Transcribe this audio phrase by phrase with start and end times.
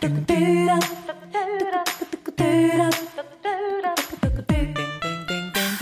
[0.00, 0.08] Yo,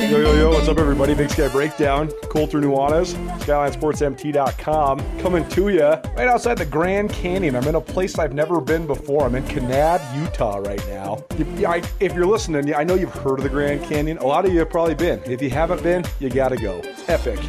[0.08, 1.12] yo, yo, what's up, everybody?
[1.12, 2.10] Big Sky Breakdown.
[2.30, 7.56] Colter Nuanez, SkylineSportsMT.com, coming to you right outside the Grand Canyon.
[7.56, 9.24] I'm in a place I've never been before.
[9.24, 11.22] I'm in Kanab, Utah right now.
[11.32, 14.16] If, I, if you're listening, I know you've heard of the Grand Canyon.
[14.18, 15.20] A lot of you have probably been.
[15.26, 16.80] If you haven't been, you gotta go.
[17.08, 17.40] Epic.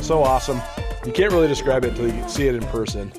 [0.00, 0.60] So awesome.
[1.04, 3.12] You can't really describe it until you see it in person.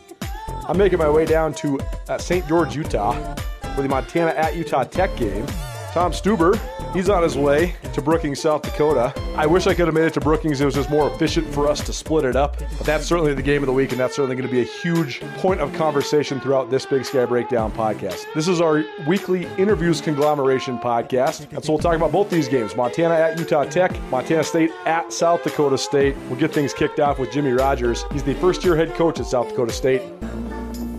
[0.68, 1.79] I'm making my way down to
[2.09, 2.45] uh, St.
[2.47, 3.36] George, Utah
[3.75, 5.46] for the Montana at Utah Tech game.
[5.93, 6.59] Tom Stuber,
[6.93, 9.14] he's on his way to Brookings, South Dakota.
[9.36, 10.61] I wish I could have made it to Brookings.
[10.61, 12.57] It was just more efficient for us to split it up.
[12.78, 14.64] But that's certainly the game of the week, and that's certainly going to be a
[14.64, 18.25] huge point of conversation throughout this Big Sky Breakdown podcast.
[18.36, 21.51] This is our weekly interviews conglomeration podcast.
[21.51, 25.11] And so we'll talk about both these games Montana at Utah Tech, Montana State at
[25.11, 26.15] South Dakota State.
[26.29, 28.04] We'll get things kicked off with Jimmy Rogers.
[28.11, 30.01] He's the first year head coach at South Dakota State,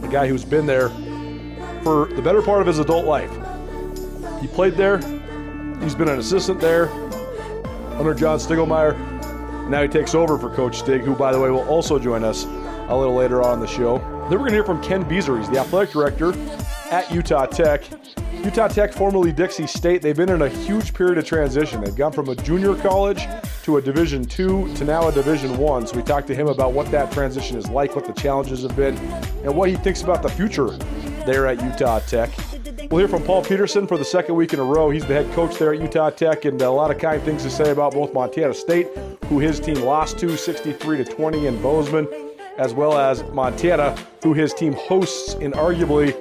[0.08, 0.88] the guy who's been there
[1.82, 3.30] for the better part of his adult life.
[4.40, 4.98] He played there.
[5.82, 6.88] He's been an assistant there
[7.98, 9.68] under John Stiegelmeier.
[9.68, 12.44] Now he takes over for Coach Stig, who, by the way, will also join us
[12.44, 13.98] a little later on in the show.
[14.30, 15.38] Then we're going to hear from Ken Beazer.
[15.38, 16.32] He's the athletic director
[16.90, 17.84] at Utah Tech.
[18.44, 21.82] Utah Tech, formerly Dixie State, they've been in a huge period of transition.
[21.82, 23.26] They've gone from a junior college
[23.64, 25.86] to a Division two to now a Division one.
[25.86, 28.76] So we talked to him about what that transition is like, what the challenges have
[28.76, 28.96] been,
[29.44, 30.70] and what he thinks about the future
[31.26, 32.30] there at Utah Tech.
[32.90, 34.88] We'll hear from Paul Peterson for the second week in a row.
[34.88, 37.50] He's the head coach there at Utah Tech, and a lot of kind things to
[37.50, 38.86] say about both Montana State,
[39.26, 42.08] who his team lost to 63 to 20 in Bozeman,
[42.56, 46.16] as well as Montana, who his team hosts in arguably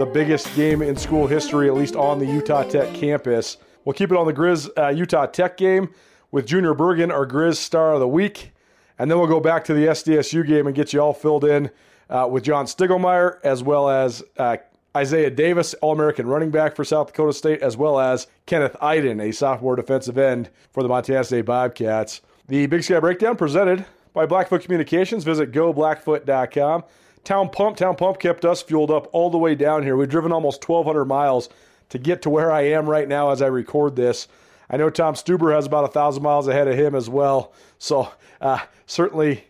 [0.00, 3.58] the biggest game in school history, at least on the Utah Tech campus.
[3.84, 5.92] We'll keep it on the Grizz uh, Utah Tech game
[6.30, 8.52] with Junior Bergen, our Grizz star of the week.
[8.98, 11.70] And then we'll go back to the SDSU game and get you all filled in
[12.08, 14.56] uh, with John Stiegelmeier, as well as uh,
[14.96, 19.20] Isaiah Davis, All American running back for South Dakota State, as well as Kenneth Eiden,
[19.22, 22.22] a sophomore defensive end for the Montana State Bobcats.
[22.48, 25.24] The Big Sky Breakdown presented by Blackfoot Communications.
[25.24, 26.84] Visit goblackfoot.com.
[27.24, 29.96] Town Pump, Town Pump kept us fueled up all the way down here.
[29.96, 31.48] We've driven almost 1,200 miles
[31.90, 34.26] to get to where I am right now as I record this.
[34.68, 37.52] I know Tom Stuber has about a thousand miles ahead of him as well.
[37.78, 38.10] So
[38.40, 39.44] uh, certainly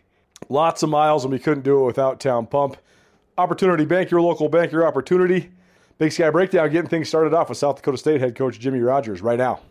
[0.49, 2.77] lots of miles, and we couldn't do it without Town Pump.
[3.37, 5.51] Opportunity Bank, your local bank, your opportunity.
[5.97, 9.21] Big Sky Breakdown, getting things started off with South Dakota State head coach Jimmy Rogers
[9.21, 9.61] right now.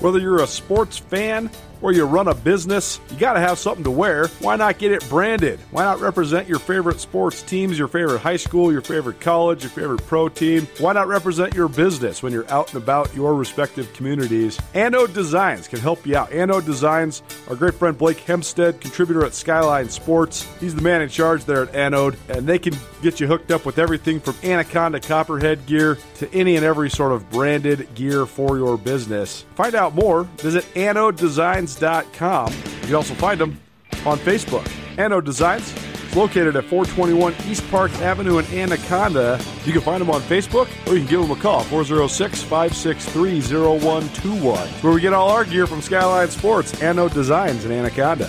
[0.00, 1.50] Whether you're a sports fan
[1.82, 4.28] or you run a business, you got to have something to wear.
[4.40, 5.60] Why not get it branded?
[5.70, 9.70] Why not represent your favorite sports teams, your favorite high school, your favorite college, your
[9.70, 10.66] favorite pro team?
[10.78, 14.58] Why not represent your business when you're out and about your respective communities?
[14.74, 16.32] Anode Designs can help you out.
[16.32, 20.46] Anode Designs, our great friend Blake Hempstead, contributor at Skyline Sports.
[20.60, 23.64] He's the man in charge there at Anode, and they can get you hooked up
[23.64, 28.58] with everything from Anaconda Copperhead gear to any and every sort of branded gear for
[28.58, 29.44] your business.
[29.54, 32.52] Find out more, visit Anode Designs designs.com.
[32.52, 33.60] You can also find them
[34.06, 34.70] on Facebook.
[34.98, 39.40] Anode Designs is located at 421 East Park Avenue in Anaconda.
[39.64, 43.40] You can find them on Facebook or you can give them a call 406 563
[43.40, 44.68] 0121.
[44.68, 48.28] Where we get all our gear from Skyline Sports, Anode Designs in Anaconda.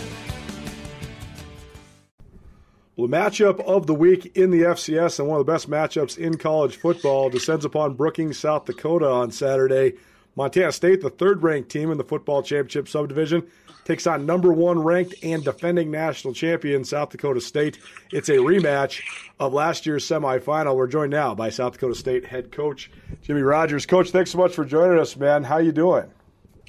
[2.98, 6.18] Well, the matchup of the week in the FCS and one of the best matchups
[6.18, 9.94] in college football descends upon Brookings, South Dakota on Saturday.
[10.36, 13.48] Montana State, the third ranked team in the football championship subdivision,
[13.84, 17.80] takes on number one ranked and defending national champion South Dakota State.
[18.12, 19.02] It's a rematch
[19.40, 20.76] of last year's semifinal.
[20.76, 22.92] We're joined now by South Dakota State head coach
[23.24, 23.86] Jimmy Rogers.
[23.86, 25.44] Coach, thanks so much for joining us, man.
[25.44, 26.10] How you doing?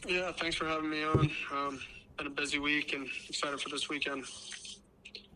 [0.06, 1.30] Yeah, thanks for having me on.
[1.52, 1.80] Um,
[2.16, 4.24] been a busy week and excited for this weekend.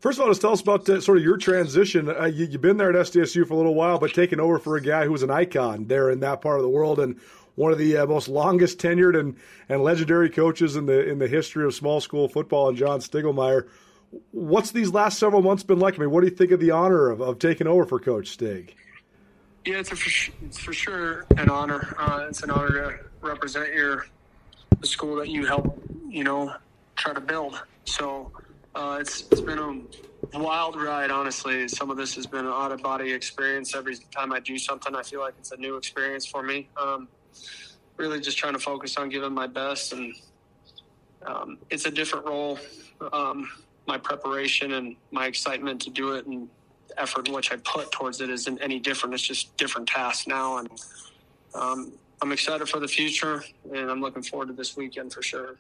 [0.01, 2.09] First of all, just tell us about uh, sort of your transition.
[2.09, 4.77] Uh, you, have been there at SDSU for a little while, but taking over for
[4.77, 7.01] a guy who was an icon there in that part of the world.
[7.01, 7.19] And
[7.57, 9.37] one of the uh, most longest tenured and,
[9.69, 13.69] and legendary coaches in the in the history of small school football, and John Stiegelmeier.
[14.31, 15.95] What's these last several months been like?
[15.95, 18.29] I mean, what do you think of the honor of, of taking over for Coach
[18.29, 18.75] Stig?
[19.65, 21.97] Yeah, it's, a, it's for sure an honor.
[21.99, 24.07] Uh, it's an honor to represent your
[24.81, 26.55] the school that you help, you know,
[26.95, 27.61] try to build.
[27.85, 28.31] So
[28.75, 29.59] uh, it's it's been
[30.35, 31.67] a wild ride, honestly.
[31.69, 33.75] Some of this has been an out of body experience.
[33.75, 36.69] Every time I do something, I feel like it's a new experience for me.
[36.81, 37.09] Um,
[37.97, 40.15] really just trying to focus on giving my best, and
[41.25, 42.59] um, it's a different role.
[43.13, 43.49] Um,
[43.87, 46.49] my preparation and my excitement to do it and
[46.99, 49.15] effort which I put towards it isn't any different.
[49.15, 50.71] It's just different tasks now, and
[51.55, 51.93] um,
[52.23, 55.57] I'm excited for the future, and I'm looking forward to this weekend for sure.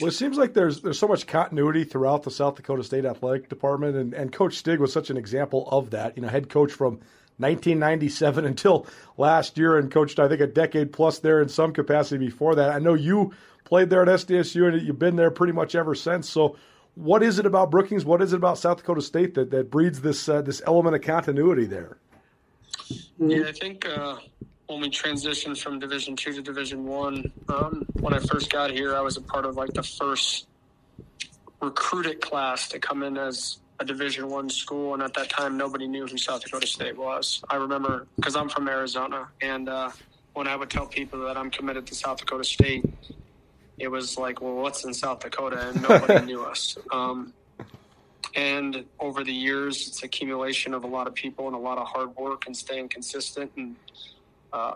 [0.00, 3.48] Well, it seems like there's there's so much continuity throughout the South Dakota State athletic
[3.48, 6.16] department, and, and Coach Stig was such an example of that.
[6.16, 7.00] You know, head coach from
[7.38, 8.86] 1997 until
[9.16, 12.70] last year and coached, I think, a decade plus there in some capacity before that.
[12.70, 13.32] I know you
[13.64, 16.28] played there at SDSU and you've been there pretty much ever since.
[16.28, 16.56] So,
[16.94, 18.04] what is it about Brookings?
[18.04, 21.02] What is it about South Dakota State that, that breeds this uh, this element of
[21.02, 21.98] continuity there?
[23.18, 24.16] Yeah, I think uh,
[24.66, 28.96] when we transitioned from Division Two to Division One, um, when I first got here,
[28.96, 30.48] I was a part of like the first
[31.60, 35.86] recruited class to come in as a Division One school, and at that time, nobody
[35.86, 37.42] knew who South Dakota State was.
[37.48, 39.90] I remember because I'm from Arizona, and uh,
[40.34, 42.84] when I would tell people that I'm committed to South Dakota State,
[43.78, 46.76] it was like, well, what's in South Dakota, and nobody knew us.
[46.90, 47.32] Um,
[48.34, 51.86] and over the years, it's accumulation of a lot of people and a lot of
[51.86, 53.76] hard work and staying consistent and
[54.52, 54.74] uh,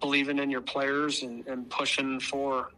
[0.00, 2.70] believing in your players and, and pushing for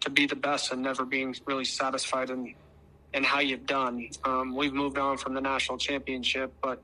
[0.00, 2.54] to be the best and never being really satisfied in
[3.14, 4.08] and how you've done.
[4.24, 6.82] Um, we've moved on from the national championship, but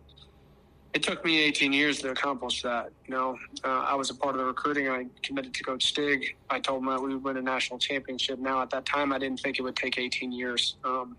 [0.92, 2.90] it took me 18 years to accomplish that.
[3.06, 4.88] You know, uh, I was a part of the recruiting.
[4.88, 6.36] I committed to Coach Stig.
[6.48, 8.38] I told him that we would win a national championship.
[8.38, 10.76] Now, at that time, I didn't think it would take 18 years.
[10.84, 11.16] Um,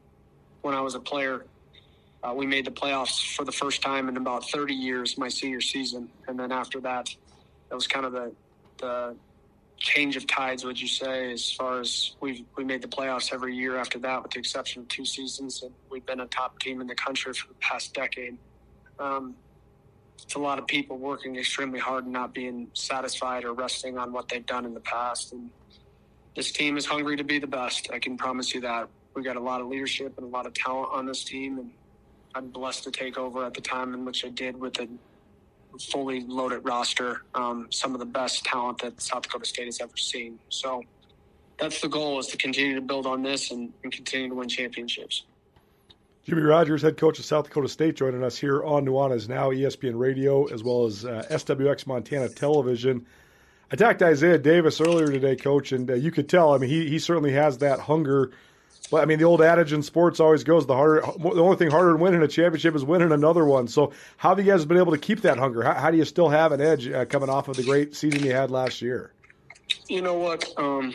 [0.62, 1.46] when I was a player,
[2.24, 5.62] uh, we made the playoffs for the first time in about 30 years my senior
[5.62, 7.16] season, and then after that,
[7.70, 8.32] that was kind of the
[8.80, 9.16] the
[9.78, 13.56] change of tides, would you say, as far as we we made the playoffs every
[13.56, 16.82] year after that, with the exception of two seasons, and we've been a top team
[16.82, 18.38] in the country for the past decade.
[19.00, 19.36] Um,
[20.24, 24.12] it's a lot of people working extremely hard and not being satisfied or resting on
[24.12, 25.32] what they've done in the past.
[25.32, 25.50] And
[26.36, 27.90] this team is hungry to be the best.
[27.94, 28.90] I can promise you that.
[29.14, 31.72] We got a lot of leadership and a lot of talent on this team, and
[32.36, 34.88] I'm blessed to take over at the time in which I did with a
[35.86, 39.98] fully loaded roster, um, some of the best talent that South Dakota State has ever
[39.98, 40.40] seen.
[40.50, 40.84] So
[41.58, 44.48] that's the goal is to continue to build on this and, and continue to win
[44.48, 45.24] championships.
[46.24, 49.98] Jimmy Rogers, head coach of South Dakota State, joining us here on Nuanez Now, ESPN
[49.98, 53.06] Radio, as well as uh, SWX Montana Television.
[53.72, 56.54] To Isaiah Davis earlier today, coach, and uh, you could tell.
[56.54, 58.32] I mean, he he certainly has that hunger
[58.90, 61.70] but I mean, the old adage in sports always goes: the harder, the only thing
[61.70, 63.68] harder than winning a championship is winning another one.
[63.68, 65.64] So, how have you guys been able to keep that hunger?
[65.64, 68.24] How, how do you still have an edge uh, coming off of the great season
[68.24, 69.12] you had last year?
[69.88, 70.54] You know what?
[70.58, 70.94] Um,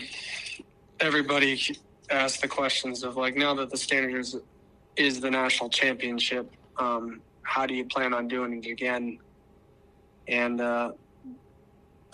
[1.01, 1.61] everybody
[2.11, 4.37] asks the questions of like, now that the standard is,
[4.97, 9.19] is the national championship, um, how do you plan on doing it again?
[10.29, 10.93] And uh,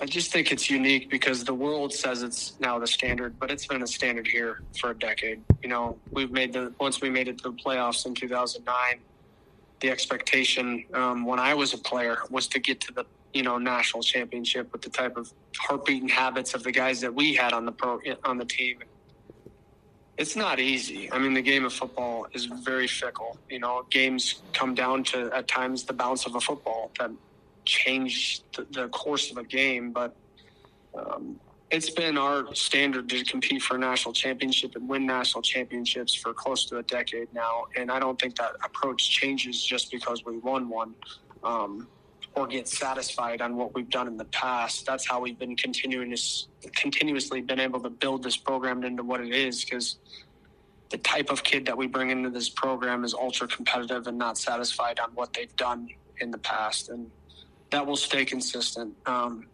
[0.00, 3.66] I just think it's unique because the world says it's now the standard, but it's
[3.66, 5.42] been a standard here for a decade.
[5.60, 9.00] You know, we've made the once we made it to the playoffs in 2009.
[9.80, 13.58] The expectation um, when I was a player was to get to the you know
[13.58, 17.52] national championship with the type of heartbeat and habits of the guys that we had
[17.52, 18.78] on the pro on the team.
[20.16, 21.10] It's not easy.
[21.12, 23.36] I mean, the game of football is very fickle.
[23.48, 27.10] You know, games come down to at times the bounce of a football that
[27.68, 30.16] change the, the course of a game, but
[30.94, 31.38] um,
[31.70, 36.32] it's been our standard to compete for a national championship and win national championships for
[36.32, 37.66] close to a decade now.
[37.76, 40.94] And I don't think that approach changes just because we won one
[41.44, 41.86] um,
[42.34, 44.86] or get satisfied on what we've done in the past.
[44.86, 49.20] That's how we've been continuing to, continuously been able to build this program into what
[49.20, 49.98] it is because
[50.88, 54.38] the type of kid that we bring into this program is ultra competitive and not
[54.38, 55.88] satisfied on what they've done
[56.20, 56.88] in the past.
[56.88, 57.10] And
[57.70, 58.94] that will stay consistent.
[59.06, 59.46] Um,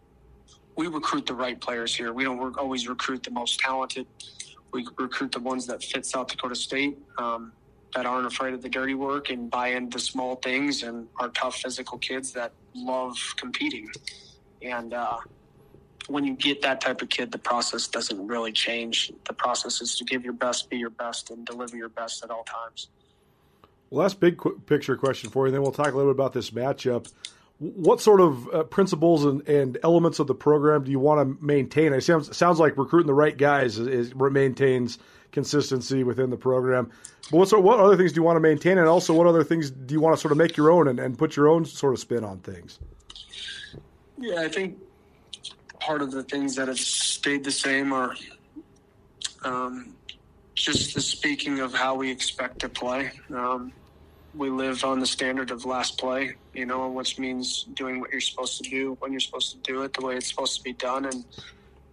[0.75, 2.13] we recruit the right players here.
[2.13, 4.07] We don't always recruit the most talented.
[4.71, 7.53] We recruit the ones that fit South Dakota State, um,
[7.93, 11.55] that aren't afraid of the dirty work and buy into small things and are tough
[11.55, 13.89] physical kids that love competing.
[14.61, 15.19] And uh,
[16.07, 19.13] when you get that type of kid, the process doesn't really change.
[19.25, 22.29] The process is to give your best, be your best, and deliver your best at
[22.29, 22.89] all times.
[23.91, 25.47] That's big picture question for you.
[25.47, 27.09] And then we'll talk a little bit about this matchup
[27.59, 31.45] what sort of uh, principles and, and, elements of the program do you want to
[31.45, 31.93] maintain?
[31.93, 34.99] It sounds sounds like recruiting the right guys is, is, maintains
[35.31, 36.91] consistency within the program.
[37.31, 39.43] But what sort, what other things do you want to maintain, and also what other
[39.43, 41.65] things do you want to sort of make your own and, and put your own
[41.65, 42.79] sort of spin on things?
[44.17, 44.77] Yeah, I think
[45.79, 48.15] part of the things that have stayed the same are
[49.43, 49.95] um,
[50.55, 53.11] just the speaking of how we expect to play.
[53.33, 53.71] Um,
[54.35, 58.21] we live on the standard of last play, you know, which means doing what you're
[58.21, 60.73] supposed to do when you're supposed to do it, the way it's supposed to be
[60.73, 61.25] done, and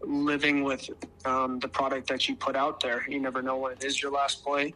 [0.02, 0.88] living with
[1.25, 3.04] um, the product that you put out there.
[3.08, 4.75] You never know when it is your last play.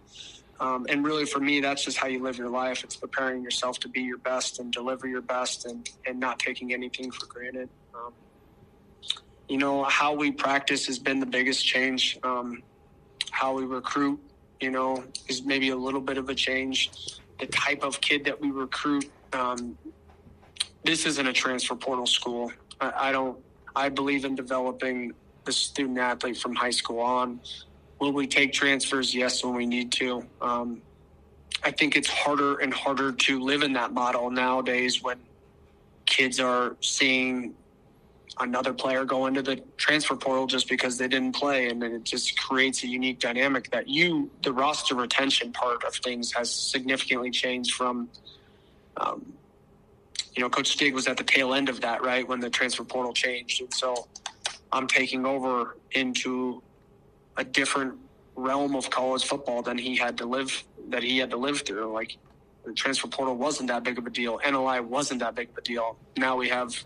[0.60, 2.84] Um, and really, for me, that's just how you live your life.
[2.84, 6.72] It's preparing yourself to be your best and deliver your best and, and not taking
[6.72, 7.68] anything for granted.
[7.94, 8.12] Um,
[9.48, 12.18] you know, how we practice has been the biggest change.
[12.22, 12.62] Um,
[13.30, 14.18] how we recruit,
[14.60, 16.90] you know, is maybe a little bit of a change
[17.38, 19.10] the type of kid that we recruit.
[19.32, 19.76] Um,
[20.84, 22.52] this isn't a transfer portal school.
[22.80, 23.38] I, I don't.
[23.74, 25.12] I believe in developing
[25.44, 27.40] the student athlete from high school on.
[27.98, 29.14] Will we take transfers?
[29.14, 30.24] Yes, when we need to.
[30.40, 30.82] Um,
[31.62, 35.18] I think it's harder and harder to live in that model nowadays when
[36.04, 37.54] kids are seeing
[38.38, 42.04] another player go into the transfer portal just because they didn't play and then it
[42.04, 47.30] just creates a unique dynamic that you the roster retention part of things has significantly
[47.30, 48.08] changed from
[48.98, 49.32] um,
[50.34, 52.84] you know coach stig was at the tail end of that right when the transfer
[52.84, 53.60] portal changed.
[53.60, 54.06] And so
[54.72, 56.62] i'm taking over into
[57.36, 57.94] a different
[58.36, 61.92] realm of college football than he had to live that he had to live through.
[61.92, 62.16] Like
[62.64, 64.38] the transfer portal wasn't that big of a deal.
[64.44, 65.96] NIL wasn't that big of a deal.
[66.16, 66.84] Now we have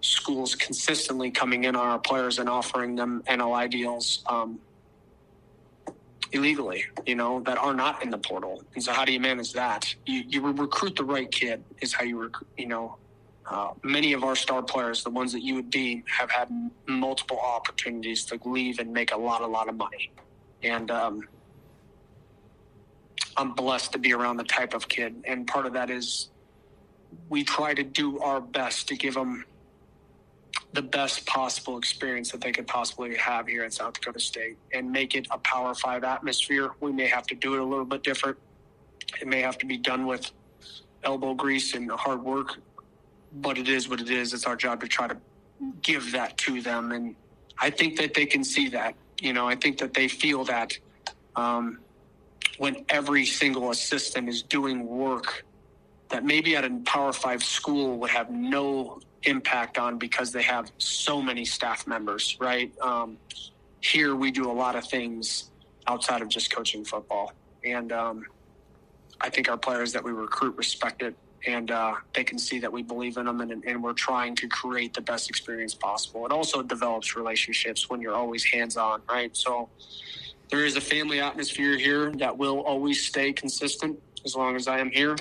[0.00, 4.60] schools consistently coming in on our players and offering them NIL deals um,
[6.32, 8.62] illegally, you know, that are not in the portal.
[8.74, 9.94] And so, how do you manage that?
[10.06, 12.96] You, you recruit the right kid, is how you, rec- you know,
[13.46, 16.48] uh, many of our star players, the ones that you would deem, have had
[16.86, 20.12] multiple opportunities to leave and make a lot, a lot of money.
[20.62, 21.22] And um,
[23.36, 25.14] I'm blessed to be around the type of kid.
[25.24, 26.28] And part of that is
[27.30, 29.44] we try to do our best to give them
[30.72, 34.90] the best possible experience that they could possibly have here at South Dakota State and
[34.90, 36.72] make it a Power Five atmosphere.
[36.80, 38.36] We may have to do it a little bit different.
[39.20, 40.30] It may have to be done with
[41.04, 42.56] elbow grease and hard work,
[43.40, 44.34] but it is what it is.
[44.34, 45.16] It's our job to try to
[45.82, 46.92] give that to them.
[46.92, 47.16] And
[47.58, 48.94] I think that they can see that.
[49.20, 50.78] You know, I think that they feel that
[51.34, 51.80] um,
[52.58, 55.44] when every single assistant is doing work
[56.10, 60.70] that maybe at a Power Five school would have no impact on because they have
[60.78, 62.72] so many staff members, right?
[62.80, 63.18] Um,
[63.80, 65.50] here we do a lot of things
[65.86, 67.32] outside of just coaching football.
[67.64, 68.24] And um,
[69.20, 72.72] I think our players that we recruit respect it and uh, they can see that
[72.72, 76.26] we believe in them and, and, we're trying to create the best experience possible.
[76.26, 79.36] It also develops relationships when you're always hands on, right?
[79.36, 79.68] So
[80.50, 84.80] there is a family atmosphere here that will always stay consistent as long as I
[84.80, 85.14] am here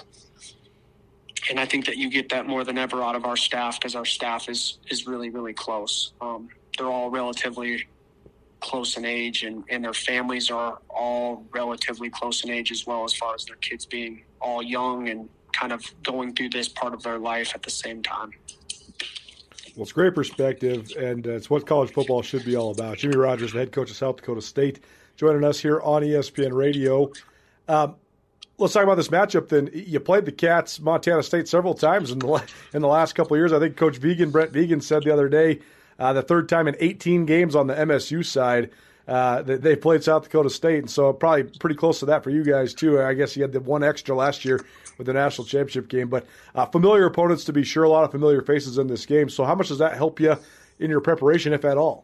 [1.50, 3.96] and I think that you get that more than ever out of our staff because
[3.96, 6.14] our staff is is really really close.
[6.22, 7.88] Um, they're all relatively
[8.60, 13.04] close in age, and and their families are all relatively close in age as well,
[13.04, 16.94] as far as their kids being all young and kind of going through this part
[16.94, 18.32] of their life at the same time.
[19.76, 22.98] Well, it's great perspective, and it's what college football should be all about.
[22.98, 24.80] Jimmy Rogers, the head coach of South Dakota State,
[25.18, 27.12] joining us here on ESPN Radio.
[27.68, 27.96] Um,
[28.58, 29.50] let's talk about this matchup.
[29.50, 33.38] Then you played the Cats, Montana State, several times in the in the last couple
[33.38, 33.54] years.
[33.54, 35.60] I think Coach Vigen, Brent Vigen, said the other day,
[36.00, 38.72] uh, the third time in 18 games on the MSU side.
[39.08, 42.44] Uh, they played South Dakota State, and so probably pretty close to that for you
[42.44, 43.02] guys too.
[43.02, 44.66] I guess you had the one extra last year
[44.98, 47.86] with the national championship game, but uh, familiar opponents to be sure.
[47.86, 49.30] A lot of familiar faces in this game.
[49.30, 50.36] So how much does that help you
[50.80, 52.04] in your preparation, if at all?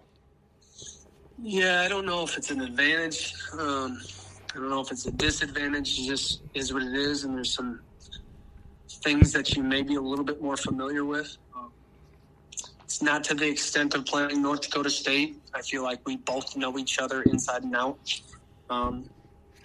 [1.41, 3.33] Yeah, I don't know if it's an advantage.
[3.59, 3.99] Um,
[4.53, 5.99] I don't know if it's a disadvantage.
[5.99, 7.79] It just is what it is, and there's some
[8.87, 11.37] things that you may be a little bit more familiar with.
[11.55, 11.71] Um,
[12.83, 15.41] it's not to the extent of playing North Dakota State.
[15.53, 18.21] I feel like we both know each other inside and out.
[18.69, 19.09] Um,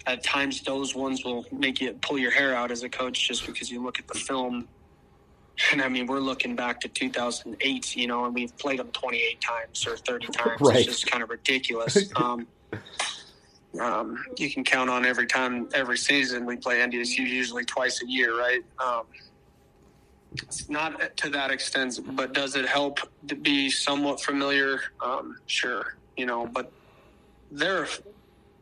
[0.07, 3.45] at times, those ones will make you pull your hair out as a coach just
[3.45, 4.67] because you look at the film.
[5.71, 9.41] And I mean, we're looking back to 2008, you know, and we've played them 28
[9.41, 10.61] times or 30 times.
[10.61, 10.77] Right.
[10.77, 12.11] It's just kind of ridiculous.
[12.15, 12.47] Um,
[13.79, 18.07] um, you can count on every time, every season we play NDSU usually twice a
[18.07, 18.63] year, right?
[18.79, 19.03] Um,
[20.33, 24.79] it's not to that extent, but does it help to be somewhat familiar?
[25.03, 26.71] Um, sure, you know, but
[27.51, 27.87] they're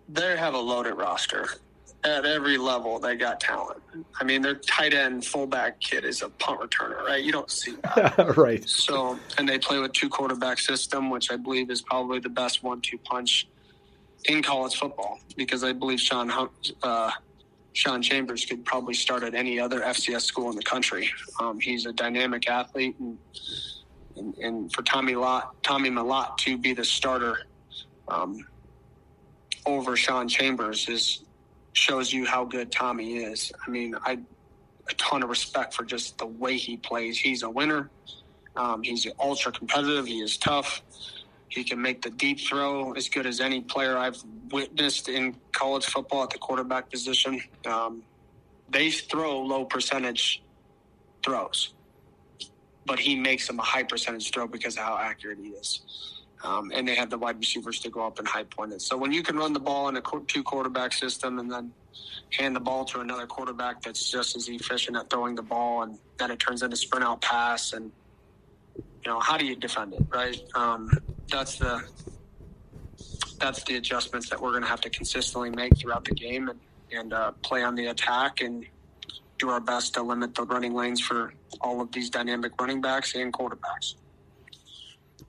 [0.09, 1.49] they have a loaded roster
[2.03, 2.99] at every level.
[2.99, 3.81] They got talent.
[4.19, 7.21] I mean, their tight end fullback kid is a punt returner, right?
[7.23, 8.67] You don't see that, right?
[8.67, 12.63] So, and they play with two quarterback system, which I believe is probably the best
[12.63, 13.47] one-two punch
[14.25, 16.31] in college football because I believe Sean
[16.83, 17.11] uh,
[17.73, 21.09] Sean Chambers could probably start at any other FCS school in the country.
[21.39, 23.17] Um, he's a dynamic athlete, and,
[24.15, 27.37] and, and for Tommy Lott, Tommy Mellott to be the starter
[28.07, 28.45] um,
[29.65, 31.23] over Sean Chambers is
[31.73, 33.51] shows you how good Tommy is.
[33.65, 34.17] I mean, I
[34.89, 37.19] a ton of respect for just the way he plays.
[37.19, 37.89] He's a winner.
[38.55, 40.07] Um, he's ultra competitive.
[40.07, 40.81] He is tough.
[41.49, 45.85] He can make the deep throw as good as any player I've witnessed in college
[45.85, 47.41] football at the quarterback position.
[47.65, 48.03] Um,
[48.69, 50.43] they throw low percentage
[51.23, 51.73] throws,
[52.85, 55.81] but he makes them a high percentage throw because of how accurate he is.
[56.43, 58.81] Um, and they have the wide receivers to go up and high point it.
[58.81, 61.71] So when you can run the ball in a two quarterback system and then
[62.31, 65.97] hand the ball to another quarterback that's just as efficient at throwing the ball, and
[66.17, 67.91] then it turns into sprint out pass, and
[69.07, 70.39] know how do you defend it, right?
[70.55, 70.91] Um,
[71.29, 71.83] that's the
[73.39, 76.59] that's the adjustments that we're going to have to consistently make throughout the game and,
[76.91, 78.65] and uh, play on the attack and
[79.37, 83.13] do our best to limit the running lanes for all of these dynamic running backs
[83.15, 83.95] and quarterbacks.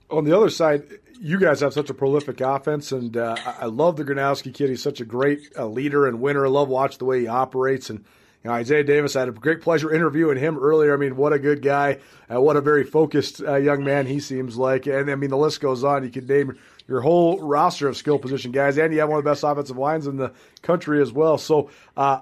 [0.09, 0.83] On the other side,
[1.21, 4.69] you guys have such a prolific offense, and uh, I love the Gronowski kid.
[4.69, 6.45] He's such a great uh, leader and winner.
[6.45, 7.89] I love watching the way he operates.
[7.91, 8.05] And
[8.43, 10.93] you know, Isaiah Davis, I had a great pleasure interviewing him earlier.
[10.93, 11.99] I mean, what a good guy.
[12.33, 14.87] Uh, what a very focused uh, young man he seems like.
[14.87, 16.03] And I mean, the list goes on.
[16.05, 19.25] You could name your whole roster of skill position guys, and you have one of
[19.25, 20.31] the best offensive lines in the
[20.61, 21.37] country as well.
[21.37, 22.21] So, uh,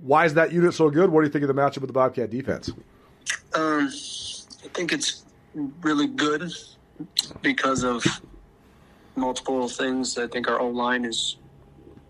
[0.00, 1.10] why is that unit so good?
[1.10, 2.70] What do you think of the matchup with the Bobcat defense?
[3.54, 5.24] Um, I think it's
[5.82, 6.50] really good
[7.42, 8.04] because of
[9.14, 10.18] multiple things.
[10.18, 11.36] I think our O line is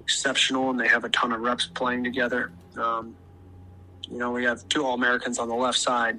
[0.00, 2.50] exceptional, and they have a ton of reps playing together.
[2.78, 3.16] Um,
[4.08, 6.18] you know, we have two All Americans on the left side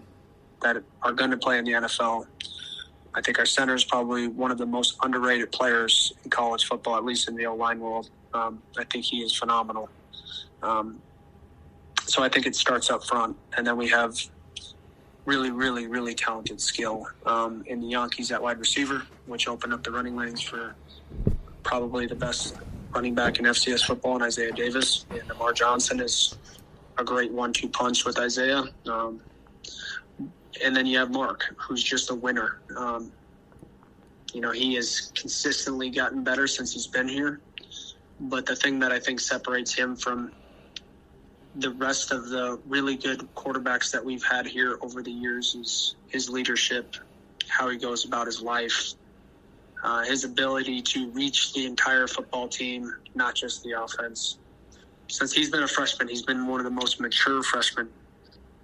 [0.61, 2.25] that are going to play in the NFL.
[3.13, 6.97] I think our center is probably one of the most underrated players in college football,
[6.97, 8.09] at least in the O line world.
[8.33, 9.89] Um, I think he is phenomenal.
[10.61, 10.99] Um,
[12.05, 14.15] so I think it starts up front, and then we have
[15.25, 19.83] really, really, really talented skill um, in the Jankes at wide receiver, which opened up
[19.83, 20.73] the running lanes for
[21.63, 22.55] probably the best
[22.97, 25.05] running back in FCS football, and Isaiah Davis.
[25.11, 26.35] And Amar Johnson is
[26.97, 28.63] a great one-two punch with Isaiah.
[28.87, 29.21] Um,
[30.63, 32.57] and then you have Mark, who's just a winner.
[32.75, 33.11] Um,
[34.33, 37.39] you know, he has consistently gotten better since he's been here.
[38.19, 40.31] But the thing that I think separates him from
[41.53, 45.97] the rest of the really good quarterbacks that we've had here over the years is
[46.07, 46.95] his leadership,
[47.47, 48.95] how he goes about his life,
[49.83, 54.37] uh, his ability to reach the entire football team, not just the offense.
[55.07, 57.89] Since he's been a freshman, he's been one of the most mature freshmen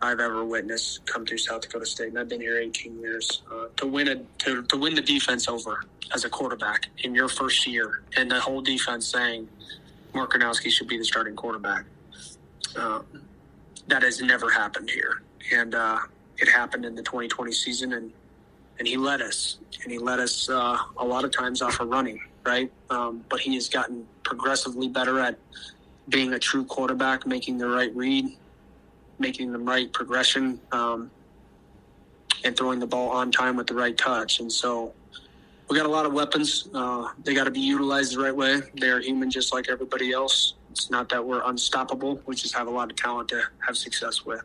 [0.02, 3.42] I've ever witnessed come through South Dakota State, and I've been here 18 years.
[3.50, 7.30] Uh, to win a to, to win the defense over as a quarterback in your
[7.30, 9.48] first year, and the whole defense saying
[10.14, 11.86] Mark Gronowski should be the starting quarterback.
[12.76, 13.02] Uh,
[13.88, 15.22] that has never happened here,
[15.54, 16.00] and uh,
[16.38, 18.12] it happened in the 2020 season, and
[18.80, 21.90] and he led us, and he led us uh, a lot of times off of
[21.90, 22.72] running, right?
[22.90, 25.38] Um, but he has gotten progressively better at
[26.10, 28.36] being a true quarterback, making the right read,
[29.20, 31.10] making the right progression um,
[32.44, 34.40] and throwing the ball on time with the right touch.
[34.40, 34.94] And so
[35.70, 36.68] we got a lot of weapons.
[36.74, 38.62] Uh, they got to be utilized the right way.
[38.80, 40.56] They are human just like everybody else.
[40.72, 42.20] It's not that we're unstoppable.
[42.26, 44.42] We just have a lot of talent to have success with.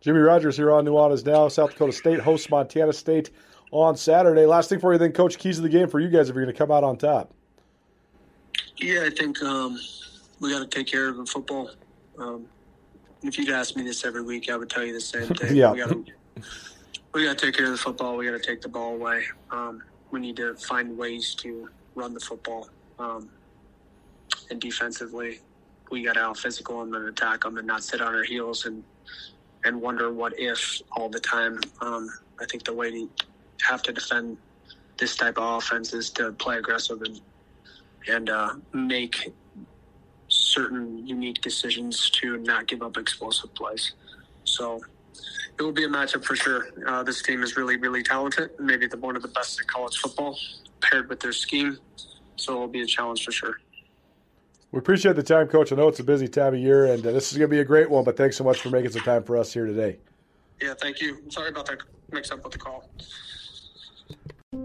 [0.00, 1.48] Jimmy Rogers here on Nuanez Now.
[1.48, 3.30] South Dakota State hosts Montana State
[3.70, 4.46] on Saturday.
[4.46, 5.38] Last thing for you, then, Coach.
[5.38, 7.32] Keys of the game for you guys if you're going to come out on top.
[8.76, 9.78] Yeah, I think um,
[10.40, 11.70] we got to take care of the football.
[12.18, 12.46] Um,
[13.22, 15.56] if you'd ask me this every week, I would tell you the same thing.
[15.56, 15.72] yeah.
[15.72, 16.04] We
[17.14, 18.16] we gotta take care of the football.
[18.16, 19.24] We gotta take the ball away.
[19.50, 22.68] Um, we need to find ways to run the football.
[22.98, 23.28] Um,
[24.50, 25.40] and defensively,
[25.90, 28.66] we got to out physical them and attack them and not sit on our heels
[28.66, 28.84] and
[29.68, 31.60] and wonder what if all the time.
[31.80, 32.08] Um,
[32.40, 33.08] I think the way to
[33.62, 34.38] have to defend
[34.96, 37.20] this type of offense is to play aggressive and
[38.08, 39.34] and uh, make
[40.28, 43.92] certain unique decisions to not give up explosive plays.
[44.44, 44.80] So
[45.58, 46.68] it will be a matchup for sure.
[46.86, 48.50] Uh, this team is really, really talented.
[48.58, 50.38] Maybe the, one of the best in college football,
[50.80, 51.78] paired with their scheme.
[52.36, 53.60] So it will be a challenge for sure.
[54.70, 55.72] We appreciate the time, Coach.
[55.72, 57.60] I know it's a busy time of year, and uh, this is going to be
[57.60, 58.04] a great one.
[58.04, 59.98] But thanks so much for making some time for us here today.
[60.60, 61.18] Yeah, thank you.
[61.30, 61.78] Sorry about that
[62.10, 62.88] mix up with the call.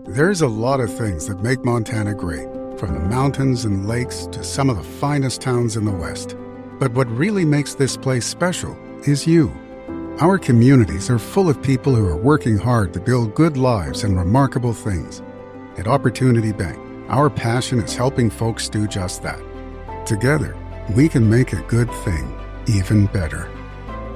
[0.06, 4.44] There's a lot of things that make Montana great from the mountains and lakes to
[4.44, 6.36] some of the finest towns in the West.
[6.80, 9.54] But what really makes this place special is you.
[10.20, 14.18] Our communities are full of people who are working hard to build good lives and
[14.18, 15.22] remarkable things.
[15.78, 16.78] At Opportunity Bank,
[17.10, 19.42] our passion is helping folks do just that.
[20.06, 20.58] Together,
[20.96, 22.38] we can make a good thing
[22.68, 23.50] even better.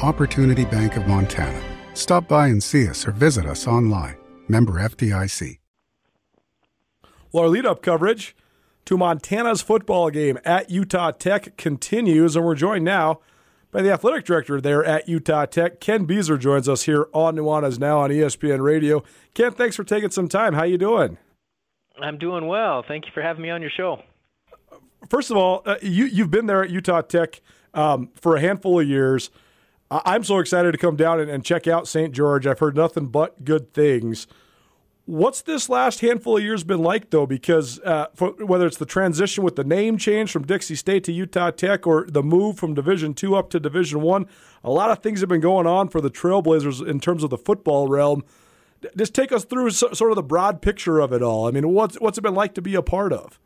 [0.01, 1.61] Opportunity Bank of Montana.
[1.93, 4.17] Stop by and see us or visit us online.
[4.47, 5.57] Member FDIC.
[7.31, 8.35] Well, our lead up coverage
[8.85, 13.19] to Montana's football game at Utah Tech continues, and we're joined now
[13.71, 15.81] by the athletic director there at Utah Tech.
[15.81, 19.03] Ken Beazer joins us here on Nuanez Now on ESPN Radio.
[19.33, 20.53] Ken, thanks for taking some time.
[20.53, 21.17] How you doing?
[22.01, 22.83] I'm doing well.
[22.87, 24.01] Thank you for having me on your show.
[25.09, 27.41] First of all, uh, you you've been there at Utah Tech
[27.73, 29.29] um, for a handful of years.
[29.89, 32.13] I'm so excited to come down and, and check out St.
[32.13, 32.45] George.
[32.45, 34.27] I've heard nothing but good things.
[35.05, 37.25] What's this last handful of years been like, though?
[37.25, 41.13] Because uh, for, whether it's the transition with the name change from Dixie State to
[41.13, 44.27] Utah Tech, or the move from Division Two up to Division One,
[44.65, 47.37] a lot of things have been going on for the Trailblazers in terms of the
[47.37, 48.25] football realm.
[48.97, 51.47] Just take us through so, sort of the broad picture of it all.
[51.47, 53.39] I mean, what's what's it been like to be a part of?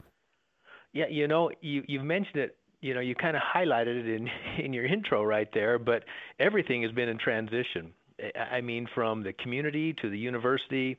[0.94, 2.58] Yeah, you know, you you've mentioned it.
[2.82, 4.30] You know, you kind of highlighted it in
[4.66, 6.04] in your intro right there, but
[6.40, 7.94] everything has been in transition.
[8.52, 10.98] I mean, from the community to the university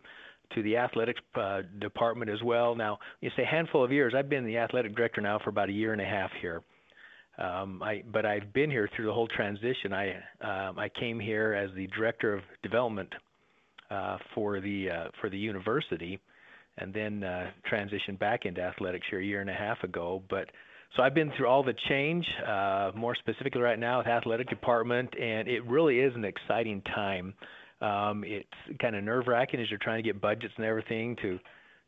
[0.54, 2.74] to the athletics uh, department as well.
[2.74, 4.12] Now, you say a handful of years.
[4.16, 6.62] I've been the athletic director now for about a year and a half here.
[7.38, 9.92] Um, I, but I've been here through the whole transition.
[9.92, 13.08] I um, I came here as the director of development
[13.90, 16.18] uh, for the uh, for the university,
[16.78, 20.22] and then uh, transitioned back into athletics here a year and a half ago.
[20.28, 20.50] But
[20.96, 25.14] so I've been through all the change, uh, more specifically right now with athletic department,
[25.18, 27.34] and it really is an exciting time.
[27.80, 28.48] Um, it's
[28.80, 31.38] kind of nerve wracking as you're trying to get budgets and everything to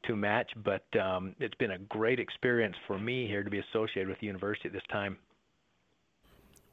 [0.07, 4.09] to match, but um, it's been a great experience for me here to be associated
[4.09, 5.17] with the university at this time.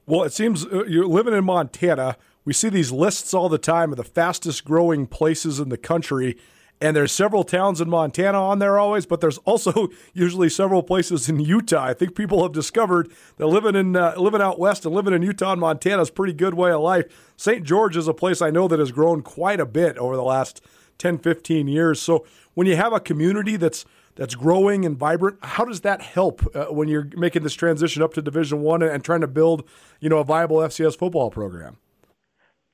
[0.05, 2.17] Well, it seems uh, you're living in Montana.
[2.43, 6.37] We see these lists all the time of the fastest growing places in the country.
[6.81, 11.29] And there's several towns in Montana on there always, but there's also usually several places
[11.29, 11.85] in Utah.
[11.85, 15.21] I think people have discovered that living in uh, living out west and living in
[15.21, 17.05] Utah and Montana is a pretty good way of life.
[17.37, 17.63] St.
[17.63, 20.59] George is a place I know that has grown quite a bit over the last
[20.97, 22.01] 10, 15 years.
[22.01, 26.43] So when you have a community that's that's growing and vibrant, how does that help
[26.55, 29.63] uh, when you're making this transition up to Division One and, and trying to build,
[29.99, 31.77] you know, a viable FCS football program?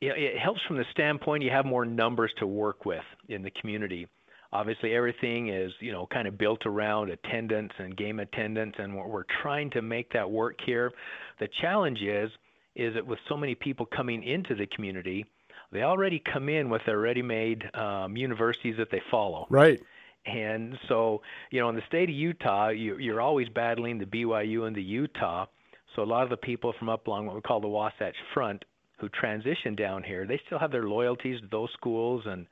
[0.01, 3.49] Yeah, it helps from the standpoint you have more numbers to work with in the
[3.49, 4.07] community.
[4.53, 9.07] Obviously, everything is you know kind of built around attendance and game attendance, and we're,
[9.07, 10.91] we're trying to make that work here.
[11.39, 12.29] The challenge is
[12.75, 15.25] is that with so many people coming into the community,
[15.71, 19.47] they already come in with their ready-made um, universities that they follow.
[19.49, 19.81] Right.
[20.27, 24.67] And so, you know, in the state of Utah, you, you're always battling the BYU
[24.67, 25.47] and the Utah.
[25.95, 28.63] So a lot of the people from up along what we call the Wasatch Front
[28.97, 32.47] who transition down here, they still have their loyalties to those schools and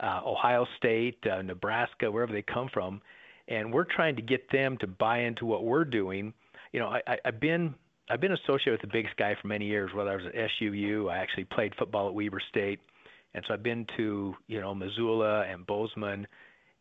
[0.00, 3.00] uh, Ohio State, uh, Nebraska, wherever they come from,
[3.48, 6.32] and we're trying to get them to buy into what we're doing.
[6.72, 7.74] You know, I, I, I've been
[8.10, 9.90] I've been associated with the Big Sky for many years.
[9.92, 12.80] Whether I was at SUU, I actually played football at Weber State,
[13.34, 16.26] and so I've been to you know Missoula and Bozeman,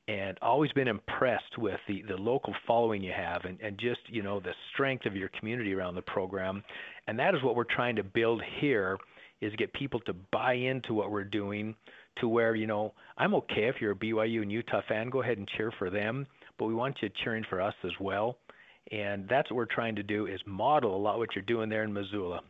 [0.08, 4.24] and always been impressed with the the local following you have, and and just you
[4.24, 6.64] know the strength of your community around the program,
[7.08, 8.98] and that is what we're trying to build here
[9.40, 11.76] is get people to buy into what we're doing
[12.20, 15.38] to where you know I'm okay if you're a BYU and Utah fan go ahead
[15.38, 16.26] and cheer for them
[16.58, 18.38] but we want you cheering for us as well.
[18.92, 21.84] And that's what we're trying to do is model a lot what you're doing there
[21.84, 22.42] in Missoula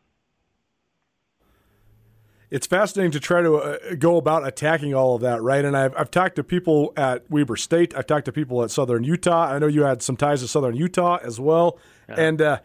[2.49, 5.65] it's fascinating to try to uh, go about attacking all of that, right?
[5.65, 7.95] And I've, I've talked to people at Weber State.
[7.95, 9.51] I've talked to people at Southern Utah.
[9.51, 11.77] I know you had some ties to Southern Utah as well.
[12.07, 12.15] Yeah.
[12.17, 12.59] And uh,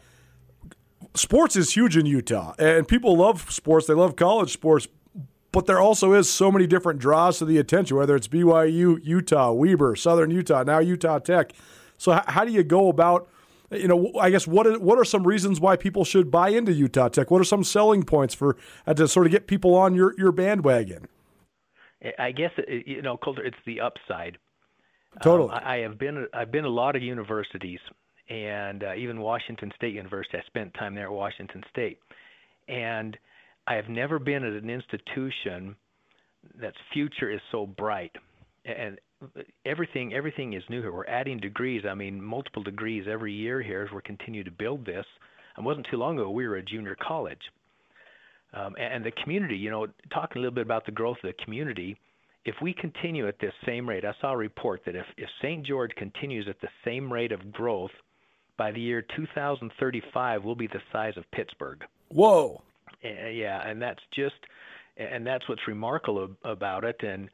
[1.14, 3.86] sports is huge in Utah, and people love sports.
[3.86, 4.86] They love college sports,
[5.50, 9.52] but there also is so many different draws to the attention, whether it's BYU, Utah,
[9.52, 11.52] Weber, Southern Utah, now Utah Tech.
[11.98, 13.28] So how, how do you go about?
[13.72, 16.72] You know, I guess what are, what are some reasons why people should buy into
[16.72, 17.30] Utah Tech?
[17.30, 18.56] What are some selling points for
[18.86, 21.08] uh, to sort of get people on your your bandwagon?
[22.18, 24.38] I guess you know, Colter, it's the upside.
[25.22, 25.50] Totally.
[25.50, 27.80] Um, I have been I've been a lot of universities
[28.28, 30.38] and uh, even Washington State University.
[30.38, 31.98] I spent time there at Washington State,
[32.68, 33.16] and
[33.66, 35.76] I have never been at an institution
[36.60, 38.12] that's future is so bright,
[38.64, 38.98] and
[39.64, 40.92] everything everything is new here.
[40.92, 41.84] We're adding degrees.
[41.88, 45.06] I mean, multiple degrees every year here as we continue to build this.
[45.56, 47.42] It wasn't too long ago we were a junior college,
[48.54, 49.56] um, and the community.
[49.56, 51.98] You know, talking a little bit about the growth of the community
[52.44, 55.64] if we continue at this same rate, I saw a report that if, if St.
[55.64, 57.92] George continues at the same rate of growth
[58.56, 61.84] by the year 2035 we'll be the size of Pittsburgh.
[62.08, 62.60] Whoa.
[63.02, 64.34] Yeah, and that's just
[64.96, 67.28] and that's what's remarkable about it and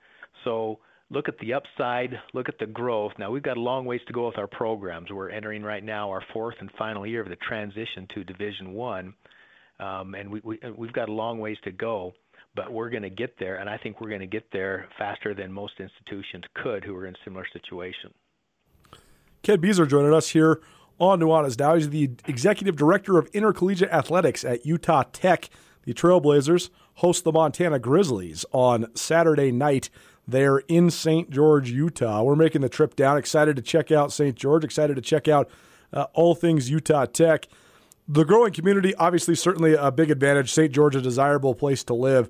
[0.44, 0.79] so
[1.11, 3.12] look at the upside, look at the growth.
[3.18, 5.11] Now we've got a long ways to go with our programs.
[5.11, 9.14] We're entering right now our fourth and final year of the transition to Division One,
[9.81, 12.12] um, and we, we we've got a long ways to go.
[12.55, 15.33] But we're going to get there, and I think we're going to get there faster
[15.33, 18.12] than most institutions could who are in similar situation.
[19.42, 20.61] Ken Beazer joining us here
[20.99, 21.77] on Nuanez Now.
[21.77, 25.51] He's the executive director of intercollegiate athletics at Utah Tech.
[25.85, 29.88] The Trailblazers host the Montana Grizzlies on Saturday night
[30.29, 31.31] there in St.
[31.31, 32.23] George, Utah.
[32.23, 33.17] We're making the trip down.
[33.17, 34.37] Excited to check out St.
[34.37, 34.62] George.
[34.62, 35.49] Excited to check out
[35.93, 37.49] uh, all things Utah Tech.
[38.07, 40.53] The growing community, obviously, certainly a big advantage.
[40.53, 40.71] St.
[40.71, 42.29] George, a desirable place to live.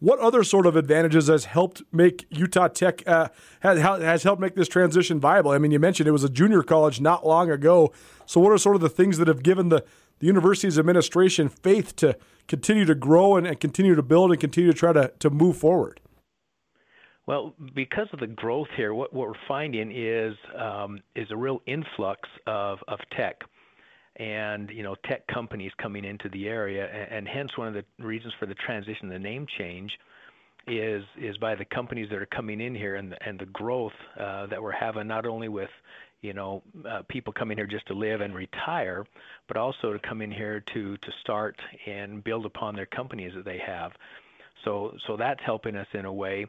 [0.00, 3.28] what other sort of advantages has helped make Utah Tech uh,
[3.60, 5.50] has, has helped make this transition viable?
[5.50, 7.92] I mean, you mentioned it was a junior college not long ago.
[8.26, 9.84] So, what are sort of the things that have given the,
[10.20, 14.70] the university's administration faith to continue to grow and, and continue to build and continue
[14.70, 16.00] to try to, to move forward?
[17.28, 21.60] Well, because of the growth here, what, what we're finding is um, is a real
[21.66, 23.42] influx of, of tech
[24.16, 27.84] and you know tech companies coming into the area, and, and hence one of the
[28.02, 29.98] reasons for the transition, the name change,
[30.66, 33.92] is is by the companies that are coming in here and the, and the growth
[34.18, 35.70] uh, that we're having not only with
[36.22, 39.04] you know uh, people coming here just to live and retire,
[39.48, 43.44] but also to come in here to to start and build upon their companies that
[43.44, 43.92] they have.
[44.64, 46.46] So so that's helping us in a way.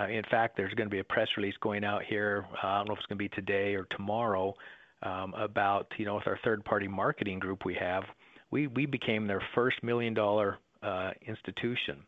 [0.00, 2.46] Uh, in fact, there's going to be a press release going out here.
[2.62, 4.54] Uh, I don't know if it's going to be today or tomorrow
[5.02, 8.04] um, about you know with our third party marketing group we have
[8.50, 12.02] we we became their first million dollar uh, institution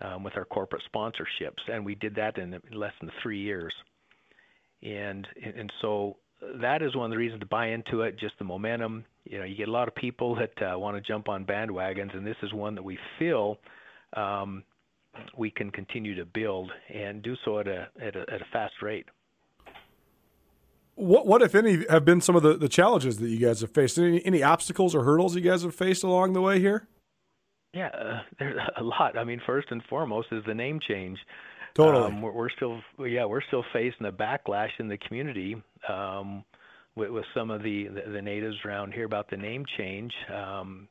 [0.00, 3.74] um, with our corporate sponsorships and we did that in less than three years
[4.82, 6.16] and and so
[6.60, 9.44] that is one of the reasons to buy into it just the momentum you know
[9.44, 12.36] you get a lot of people that uh, want to jump on bandwagons and this
[12.42, 13.58] is one that we feel
[14.16, 14.62] um,
[15.36, 18.74] we can continue to build and do so at a, at a, at a fast
[18.82, 19.06] rate
[21.00, 23.70] what, what if any, have been some of the, the challenges that you guys have
[23.70, 23.98] faced?
[23.98, 26.86] Any, any obstacles or hurdles you guys have faced along the way here?
[27.72, 29.16] Yeah, uh, there's a lot.
[29.16, 31.18] I mean, first and foremost is the name change.
[31.74, 32.04] Totally.
[32.04, 36.44] Um, we're, we're, still, yeah, we're still facing a backlash in the community um,
[36.96, 40.12] with, with some of the, the, the natives around here about the name change.
[40.32, 40.88] Um,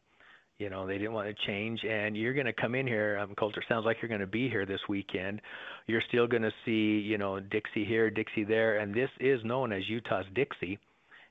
[0.60, 3.17] you know, they didn't want to change, and you're going to come in here.
[3.17, 5.41] Um, Colter sounds like you're going to be here this weekend.
[5.88, 9.72] You're still going to see, you know, Dixie here, Dixie there, and this is known
[9.72, 10.78] as Utah's Dixie,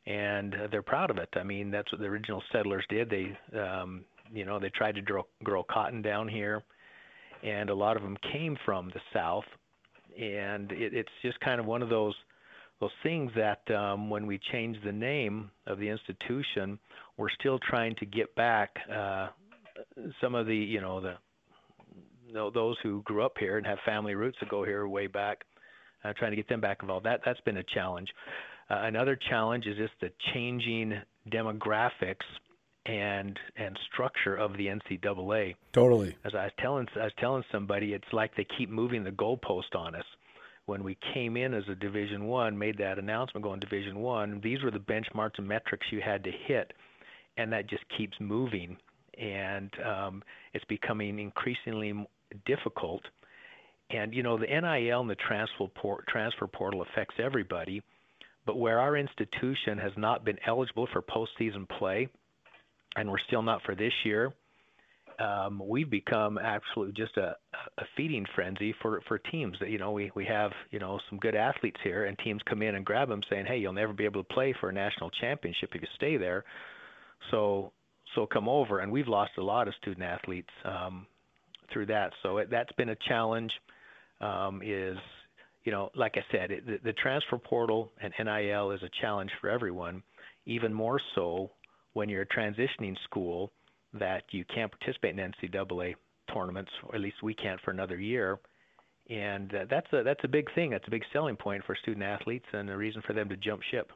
[0.06, 1.28] and they're proud of it.
[1.34, 3.10] I mean, that's what the original settlers did.
[3.10, 6.62] They, um, you know, they tried to grow, grow cotton down here,
[7.42, 9.44] and a lot of them came from the south,
[10.18, 12.14] and it, it's just kind of one of those
[12.80, 16.78] those things that um, when we change the name of the institution,
[17.16, 19.28] we're still trying to get back uh,
[20.20, 21.14] some of the, you know, the
[22.32, 25.44] those who grew up here and have family roots that go here way back,
[26.04, 27.06] uh, trying to get them back involved.
[27.06, 28.08] That that's been a challenge.
[28.68, 32.26] Uh, another challenge is just the changing demographics
[32.84, 35.54] and and structure of the NCAA.
[35.72, 36.16] Totally.
[36.24, 39.74] As I was telling I was telling somebody, it's like they keep moving the goalpost
[39.74, 40.04] on us
[40.68, 44.62] when we came in as a Division One, made that announcement going Division One, these
[44.62, 46.74] were the benchmarks and metrics you had to hit,
[47.38, 48.76] and that just keeps moving,
[49.18, 52.06] and um, it's becoming increasingly
[52.44, 53.00] difficult.
[53.88, 57.82] And you know the NIL and the transfer port, transfer portal affects everybody,
[58.44, 62.08] but where our institution has not been eligible for postseason play,
[62.94, 64.34] and we're still not for this year
[65.18, 67.36] um, we've become absolutely just a,
[67.78, 69.56] a feeding frenzy for, for teams.
[69.60, 72.62] That you know, we, we have you know some good athletes here, and teams come
[72.62, 75.10] in and grab them, saying, "Hey, you'll never be able to play for a national
[75.10, 76.44] championship if you stay there."
[77.30, 77.72] So
[78.14, 81.06] so come over, and we've lost a lot of student athletes um,
[81.72, 82.12] through that.
[82.22, 83.52] So it, that's been a challenge.
[84.20, 84.96] Um, is
[85.64, 89.30] you know, like I said, it, the, the transfer portal and NIL is a challenge
[89.40, 90.02] for everyone.
[90.46, 91.50] Even more so
[91.92, 93.52] when you're a transitioning school
[93.94, 95.94] that you can't participate in NCAA
[96.32, 98.38] tournaments, or at least we can't for another year.
[99.10, 100.70] And uh, that's a that's a big thing.
[100.70, 103.62] That's a big selling point for student athletes, and a reason for them to jump
[103.70, 103.90] ship.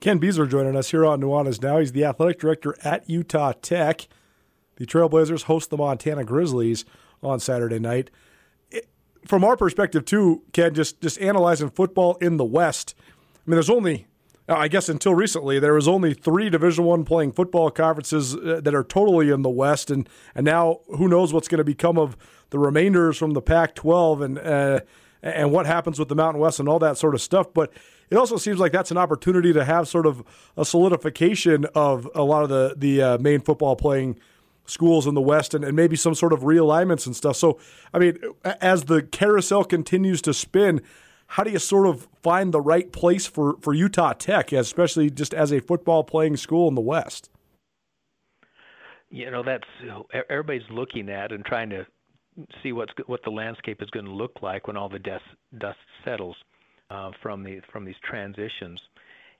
[0.00, 1.78] Ken Beazer joining us here on Nuanez Now.
[1.78, 4.08] He's the athletic director at Utah Tech.
[4.76, 6.84] The Trailblazers host the Montana Grizzlies
[7.22, 8.10] on Saturday night.
[8.70, 8.88] It,
[9.26, 12.94] from our perspective, too, Ken, just just analyzing football in the West.
[12.98, 14.06] I mean, there's only
[14.56, 18.74] I guess until recently, there was only three Division One playing football conferences uh, that
[18.74, 22.16] are totally in the West, and and now who knows what's going to become of
[22.50, 24.80] the remainders from the Pac-12 and uh,
[25.22, 27.52] and what happens with the Mountain West and all that sort of stuff.
[27.52, 27.72] But
[28.10, 30.22] it also seems like that's an opportunity to have sort of
[30.56, 34.18] a solidification of a lot of the the uh, main football playing
[34.66, 37.36] schools in the West and, and maybe some sort of realignments and stuff.
[37.36, 37.58] So,
[37.92, 40.80] I mean, as the carousel continues to spin
[41.32, 45.32] how do you sort of find the right place for, for Utah Tech, especially just
[45.32, 47.30] as a football playing school in the West?
[49.08, 49.64] You know, that's
[50.28, 51.86] everybody's looking at and trying to
[52.62, 55.24] see what's what the landscape is going to look like when all the dust
[55.58, 56.36] dust settles
[56.90, 58.78] uh, from the from these transitions.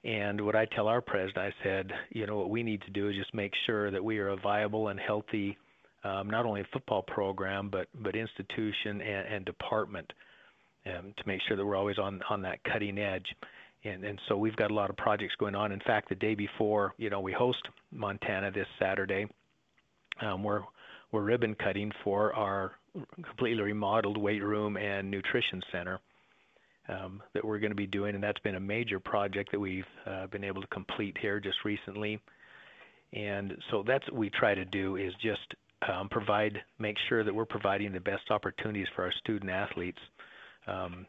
[0.03, 3.09] And what I tell our president, I said, you know, what we need to do
[3.09, 5.57] is just make sure that we are a viable and healthy,
[6.03, 10.11] um, not only a football program, but but institution and, and department
[10.85, 13.27] um, to make sure that we're always on on that cutting edge.
[13.85, 15.73] And, and so we've got a lot of projects going on.
[15.73, 19.27] In fact, the day before, you know, we host Montana this Saturday.
[20.21, 20.61] Um, we're
[21.11, 22.73] we're ribbon cutting for our
[23.23, 25.99] completely remodeled weight room and nutrition center
[26.89, 29.85] um, that we're going to be doing, and that's been a major project that we've
[30.05, 32.19] uh, been able to complete here just recently.
[33.13, 35.53] And so that's what we try to do is just
[35.87, 39.99] um, provide, make sure that we're providing the best opportunities for our student athletes
[40.67, 41.05] um,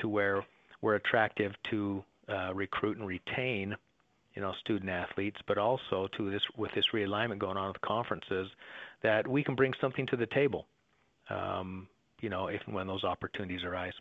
[0.00, 0.44] to where
[0.80, 3.76] we're attractive to uh, recruit and retain,
[4.34, 8.48] you know, student athletes, but also to this with this realignment going on with conferences,
[9.02, 10.66] that we can bring something to the table,
[11.30, 11.88] um,
[12.20, 13.94] you know, if and when those opportunities arise.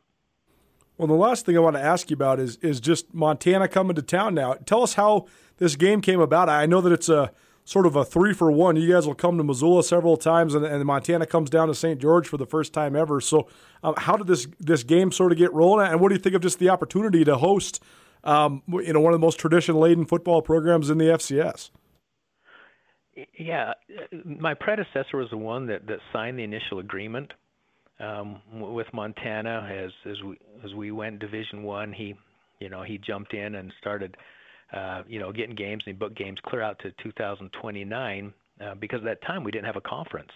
[0.97, 3.95] Well, the last thing I want to ask you about is is just Montana coming
[3.95, 4.53] to town now.
[4.53, 6.49] Tell us how this game came about.
[6.49, 7.31] I know that it's a
[7.65, 8.75] sort of a three for one.
[8.77, 11.99] You guys will come to Missoula several times, and, and Montana comes down to St.
[11.99, 13.19] George for the first time ever.
[13.19, 13.47] So,
[13.83, 15.87] um, how did this this game sort of get rolling?
[15.87, 17.83] And what do you think of just the opportunity to host,
[18.23, 21.71] um, you know, one of the most tradition laden football programs in the FCS?
[23.37, 23.73] Yeah,
[24.25, 27.31] my predecessor was the one that, that signed the initial agreement
[27.99, 31.93] um, with Montana as as we as we went Division One.
[31.93, 32.15] He,
[32.59, 34.17] you know, he jumped in and started
[35.07, 39.05] you know, getting games and he booked games clear out to 2029 uh, because at
[39.05, 40.31] that time we didn't have a conference,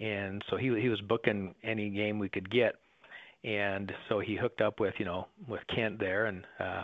[0.00, 2.76] and so he he was booking any game we could get,
[3.44, 6.82] and so he hooked up with you know with Kent there and uh,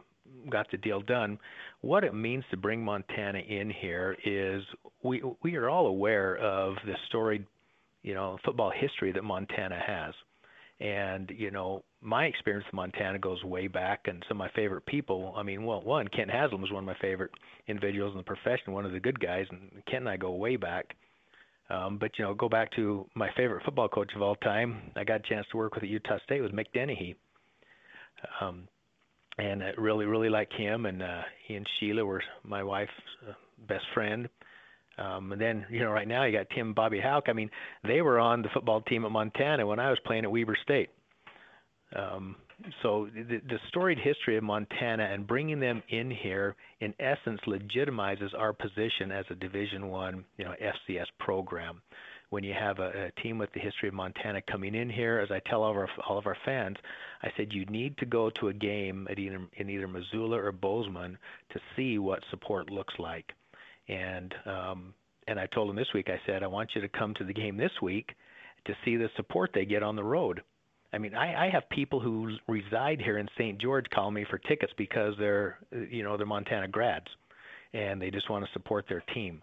[0.51, 1.39] got the deal done.
[1.81, 4.63] What it means to bring Montana in here is
[5.03, 7.45] we we are all aware of the storied
[8.03, 10.15] you know football history that Montana has.
[10.83, 14.85] And you know, my experience with Montana goes way back, and some of my favorite
[14.87, 15.33] people.
[15.37, 17.31] I mean, well, one Kent Haslam was one of my favorite
[17.69, 20.57] individuals in the profession, one of the good guys, and Kent and I go way
[20.57, 20.97] back.
[21.71, 24.91] Um, but you know, go back to my favorite football coach of all time.
[24.97, 27.15] I got a chance to work with at Utah State was Mick Dennehy.
[28.41, 28.67] Um,
[29.39, 30.87] and I really, really like him.
[30.87, 32.91] And uh, he and Sheila were my wife's
[33.29, 33.33] uh,
[33.69, 34.29] best friend.
[35.03, 37.25] Um, and then, you know, right now you got Tim Bobby Hauck.
[37.29, 37.51] I mean,
[37.87, 40.91] they were on the football team at Montana when I was playing at Weber State.
[41.97, 42.37] Um,
[42.83, 48.33] so the, the storied history of Montana and bringing them in here, in essence, legitimizes
[48.39, 51.83] our position as a Division One, you know, FCS program.
[52.31, 55.31] When you have a, a team with the history of Montana coming in here, as
[55.31, 56.77] I tell all of our all of our fans,
[57.23, 60.51] I said you need to go to a game at either in either Missoula or
[60.51, 61.19] Bozeman
[61.51, 63.33] to see what support looks like
[63.89, 64.95] and um,
[65.29, 66.09] and I told him this week.
[66.09, 68.11] I said, I want you to come to the game this week
[68.67, 70.43] to see the support they get on the road.
[70.93, 73.61] I mean, I, I have people who reside here in St.
[73.61, 75.59] George call me for tickets because they're,
[75.91, 77.07] you know, they're Montana grads,
[77.73, 79.43] and they just want to support their team.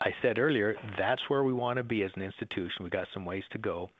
[0.00, 2.82] I said earlier, that's where we want to be as an institution.
[2.82, 3.90] We've got some ways to go,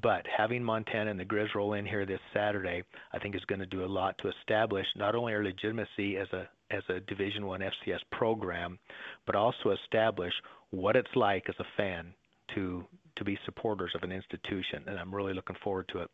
[0.00, 3.58] but having Montana and the Grizz roll in here this Saturday, I think is going
[3.60, 7.46] to do a lot to establish not only our legitimacy as a as a Division
[7.46, 8.78] One FCS program,
[9.26, 10.32] but also establish
[10.70, 12.14] what it's like as a fan
[12.54, 12.84] to
[13.16, 16.10] to be supporters of an institution, and I'm really looking forward to it.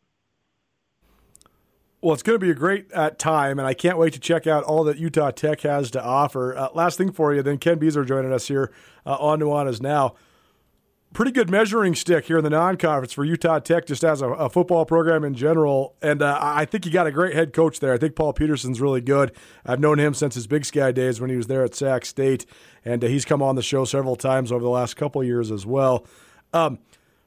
[2.01, 4.47] Well, it's going to be a great uh, time, and I can't wait to check
[4.47, 6.57] out all that Utah Tech has to offer.
[6.57, 8.71] Uh, last thing for you, then Ken Beazer joining us here
[9.05, 10.15] uh, on Nuanez Now
[11.13, 14.49] pretty good measuring stick here in the non-conference for Utah Tech, just as a, a
[14.49, 15.95] football program in general.
[16.01, 17.93] And uh, I think you got a great head coach there.
[17.93, 19.31] I think Paul Peterson's really good.
[19.65, 22.45] I've known him since his Big Sky days when he was there at Sac State,
[22.85, 25.65] and uh, he's come on the show several times over the last couple years as
[25.65, 26.05] well.
[26.53, 26.79] Um,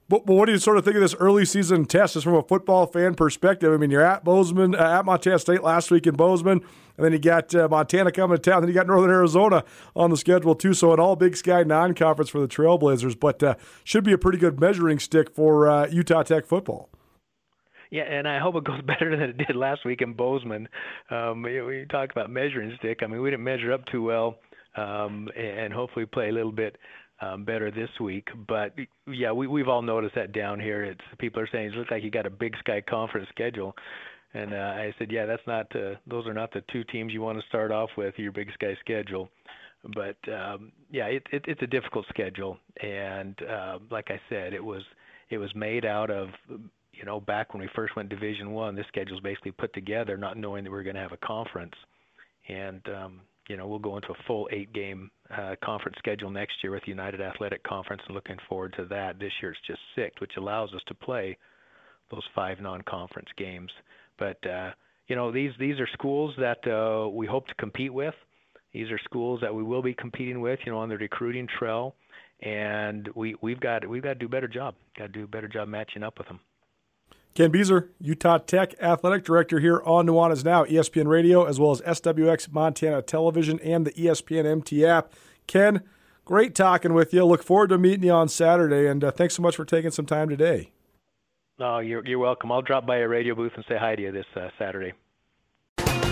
[0.09, 2.35] but, but, what do you sort of think of this early season test, just from
[2.35, 3.73] a football fan perspective?
[3.73, 6.61] I mean, you're at Bozeman, uh, at Montana State last week in Bozeman,
[6.97, 8.63] and then you got uh, Montana coming to town.
[8.63, 10.75] Then you got Northern Arizona on the schedule too.
[10.75, 14.39] So an all Big Sky non-conference for the Trailblazers, but uh, should be a pretty
[14.39, 16.91] good measuring stick for uh, Utah Tech football.
[17.91, 20.69] Yeah, and I hope it goes better than it did last week in Bozeman.
[21.11, 23.01] Um, we talk about measuring stick.
[23.03, 24.37] I mean, we didn't measure up too well,
[24.77, 26.77] um, and hopefully play a little bit
[27.21, 28.29] um, better this week.
[28.49, 28.75] But
[29.07, 30.85] yeah, we, we've all noticed that down here.
[30.85, 33.77] It's people are saying it looks like you got a Big Sky Conference schedule,
[34.35, 37.21] and uh, I said, yeah, that's not uh, those are not the two teams you
[37.21, 39.29] want to start off with your Big Sky schedule.
[39.95, 44.65] But um, yeah, it, it, it's a difficult schedule, and uh, like I said, it
[44.65, 44.83] was
[45.31, 46.29] it was made out of
[46.93, 48.77] you know back when we first went Division One.
[48.77, 51.27] This schedule was basically put together, not knowing that we were going to have a
[51.27, 51.75] conference,
[52.49, 56.73] and um, you know, we'll go into a full eight-game uh, conference schedule next year
[56.73, 59.19] with the United Athletic Conference, and looking forward to that.
[59.19, 61.37] This year it's just six, which allows us to play
[62.11, 63.71] those five non-conference games.
[64.23, 64.71] But uh,
[65.09, 68.15] you know, these these are schools that uh, we hope to compete with.
[68.73, 71.97] These are schools that we will be competing with, you know, on the recruiting trail,
[72.41, 74.77] and we we've got we've got to do a better job.
[74.97, 76.39] Got to do a better job matching up with them.
[77.35, 81.81] Ken Beazer, Utah Tech Athletic Director here on Nuanez Now, ESPN Radio, as well as
[81.81, 85.13] SWX Montana Television and the ESPN MT app.
[85.49, 85.83] Ken,
[86.25, 87.25] great talking with you.
[87.25, 90.07] Look forward to meeting you on Saturday, and uh, thanks so much for taking some
[90.07, 90.71] time today.
[91.59, 92.51] No, you're, you're welcome.
[92.51, 94.93] I'll drop by a radio booth and say hi to you this uh, Saturday.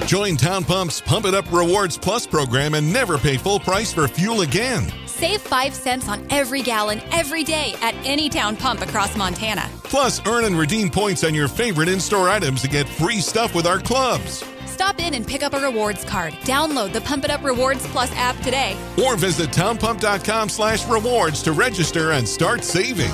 [0.06, 4.08] Join Town Pump's Pump It Up Rewards Plus program and never pay full price for
[4.08, 4.90] fuel again.
[5.06, 9.68] Save 5 cents on every gallon every day at any town pump across Montana.
[9.84, 13.54] Plus, earn and redeem points on your favorite in store items to get free stuff
[13.54, 14.44] with our clubs.
[14.66, 16.32] Stop in and pick up a rewards card.
[16.42, 18.76] Download the Pump It Up Rewards Plus app today.
[19.04, 23.12] Or visit townpump.com slash rewards to register and start saving.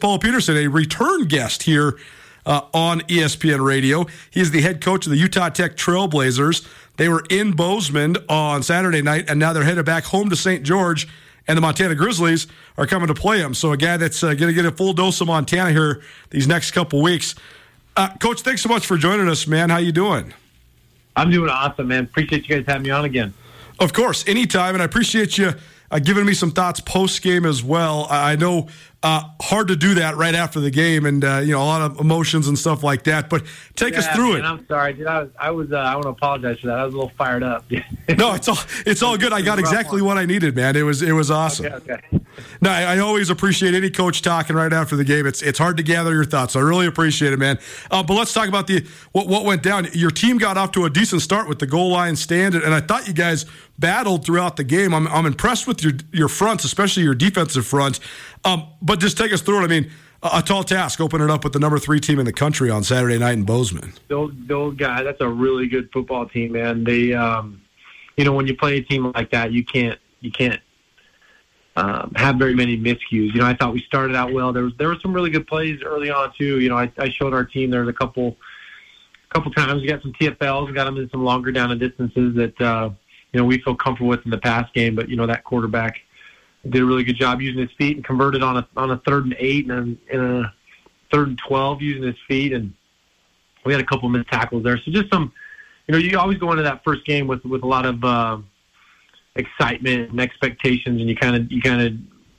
[0.00, 1.98] Paul Peterson, a return guest here
[2.46, 4.06] uh, on ESPN Radio.
[4.30, 6.66] He is the head coach of the Utah Tech Trailblazers.
[6.96, 10.62] They were in Bozeman on Saturday night, and now they're headed back home to St.
[10.62, 11.08] George,
[11.46, 12.46] and the Montana Grizzlies
[12.76, 13.54] are coming to play them.
[13.54, 16.00] So a guy that's uh, going to get a full dose of Montana here
[16.30, 17.34] these next couple weeks.
[17.96, 19.68] Uh, coach, thanks so much for joining us, man.
[19.68, 20.32] How you doing?
[21.16, 22.04] I'm doing awesome, man.
[22.04, 23.34] Appreciate you guys having me on again.
[23.80, 25.54] Of course, anytime, and I appreciate you
[25.90, 28.06] uh, giving me some thoughts post game as well.
[28.10, 28.68] I know
[29.00, 31.82] uh, hard to do that right after the game, and uh, you know a lot
[31.82, 33.30] of emotions and stuff like that.
[33.30, 33.44] But
[33.76, 34.44] take yeah, us through man, it.
[34.44, 35.06] I'm sorry, dude.
[35.06, 36.78] I was, I, was, uh, I want to apologize for that.
[36.78, 37.64] I was a little fired up.
[37.70, 39.32] no, it's all, it's all good.
[39.32, 40.74] I got exactly what I needed, man.
[40.74, 41.66] It was, it was awesome.
[41.66, 42.20] Okay, okay.
[42.60, 45.26] No, I, I, always appreciate any coach talking right after the game.
[45.26, 46.56] It's, it's hard to gather your thoughts.
[46.56, 47.58] I really appreciate it, man.
[47.90, 49.88] Uh, but let's talk about the what, what went down.
[49.92, 52.80] Your team got off to a decent start with the goal line stand, and I
[52.80, 53.46] thought you guys
[53.78, 54.92] battled throughout the game.
[54.92, 58.00] I'm, I'm impressed with your your fronts, especially your defensive front.
[58.44, 59.64] Um, but just take us through it.
[59.64, 59.90] I mean,
[60.22, 62.84] a, a, tall task opening up with the number three team in the country on
[62.84, 63.92] Saturday night in Bozeman.
[64.08, 66.84] Those those guys, that's a really good football team, man.
[66.84, 67.60] They, um,
[68.16, 70.60] you know, when you play a team like that, you can't you can't
[71.76, 73.32] um, have very many miscues.
[73.32, 74.52] You know, I thought we started out well.
[74.52, 76.60] There was there were some really good plays early on too.
[76.60, 78.36] You know, I, I showed our team there's a couple
[79.30, 82.60] couple times we got some TFLs, got them in some longer down and distances that
[82.60, 82.90] uh,
[83.32, 84.94] you know we feel comfortable with in the pass game.
[84.94, 86.00] But you know that quarterback
[86.68, 89.24] did a really good job using his feet and converted on a on a third
[89.24, 90.54] and eight and and a
[91.10, 92.72] third and twelve using his feet, and
[93.64, 94.78] we had a couple of missed tackles there.
[94.78, 95.32] So just some,
[95.86, 98.38] you know, you always go into that first game with with a lot of uh,
[99.36, 101.92] excitement and expectations, and you kind of you kind of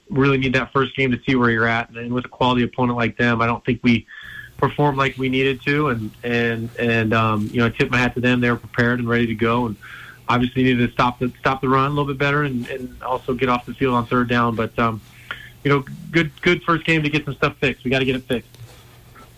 [0.09, 1.89] really need that first game to see where you're at.
[1.91, 4.05] And with a quality opponent like them, I don't think we
[4.57, 8.13] performed like we needed to, and and and um, you know, I tip my hat
[8.15, 8.41] to them.
[8.41, 9.75] They were prepared and ready to go, and
[10.29, 13.33] obviously needed to stop the stop the run a little bit better and, and also
[13.33, 14.55] get off the field on third down.
[14.55, 15.01] But um,
[15.63, 17.83] you know, good good first game to get some stuff fixed.
[17.83, 18.49] We got to get it fixed.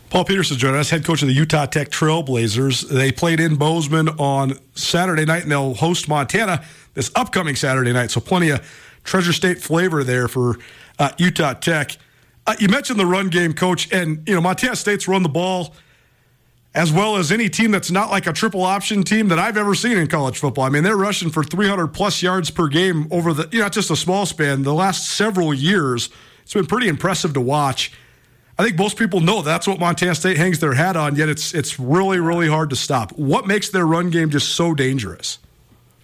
[0.09, 2.89] Paul Peterson joining us, head coach of the Utah Tech Trailblazers.
[2.89, 6.65] They played in Bozeman on Saturday night, and they'll host Montana
[6.95, 8.11] this upcoming Saturday night.
[8.11, 8.59] So plenty of
[9.05, 10.57] Treasure State flavor there for
[10.99, 11.95] uh, Utah Tech.
[12.45, 15.73] Uh, you mentioned the run game, coach, and you know Montana State's run the ball
[16.73, 19.75] as well as any team that's not like a triple option team that I've ever
[19.75, 20.63] seen in college football.
[20.63, 23.73] I mean, they're rushing for 300 plus yards per game over the, you know, not
[23.73, 26.09] just a small span, the last several years.
[26.43, 27.91] It's been pretty impressive to watch.
[28.57, 31.53] I think most people know that's what Montana State hangs their hat on, yet it's
[31.53, 33.11] it's really, really hard to stop.
[33.13, 35.39] What makes their run game just so dangerous?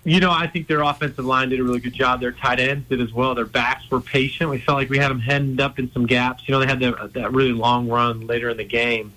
[0.04, 2.22] You know, I think their offensive line did a really good job.
[2.22, 3.36] Their tight ends did as well.
[3.36, 4.50] Their backs were patient.
[4.50, 6.48] We felt like we had them hemmed up in some gaps.
[6.48, 6.80] You know, they had
[7.14, 9.12] that really long run later in the game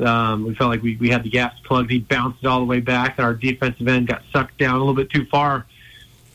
[0.00, 1.90] um, we felt like we, we had the gaps plugged.
[1.90, 4.94] He bounced it all the way back, our defensive end got sucked down a little
[4.94, 5.66] bit too far.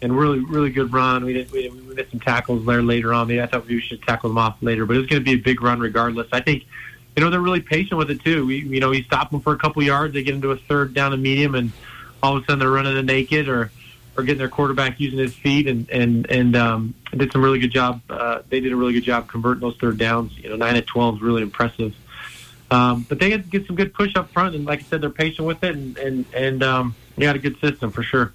[0.02, 1.26] And really, really good run.
[1.26, 3.28] We did we, we missed some tackles there later on.
[3.28, 5.34] Maybe I thought we should tackle them off later, but it was going to be
[5.34, 6.28] a big run regardless.
[6.32, 6.66] I think,
[7.16, 8.46] you know, they're really patient with it too.
[8.46, 10.14] We, you know, we stop them for a couple yards.
[10.14, 11.72] They get into a third down and medium, and
[12.22, 13.72] all of a sudden they're running a naked or
[14.16, 17.72] or getting their quarterback using his feet and and and um, did some really good
[17.72, 18.00] job.
[18.08, 20.38] Uh, they did a really good job converting those third downs.
[20.38, 21.96] You know, nine at twelve is really impressive.
[22.70, 25.48] Um, but they get some good push up front, and like I said, they're patient
[25.48, 28.34] with it, and and and um, they got a good system for sure.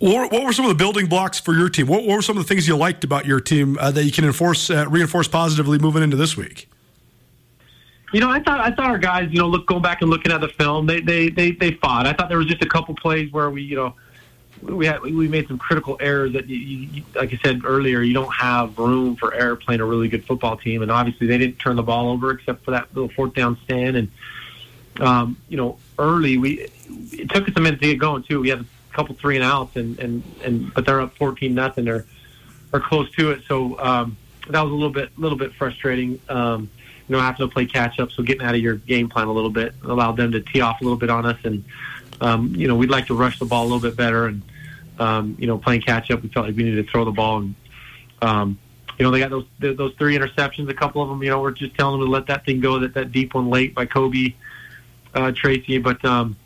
[0.00, 1.88] What, were some of the building blocks for your team?
[1.88, 4.24] What, were some of the things you liked about your team uh, that you can
[4.24, 6.68] enforce, uh, reinforce positively moving into this week?
[8.12, 10.32] You know, I thought I thought our guys, you know, look going back and looking
[10.32, 12.06] at the film, they they they they fought.
[12.06, 13.94] I thought there was just a couple plays where we, you know,
[14.62, 18.14] we had we made some critical errors that you, you, like I said earlier, you
[18.14, 21.58] don't have room for error playing a really good football team, and obviously they didn't
[21.58, 24.10] turn the ball over except for that little fourth down stand, and
[25.00, 26.68] um, you know early we
[27.12, 28.40] it took us a minute to get going too.
[28.40, 31.84] We had a couple three and outs, and and and but they're up fourteen nothing,
[31.84, 32.06] they're
[32.72, 34.16] are close to it, so um,
[34.50, 36.20] that was a little bit little bit frustrating.
[36.28, 36.70] Um,
[37.08, 39.32] you know, having to play catch up, so getting out of your game plan a
[39.32, 41.38] little bit allowed them to tee off a little bit on us.
[41.42, 41.64] And
[42.20, 44.42] um, you know, we'd like to rush the ball a little bit better, and
[44.98, 47.38] um, you know, playing catch up, we felt like we needed to throw the ball,
[47.38, 47.54] and
[48.22, 48.58] um,
[48.98, 50.68] you know, they got those those three interceptions.
[50.68, 52.78] A couple of them, you know, we're just telling them to let that thing go,
[52.80, 54.34] that that deep one late by Kobe
[55.14, 56.36] uh, Tracy, but um,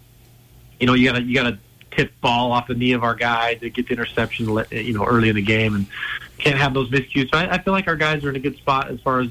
[0.78, 1.58] you know, you got to you got to
[1.90, 5.28] tip ball off the knee of our guy to get the interception, you know, early
[5.28, 5.86] in the game, and
[6.38, 7.30] can't have those miscues.
[7.30, 9.28] So I, I feel like our guys are in a good spot as far as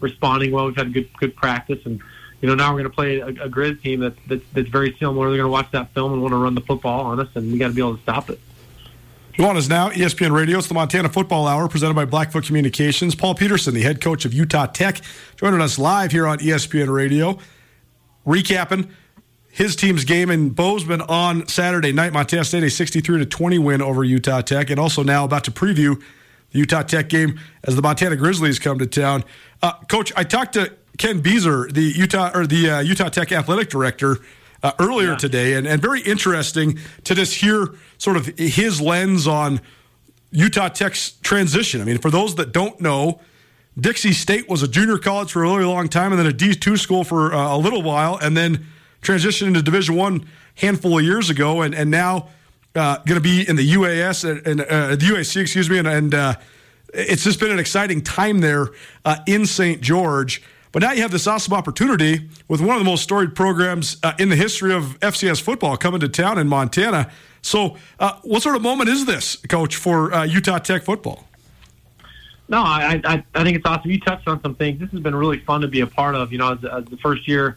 [0.00, 0.66] responding well.
[0.66, 2.00] We've had good good practice, and
[2.44, 4.94] you know now we're going to play a, a Grizz team that's, that's that's very
[4.98, 5.28] similar.
[5.28, 7.50] They're going to watch that film and want to run the football on us, and
[7.50, 8.38] we got to be able to stop it.
[9.32, 10.58] Join us now, ESPN Radio.
[10.58, 13.14] It's the Montana Football Hour presented by Blackfoot Communications.
[13.14, 15.00] Paul Peterson, the head coach of Utah Tech,
[15.36, 17.38] joining us live here on ESPN Radio,
[18.26, 18.90] recapping
[19.50, 22.12] his team's game in Bozeman on Saturday night.
[22.12, 25.50] Montana State a 63 to 20 win over Utah Tech, and also now about to
[25.50, 25.98] preview
[26.50, 29.24] the Utah Tech game as the Montana Grizzlies come to town.
[29.62, 33.68] Uh, Coach, I talked to Ken Beazer, the Utah or the uh, Utah Tech athletic
[33.68, 34.18] director,
[34.64, 35.16] uh, earlier yeah.
[35.16, 39.60] today, and, and very interesting to just hear sort of his lens on
[40.30, 41.80] Utah Tech's transition.
[41.80, 43.20] I mean, for those that don't know,
[43.78, 46.54] Dixie State was a junior college for a really long time, and then a D
[46.54, 48.66] two school for uh, a little while, and then
[49.02, 52.28] transitioned into Division One handful of years ago, and and now
[52.74, 56.14] uh, going to be in the UAS and uh, the UAC, excuse me, and, and
[56.14, 56.34] uh,
[56.94, 58.68] it's just been an exciting time there
[59.04, 59.80] uh, in St.
[59.80, 60.42] George.
[60.74, 64.14] But now you have this awesome opportunity with one of the most storied programs uh,
[64.18, 67.12] in the history of FCS football coming to town in Montana.
[67.42, 71.28] So, uh, what sort of moment is this, Coach, for uh, Utah Tech football?
[72.48, 73.88] No, I, I, I think it's awesome.
[73.88, 74.80] You touched on some things.
[74.80, 76.32] This has been really fun to be a part of.
[76.32, 77.56] You know, as, as the first year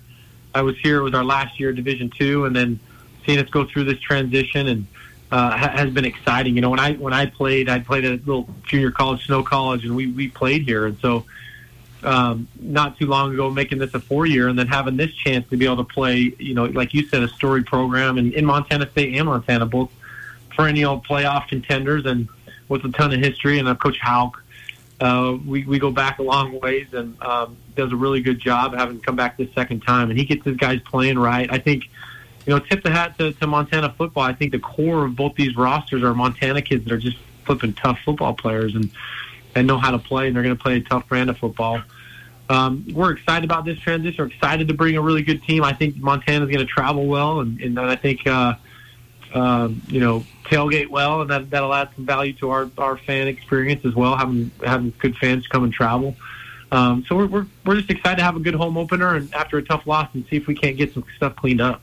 [0.54, 2.80] I was here, it was our last year, Division Two, and then
[3.26, 4.88] seeing us go through this transition and
[5.32, 6.54] uh, has been exciting.
[6.54, 9.42] You know, when I when I played, I played at a little junior college, Snow
[9.42, 11.26] College, and we we played here, and so
[12.04, 15.50] um, not too long ago making this a four year and then having this chance
[15.50, 18.46] to be able to play, you know, like you said, a story program and in
[18.46, 19.92] Montana State and Montana, both
[20.50, 22.28] perennial playoff contenders and
[22.70, 23.60] with a ton of history.
[23.60, 24.44] And uh, Coach Hauck,
[25.00, 28.74] uh, we, we go back a long ways and um, does a really good job
[28.74, 30.10] having come back this second time.
[30.10, 31.52] And he gets his guys playing right.
[31.52, 31.86] I think,
[32.46, 34.24] you know, tip the hat to, to Montana football.
[34.24, 37.74] I think the core of both these rosters are Montana kids that are just flipping
[37.74, 38.92] tough football players and
[39.60, 41.82] and know how to play, and they're going to play a tough brand of football.
[42.50, 44.16] Um, we're excited about this transition.
[44.24, 45.64] We're excited to bring a really good team.
[45.64, 48.56] I think Montana's going to travel well, and, and I think uh,
[49.34, 53.28] um, you know tailgate well, and that that'll add some value to our, our fan
[53.28, 54.16] experience as well.
[54.16, 56.16] Having having good fans come and travel.
[56.72, 59.58] Um, so we're, we're we're just excited to have a good home opener, and after
[59.58, 61.82] a tough loss, and see if we can't get some stuff cleaned up.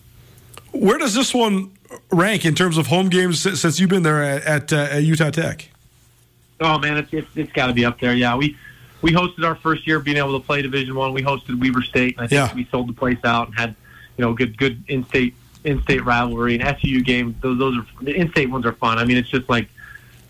[0.72, 1.72] Where does this one
[2.10, 5.30] rank in terms of home games since you've been there at, at, uh, at Utah
[5.30, 5.70] Tech?
[6.64, 8.14] Oh man, it's it's, it's got to be up there.
[8.14, 8.56] Yeah, we
[9.02, 11.12] we hosted our first year being able to play Division One.
[11.12, 12.54] We hosted Weber State, and I think yeah.
[12.54, 13.74] we sold the place out and had
[14.16, 15.34] you know good good in state
[15.64, 17.34] in state rivalry and SU games.
[17.40, 18.98] Those those are the in state ones are fun.
[18.98, 19.68] I mean, it's just like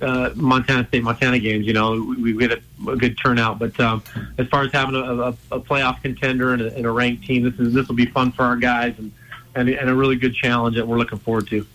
[0.00, 1.66] uh, Montana State Montana games.
[1.66, 3.58] You know, we, we get a, a good turnout.
[3.58, 4.02] But um,
[4.38, 7.42] as far as having a, a, a playoff contender and a, and a ranked team,
[7.42, 9.12] this is this will be fun for our guys and,
[9.54, 11.66] and and a really good challenge that we're looking forward to.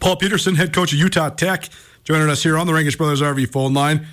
[0.00, 1.68] Paul Peterson, head coach of Utah Tech,
[2.08, 4.06] joining us here on the Rankish Brothers RV phone line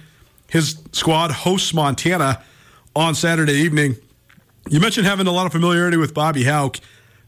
[0.50, 2.43] his squad hosts Montana
[2.93, 3.96] on Saturday evening.
[4.70, 6.78] You mentioned having a lot of familiarity with Bobby Hauck.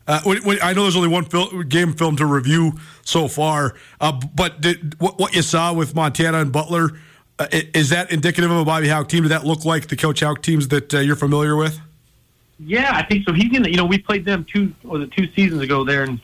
[0.08, 0.20] Uh,
[0.62, 2.74] I know there's only one fil- game film to review
[3.06, 6.92] so far, uh, but did, what, what, you saw with Montana and Butler
[7.40, 9.24] uh, is that indicative of a Bobby Hauck team?
[9.24, 11.80] Did that look like the Coach Hauck teams that uh, you're familiar with?
[12.60, 13.32] Yeah, I think so.
[13.32, 16.20] He's gonna, you know, we played them two was it two seasons ago there, and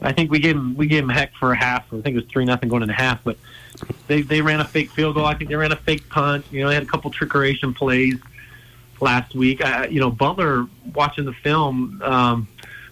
[0.00, 1.84] I think we gave him we gave him heck for a half.
[1.92, 3.36] I think it was three nothing going into half, but
[4.06, 5.24] they they ran a fake field goal.
[5.24, 6.44] I think they ran a fake punt.
[6.50, 8.16] You know, they had a couple trickeration plays
[9.00, 9.64] last week.
[9.64, 12.48] I, you know, Butler watching the film um,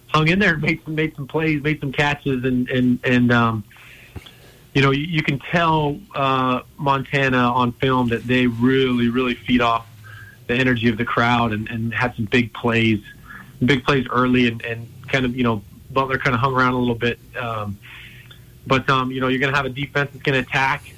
[0.09, 3.33] hung in there, and made some made some plays, made some catches, and and and
[3.33, 3.64] um,
[4.74, 9.61] you know you, you can tell uh, Montana on film that they really really feed
[9.61, 9.87] off
[10.47, 13.01] the energy of the crowd and, and had some big plays,
[13.64, 16.78] big plays early, and, and kind of you know Butler kind of hung around a
[16.78, 17.18] little bit.
[17.39, 17.78] Um,
[18.66, 20.94] but um, you know, you're going to have a defense that's going to attack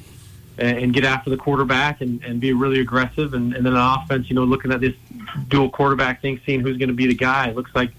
[0.58, 3.78] and, and, get after the quarterback and, and be really aggressive, and, and then an
[3.78, 4.28] offense.
[4.28, 4.94] You know, looking at this
[5.48, 7.48] dual quarterback thing, seeing who's going to be the guy.
[7.48, 7.90] It looks like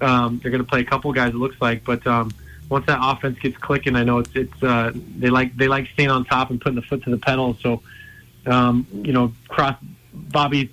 [0.00, 1.30] um, they're going to play a couple guys.
[1.30, 2.32] It looks like, but um,
[2.68, 6.10] once that offense gets clicking, I know it's it's uh, they like they like staying
[6.10, 7.56] on top and putting the foot to the pedal.
[7.60, 7.82] So,
[8.46, 9.76] um, you know, cross
[10.12, 10.70] Bobby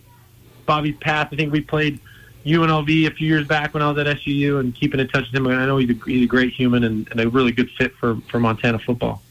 [0.65, 1.29] Bobby's path.
[1.31, 1.99] I think we played
[2.47, 5.35] UNLV a few years back when I was at SUU and keeping in touch with
[5.35, 5.47] him.
[5.47, 8.17] I know he's a, he's a great human and, and, a really good fit for,
[8.29, 9.21] for Montana football.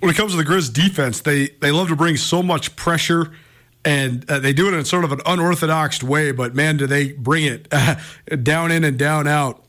[0.00, 3.32] When it comes to the Grizz defense, they, they love to bring so much pressure
[3.84, 7.12] and uh, they do it in sort of an unorthodox way, but man, do they
[7.12, 7.96] bring it uh,
[8.42, 9.64] down in and down out.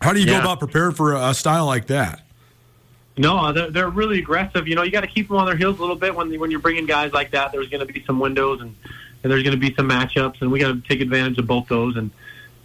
[0.00, 0.38] How do you yeah.
[0.38, 2.20] go about preparing for a, a style like that?
[3.16, 4.66] No, they're, they're really aggressive.
[4.66, 6.50] You know, you got to keep them on their heels a little bit when when
[6.50, 7.52] you're bringing guys like that.
[7.52, 8.74] There's going to be some windows and
[9.24, 11.66] and there's going to be some matchups, and we got to take advantage of both
[11.66, 11.96] those.
[11.96, 12.10] And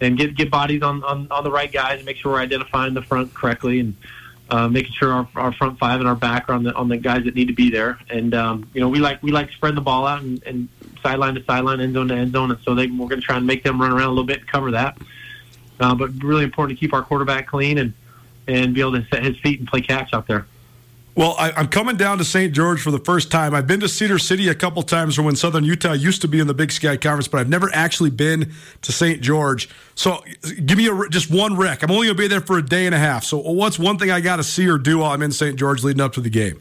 [0.00, 2.94] and get get bodies on, on, on the right guys and make sure we're identifying
[2.94, 3.96] the front correctly and
[4.50, 6.96] uh, making sure our, our front five and our back are on the on the
[6.96, 7.98] guys that need to be there.
[8.08, 10.68] And um, you know, we like we like spreading the ball out and, and
[11.02, 13.36] sideline to sideline, end zone to end zone, and so they, we're going to try
[13.36, 14.98] and make them run around a little bit and cover that.
[15.78, 17.92] Uh, but really important to keep our quarterback clean and
[18.48, 20.46] and be able to set his feet and play catch out there.
[21.16, 22.52] Well, I, am coming down to St.
[22.52, 23.52] George for the first time.
[23.52, 26.38] I've been to Cedar City a couple times from when Southern Utah used to be
[26.38, 28.52] in the Big Sky Conference, but I've never actually been
[28.82, 29.20] to St.
[29.20, 29.68] George.
[29.96, 30.22] So
[30.64, 31.82] give me a, just one rec.
[31.82, 33.24] I'm only going to be there for a day and a half.
[33.24, 35.58] So what's one thing I got to see or do while I'm in St.
[35.58, 36.60] George leading up to the game?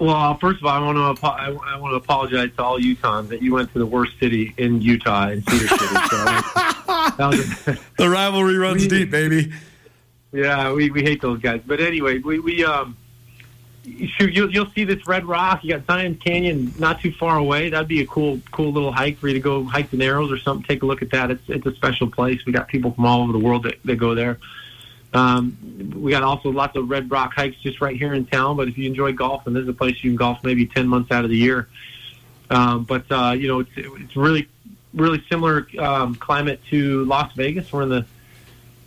[0.00, 3.40] Well, first of all, I want to I want to apologize to all Utahns that
[3.40, 5.94] you went to the worst city in Utah in Cedar City.
[6.08, 9.52] So the rivalry runs we, deep, baby.
[10.32, 11.60] Yeah, we, we hate those guys.
[11.64, 12.96] But anyway, we we um
[13.84, 15.64] shoot, you'll, you'll see this red rock.
[15.64, 17.70] You got Zion Canyon not too far away.
[17.70, 20.38] That'd be a cool, cool little hike for you to go hike the Narrows or
[20.38, 20.64] something.
[20.66, 21.30] Take a look at that.
[21.30, 22.44] It's it's a special place.
[22.46, 24.38] We got people from all over the world that, that go there.
[25.14, 25.56] Um,
[25.94, 28.56] we got also lots of red rock hikes just right here in town.
[28.56, 30.88] But if you enjoy golf, and this is a place you can golf maybe ten
[30.88, 31.68] months out of the year.
[32.50, 34.48] Um, but uh, you know, it's it's really
[34.94, 37.72] really similar um, climate to Las Vegas.
[37.72, 38.06] We're in the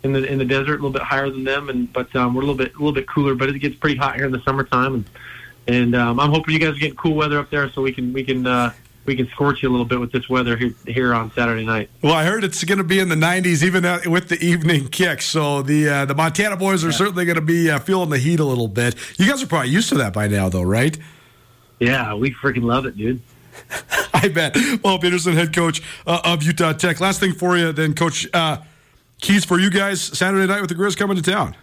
[0.06, 2.42] in the in the desert, a little bit higher than them, and but um, we're
[2.42, 3.34] a little bit a little bit cooler.
[3.34, 5.10] But it gets pretty hot here in the summertime, and
[5.66, 8.12] and um, I'm hoping you guys are getting cool weather up there, so we can
[8.12, 8.72] we can uh,
[9.06, 11.90] we can scorch you a little bit with this weather here here on Saturday night.
[12.02, 15.22] Well, I heard it's going to be in the 90s, even with the evening kick.
[15.22, 16.96] So the uh, the Montana boys are yeah.
[16.96, 18.94] certainly going to be uh, feeling the heat a little bit.
[19.18, 20.96] You guys are probably used to that by now, though, right?
[21.78, 23.20] Yeah, we freaking love it, dude.
[24.14, 24.56] I bet.
[24.82, 27.00] Well, Peterson, head coach uh, of Utah Tech.
[27.00, 28.26] Last thing for you, then, Coach.
[28.32, 28.58] Uh,
[29.26, 31.56] keys for you guys Saturday night with the Grizz coming to town?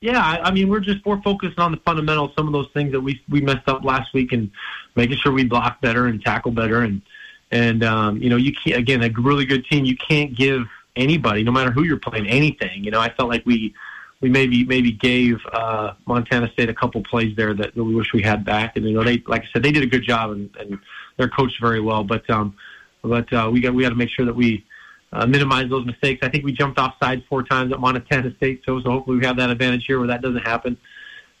[0.00, 2.92] Yeah, I, I mean we're just we're focused on the fundamentals, some of those things
[2.92, 4.50] that we we messed up last week, and
[4.94, 7.02] making sure we block better and tackle better, and
[7.50, 9.84] and um, you know you can't again a really good team.
[9.84, 12.84] You can't give anybody, no matter who you're playing, anything.
[12.84, 13.74] You know, I felt like we
[14.20, 18.12] we maybe maybe gave uh, Montana State a couple plays there that, that we wish
[18.12, 20.30] we had back, and you know they like I said they did a good job
[20.30, 20.78] and, and
[21.16, 22.54] they're coached very well, but um,
[23.02, 24.64] but uh, we got we got to make sure that we
[25.12, 26.20] uh, minimize those mistakes.
[26.22, 29.26] I think we jumped off sides four times at Montana State, so, so hopefully we
[29.26, 30.76] have that advantage here where that doesn't happen.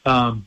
[0.06, 0.46] Um,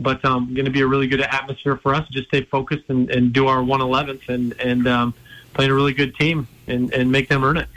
[0.00, 2.08] but um, going to be a really good atmosphere for us.
[2.08, 5.14] Just stay focused and, and do our 111th and and um,
[5.54, 7.68] playing a really good team and, and make them earn it.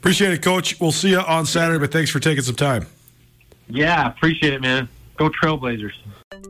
[0.00, 0.78] Appreciate it, Coach.
[0.80, 2.86] We'll see you on Saturday, but thanks for taking some time.
[3.68, 4.88] Yeah, appreciate it, man.
[5.16, 5.92] Go Trailblazers.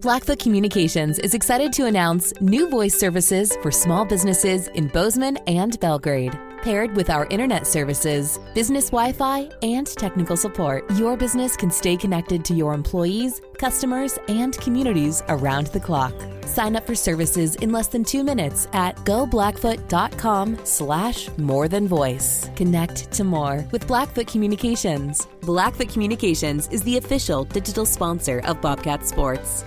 [0.01, 5.79] Blackfoot Communications is excited to announce new voice services for small businesses in Bozeman and
[5.81, 6.37] Belgrade.
[6.63, 11.97] Paired with our internet services, business Wi Fi, and technical support, your business can stay
[11.97, 16.15] connected to your employees, customers, and communities around the clock.
[16.45, 22.51] Sign up for services in less than two minutes at goblackfoot.com slash more than voice.
[22.57, 25.27] Connect to more with Blackfoot Communications.
[25.43, 29.65] Blackfoot Communications is the official digital sponsor of Bobcat Sports.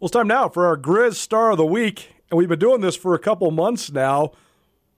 [0.00, 2.14] Well, it's time now for our Grizz Star of the Week.
[2.30, 4.32] And we've been doing this for a couple months now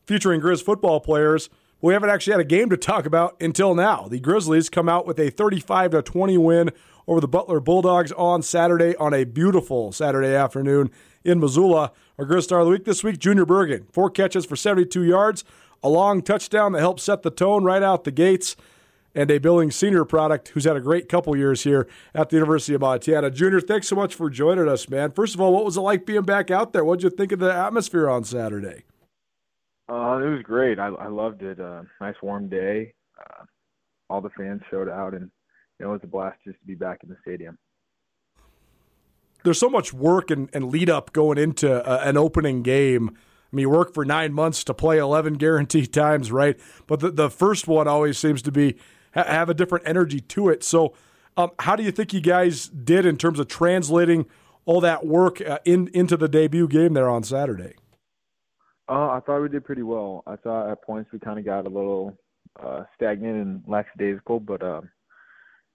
[0.06, 1.50] featuring Grizz football players.
[1.80, 4.08] We haven't actually had a game to talk about until now.
[4.08, 6.70] The Grizzlies come out with a 35 to 20 win
[7.06, 10.90] over the Butler Bulldogs on Saturday on a beautiful Saturday afternoon
[11.24, 11.92] in Missoula.
[12.18, 13.86] Our Grizz Star of the Week this week, Junior Bergen.
[13.92, 15.44] Four catches for 72 yards,
[15.82, 18.56] a long touchdown that helped set the tone right out the gates,
[19.14, 22.74] and a Billings senior product who's had a great couple years here at the University
[22.74, 23.30] of Montana.
[23.30, 25.12] Junior, thanks so much for joining us, man.
[25.12, 26.84] First of all, what was it like being back out there?
[26.84, 28.84] What did you think of the atmosphere on Saturday?
[29.88, 30.78] Uh, it was great.
[30.78, 31.60] I, I loved it.
[31.60, 32.94] Uh, nice warm day.
[33.18, 33.44] Uh,
[34.08, 35.30] all the fans showed out, and
[35.78, 37.58] you know, it was a blast just to be back in the stadium.
[39.44, 43.10] There's so much work and, and lead up going into uh, an opening game.
[43.10, 46.58] I mean, you work for nine months to play 11 guaranteed times, right?
[46.86, 48.76] But the, the first one always seems to be
[49.12, 50.64] ha- have a different energy to it.
[50.64, 50.94] So,
[51.36, 54.26] um, how do you think you guys did in terms of translating
[54.64, 57.74] all that work uh, in into the debut game there on Saturday?
[58.88, 60.22] Uh, I thought we did pretty well.
[60.26, 62.16] I thought at points we kind of got a little
[62.62, 64.90] uh, stagnant and lackadaisical, but um,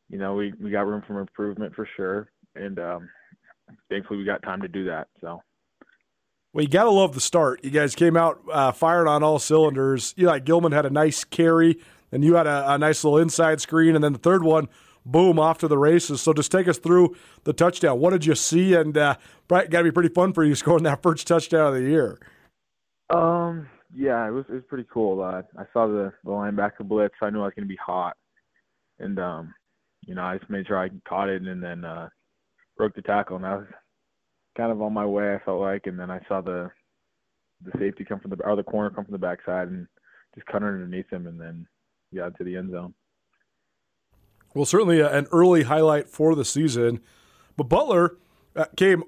[0.09, 3.09] you know we we got room for improvement for sure, and um,
[3.89, 5.07] thankfully we got time to do that.
[5.21, 5.41] So.
[6.51, 7.63] Well, you got to love the start.
[7.63, 10.15] You guys came out uh, firing on all cylinders.
[10.17, 11.77] Eli Gillman had a nice carry,
[12.11, 14.67] and you had a, a nice little inside screen, and then the third one,
[15.05, 16.21] boom, off to the races.
[16.21, 17.99] So just take us through the touchdown.
[17.99, 18.73] What did you see?
[18.73, 21.87] And uh, got to be pretty fun for you scoring that first touchdown of the
[21.87, 22.17] year.
[23.09, 25.21] Um, yeah, it was it was pretty cool.
[25.21, 27.15] Uh, I saw the the linebacker blitz.
[27.21, 28.15] I knew I was gonna be hot,
[28.99, 29.53] and um,
[30.05, 32.09] you know, I just made sure I caught it and then uh,
[32.77, 33.37] broke the tackle.
[33.37, 33.67] And I was
[34.55, 35.33] kind of on my way.
[35.33, 36.69] I felt like, and then I saw the
[37.63, 39.87] the safety come from the or the corner come from the backside, and
[40.35, 41.67] just cut underneath him and then
[42.15, 42.93] got to the end zone.
[44.53, 47.01] Well, certainly an early highlight for the season,
[47.55, 48.17] but Butler
[48.55, 49.03] uh, came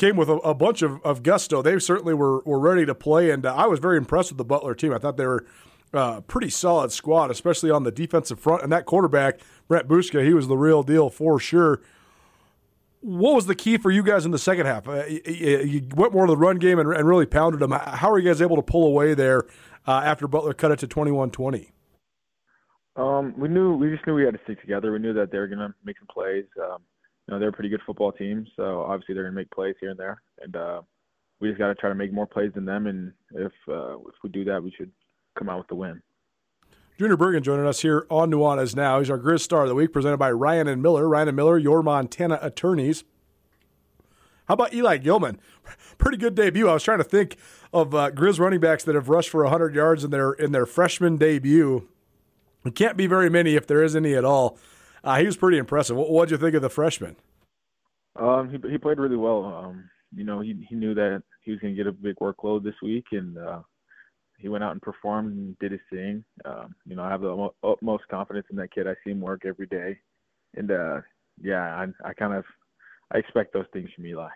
[0.00, 1.60] came with a, a bunch of, of, gusto.
[1.60, 4.44] They certainly were were ready to play, and uh, I was very impressed with the
[4.44, 4.94] Butler team.
[4.94, 5.44] I thought they were
[5.92, 8.62] uh, pretty solid squad, especially on the defensive front.
[8.62, 11.82] And that quarterback, Bret Bushka, he was the real deal for sure.
[13.02, 14.88] What was the key for you guys in the second half?
[14.88, 17.72] Uh, you, went more to the run game and, and, really pounded them.
[17.72, 19.44] How are you guys able to pull away there
[19.86, 21.72] uh, after Butler cut it to 21 20?
[22.96, 24.92] Um, we knew we just knew we had to stick together.
[24.92, 26.44] We knew that they were going to make some plays.
[26.62, 26.82] Um,
[27.30, 29.90] know, they're a pretty good football team, so obviously they're going to make plays here
[29.90, 30.82] and there, and uh,
[31.40, 32.86] we just got to try to make more plays than them.
[32.86, 34.90] And if uh, if we do that, we should
[35.38, 36.02] come out with the win.
[36.98, 38.98] Junior Bergen joining us here on Nuanez Now.
[38.98, 41.08] He's our Grizz Star of the Week, presented by Ryan and Miller.
[41.08, 43.04] Ryan and Miller, your Montana attorneys.
[44.48, 45.40] How about Eli Gillman?
[45.98, 46.68] Pretty good debut.
[46.68, 47.36] I was trying to think
[47.72, 50.66] of uh, Grizz running backs that have rushed for 100 yards in their in their
[50.66, 51.88] freshman debut.
[52.64, 54.58] It can't be very many if there is any at all.
[55.02, 55.96] Uh, he was pretty impressive.
[55.96, 57.16] What did you think of the freshman?
[58.16, 59.44] Um, he he played really well.
[59.44, 62.64] Um, you know, he he knew that he was going to get a big workload
[62.64, 63.60] this week, and uh,
[64.38, 66.24] he went out and performed and did his thing.
[66.44, 68.86] Um, you know, I have the utmost confidence in that kid.
[68.86, 69.98] I see him work every day,
[70.56, 71.00] and uh,
[71.40, 72.44] yeah, I, I kind of
[73.12, 74.28] I expect those things from Eli.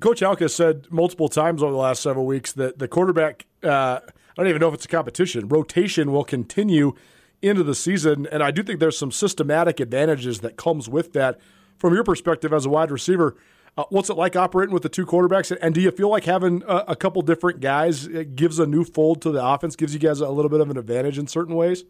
[0.00, 4.34] Coach Hauck said multiple times over the last several weeks that the quarterback, uh, I
[4.36, 6.94] don't even know if it's a competition, rotation will continue
[7.42, 8.26] into the season.
[8.30, 11.38] And I do think there's some systematic advantages that comes with that.
[11.78, 13.36] From your perspective as a wide receiver,
[13.76, 15.56] uh, what's it like operating with the two quarterbacks?
[15.62, 19.22] And do you feel like having a, a couple different guys gives a new fold
[19.22, 21.84] to the offense, gives you guys a little bit of an advantage in certain ways?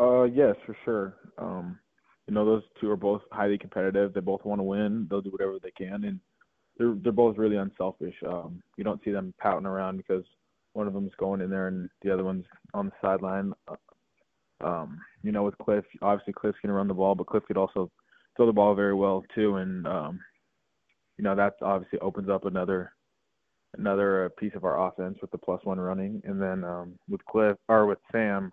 [0.00, 1.14] Uh, yes, for sure.
[1.36, 1.78] Um,
[2.26, 4.14] you know, those two are both highly competitive.
[4.14, 5.06] They both want to win.
[5.10, 6.18] They'll do whatever they can, and
[6.82, 8.14] they're they're both really unselfish.
[8.26, 10.24] Um, you don't see them pouting around because
[10.72, 13.52] one of them's going in there and the other one's on the sideline.
[13.68, 17.56] Uh, um, you know, with Cliff, obviously Cliff's gonna run the ball, but Cliff could
[17.56, 17.90] also
[18.36, 20.20] throw the ball very well too, and um,
[21.18, 22.92] you know that obviously opens up another
[23.78, 27.24] another uh, piece of our offense with the plus one running, and then um, with
[27.26, 28.50] Cliff or with Sam,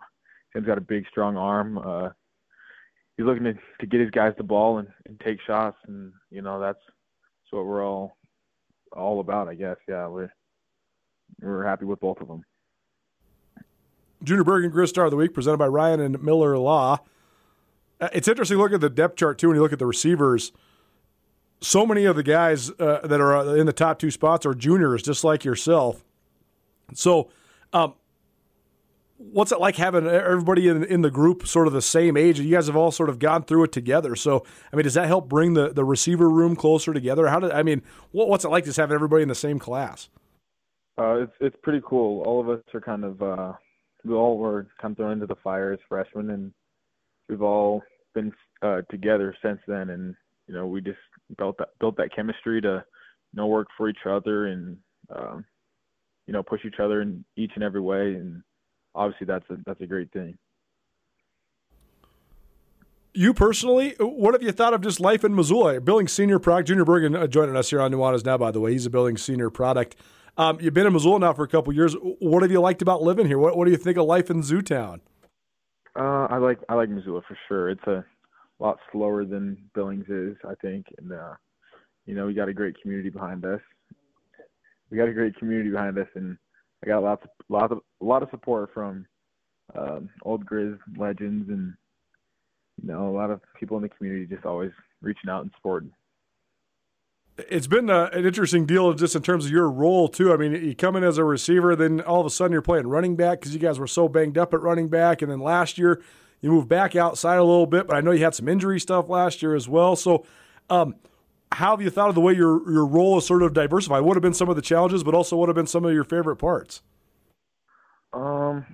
[0.54, 1.78] Sam's got a big strong arm.
[1.80, 2.10] Uh,
[3.18, 6.42] he's looking to, to get his guys the ball and, and take shots, and you
[6.42, 6.80] know that's
[7.50, 8.19] that's what we're all
[8.94, 9.78] all about, I guess.
[9.88, 10.32] Yeah, we're
[11.42, 12.44] we're happy with both of them.
[14.24, 17.00] Junior Bergen Grizz Star of the Week, presented by Ryan and Miller Law.
[18.02, 20.52] Uh, it's interesting look at the depth chart too when you look at the receivers.
[21.62, 24.54] So many of the guys uh, that are uh, in the top two spots are
[24.54, 26.04] juniors, just like yourself.
[26.94, 27.30] So,
[27.74, 27.94] um,
[29.20, 32.40] what's it like having everybody in, in the group sort of the same age?
[32.40, 34.16] You guys have all sort of gone through it together.
[34.16, 37.28] So, I mean, does that help bring the, the receiver room closer together?
[37.28, 40.10] How did I mean, what, what's it like just having everybody in the same class?
[40.98, 42.24] Uh, it's it's pretty cool.
[42.24, 43.54] All of us are kind of uh,
[44.04, 46.54] we all were kind of thrown into the fire as freshmen, and
[47.28, 47.84] we've all
[48.16, 49.90] been uh, together since then.
[49.90, 50.16] And
[50.48, 50.98] you know, we just
[51.38, 52.84] built that built that chemistry to
[53.34, 54.78] you know work for each other and
[55.14, 55.46] um,
[56.26, 58.44] you know push each other in each and every way and
[58.96, 60.38] obviously that's a that's a great thing.
[63.14, 65.82] You personally, what have you thought of just life in Missoula?
[65.82, 68.38] Billings senior product, Junior Bergen joining us here on Nuanez now.
[68.38, 69.96] By the way, he's a Billings senior product.
[70.38, 71.96] Um, you've been in Missoula now for a couple years.
[72.20, 73.40] What have you liked about living here?
[73.40, 75.02] What What do you think of life in Zootown?
[75.96, 77.70] Uh, I like I like Missoula for sure.
[77.70, 78.06] It's a
[78.60, 81.34] lot slower than Billings is, I think, and uh,
[82.06, 83.62] you know we got a great community behind us.
[84.90, 86.38] We got a great community behind us, and
[86.84, 89.06] I got lots of lots of a lot of support from
[89.76, 91.74] um, old Grizz legends and
[92.82, 94.72] you know a lot of people in the community just always
[95.02, 95.92] reaching out and supporting.
[97.50, 100.34] It's been a, uh, an interesting deal just in terms of your role too.
[100.34, 102.88] I mean, you come in as a receiver, then all of a sudden you're playing
[102.88, 105.78] running back because you guys were so banged up at running back, and then last
[105.78, 106.02] year
[106.42, 107.88] you moved back outside a little bit.
[107.88, 109.96] But I know you had some injury stuff last year as well.
[109.96, 110.26] So,
[110.70, 110.96] um,
[111.52, 114.02] how have you thought of the way your your role is sort of diversified?
[114.02, 116.04] What have been some of the challenges, but also what have been some of your
[116.04, 116.82] favorite parts?
[118.14, 118.66] Um,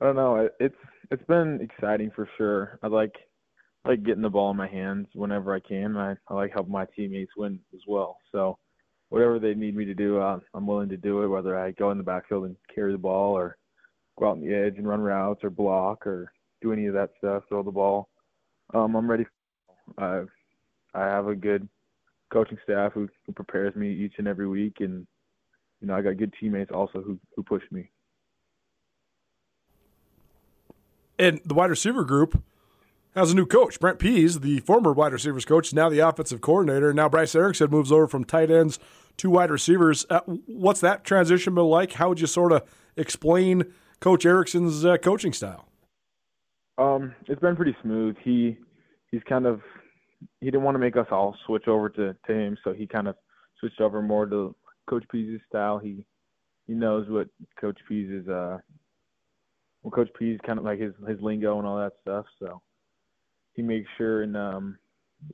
[0.00, 0.48] I don't know.
[0.58, 0.76] It's
[1.10, 2.78] it's been exciting for sure.
[2.82, 3.14] I like
[3.84, 5.96] like getting the ball in my hands whenever I can.
[5.96, 8.18] I, I like helping my teammates win as well.
[8.32, 8.58] So
[9.08, 11.28] whatever they need me to do, uh, I'm willing to do it.
[11.28, 13.56] Whether I go in the backfield and carry the ball, or
[14.18, 17.10] go out on the edge and run routes, or block, or do any of that
[17.18, 18.08] stuff, throw the ball.
[18.74, 19.26] Um, I'm ready.
[19.96, 20.22] Uh,
[20.94, 21.68] I have a good
[22.32, 25.06] coaching staff who, who prepares me each and every week, and
[25.80, 27.90] you know I got good teammates also who who push me.
[31.18, 32.42] And the wide receiver group,
[33.14, 33.80] has a new coach.
[33.80, 36.90] Brent Pease, the former wide receivers coach, now the offensive coordinator.
[36.90, 38.78] And now Bryce Erickson moves over from tight ends
[39.18, 40.06] to wide receivers.
[40.08, 41.94] Uh, what's that transition been like?
[41.94, 42.62] How would you sort of
[42.96, 43.64] explain
[44.00, 45.66] Coach Erickson's uh, coaching style?
[46.78, 48.16] Um, it's been pretty smooth.
[48.22, 48.56] He
[49.10, 49.60] he's kind of
[50.40, 53.08] he didn't want to make us all switch over to, to him, so he kind
[53.08, 53.16] of
[53.58, 54.54] switched over more to
[54.88, 55.78] Coach Pease's style.
[55.78, 56.04] He
[56.66, 57.28] he knows what
[57.60, 58.58] Coach Pease is uh
[59.82, 62.60] well Coach Pease kind of like his his lingo and all that stuff, so
[63.54, 64.78] he makes sure and um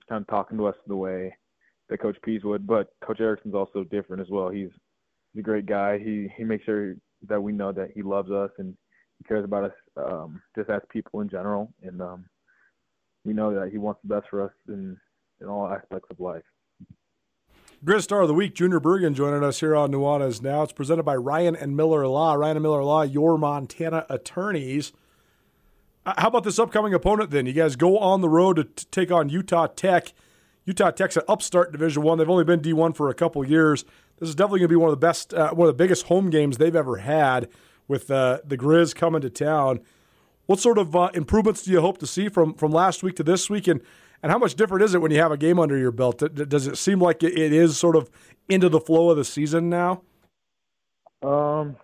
[0.08, 1.34] kind of talking to us the way
[1.88, 2.66] that Coach Pease would.
[2.66, 4.48] But Coach Erickson's also different as well.
[4.48, 4.70] He's,
[5.32, 5.98] he's a great guy.
[5.98, 6.94] He he makes sure
[7.28, 8.76] that we know that he loves us and
[9.18, 11.72] he cares about us um, just as people in general.
[11.82, 12.24] And um,
[13.26, 14.96] we know that he wants the best for us in
[15.40, 16.44] in all aspects of life.
[17.84, 20.62] Grizz Star of the Week, Junior Bergen joining us here on Nuanez Now.
[20.62, 22.32] It's presented by Ryan and Miller Law.
[22.34, 24.92] Ryan and Miller Law, your Montana attorneys.
[26.06, 27.44] Uh, how about this upcoming opponent then?
[27.44, 30.14] You guys go on the road to t- take on Utah Tech.
[30.64, 32.16] Utah Tech's an upstart Division One.
[32.16, 33.84] They've only been D1 for a couple years.
[34.18, 36.06] This is definitely going to be one of the best, uh, one of the biggest
[36.06, 37.48] home games they've ever had
[37.88, 39.80] with uh, the Grizz coming to town.
[40.46, 43.22] What sort of uh, improvements do you hope to see from from last week to
[43.22, 43.80] this week, and
[44.22, 46.22] and how much different is it when you have a game under your belt?
[46.34, 48.08] Does it seem like it is sort of
[48.48, 50.02] into the flow of the season now?
[51.22, 51.76] Um.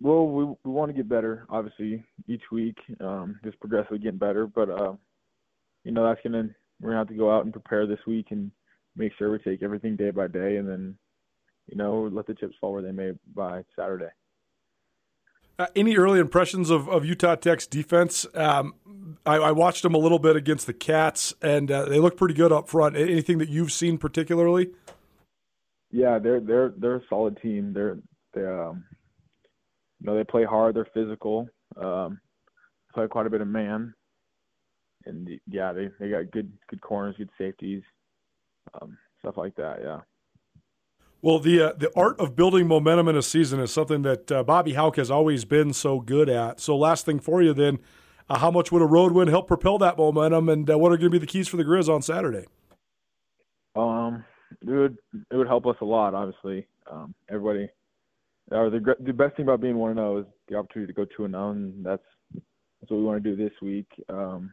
[0.00, 4.46] Well, we we want to get better, obviously, each week, um, just progressively getting better.
[4.46, 4.94] But uh,
[5.84, 6.48] you know, that's gonna
[6.80, 8.50] we're gonna have to go out and prepare this week and
[8.96, 10.98] make sure we take everything day by day, and then
[11.68, 14.10] you know let the chips fall where they may by Saturday.
[15.58, 18.26] Uh, any early impressions of, of Utah Tech's defense?
[18.34, 18.74] Um,
[19.26, 22.34] I, I, watched them a little bit against the Cats, and uh, they look pretty
[22.34, 22.96] good up front.
[22.96, 24.70] Anything that you've seen particularly?
[25.90, 27.72] Yeah, they're they're they're a solid team.
[27.74, 27.98] They're
[28.32, 28.84] they um,
[30.00, 30.74] you know they play hard.
[30.74, 31.48] They're physical.
[31.76, 32.18] Um,
[32.94, 33.92] play quite a bit of man,
[35.04, 37.82] and yeah, they they got good good corners, good safeties,
[38.80, 39.80] um, stuff like that.
[39.82, 40.00] Yeah.
[41.22, 44.42] Well, the uh, the art of building momentum in a season is something that uh,
[44.42, 46.58] Bobby Hauck has always been so good at.
[46.58, 47.78] So, last thing for you then,
[48.28, 50.96] uh, how much would a road win help propel that momentum, and uh, what are
[50.96, 52.46] going to be the keys for the Grizz on Saturday?
[53.76, 54.24] Um,
[54.62, 54.98] it would
[55.30, 56.12] it would help us a lot.
[56.12, 57.68] Obviously, um, everybody.
[58.50, 60.96] Or the the best thing about being one and zero oh is the opportunity to
[60.96, 62.02] go two and zero, oh, and that's
[62.34, 63.86] that's what we want to do this week.
[64.08, 64.52] Um,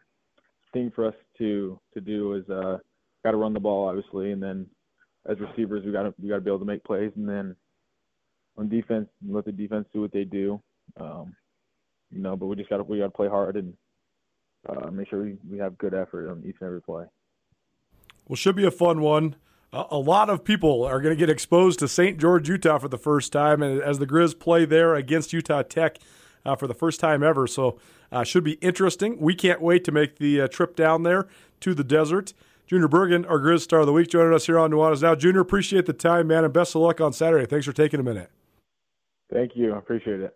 [0.71, 2.77] thing for us to to do is uh,
[3.23, 4.67] got to run the ball, obviously, and then
[5.27, 7.55] as receivers, we got to we got to be able to make plays, and then
[8.57, 10.61] on defense, let the defense do what they do.
[10.99, 11.35] Um,
[12.11, 13.73] you know, but we just got to we got to play hard and
[14.67, 17.05] uh, make sure we, we have good effort on each and every play.
[18.27, 19.35] Well, should be a fun one.
[19.71, 22.19] a lot of people are going to get exposed to St.
[22.19, 25.97] George, Utah for the first time, and as the Grizz play there against Utah Tech
[26.45, 27.47] uh, for the first time ever.
[27.47, 27.79] So,
[28.11, 29.19] uh, should be interesting.
[29.19, 31.27] We can't wait to make the uh, trip down there
[31.61, 32.33] to the desert.
[32.69, 35.15] Junior Bergen, our Grizz Star of the Week, joining us here on Nuanez Now.
[35.15, 37.47] Junior, appreciate the time, man, and best of luck on Saturday.
[37.47, 38.29] Thanks for taking a minute.
[39.33, 39.73] Thank you.
[39.73, 40.35] I appreciate it.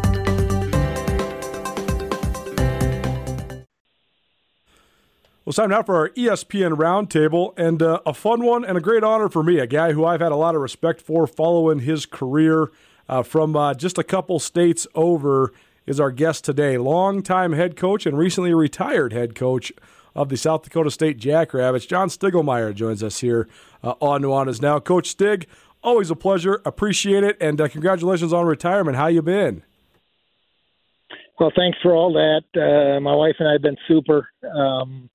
[5.43, 8.81] Well, it's time now for our ESPN Roundtable, and uh, a fun one and a
[8.81, 11.79] great honor for me, a guy who I've had a lot of respect for following
[11.79, 12.71] his career
[13.09, 15.51] uh, from uh, just a couple states over,
[15.87, 16.77] is our guest today.
[16.77, 19.73] Longtime head coach and recently retired head coach
[20.15, 21.87] of the South Dakota State Jackrabbits.
[21.87, 23.47] John Stiegelmeier joins us here
[23.83, 24.79] uh, on Nuanez Now.
[24.79, 25.47] Coach Stig,
[25.81, 26.61] always a pleasure.
[26.65, 28.95] Appreciate it, and uh, congratulations on retirement.
[28.95, 29.63] How you been?
[31.39, 32.43] Well, thanks for all that.
[32.53, 34.29] Uh, my wife and I have been super.
[34.43, 35.09] Um,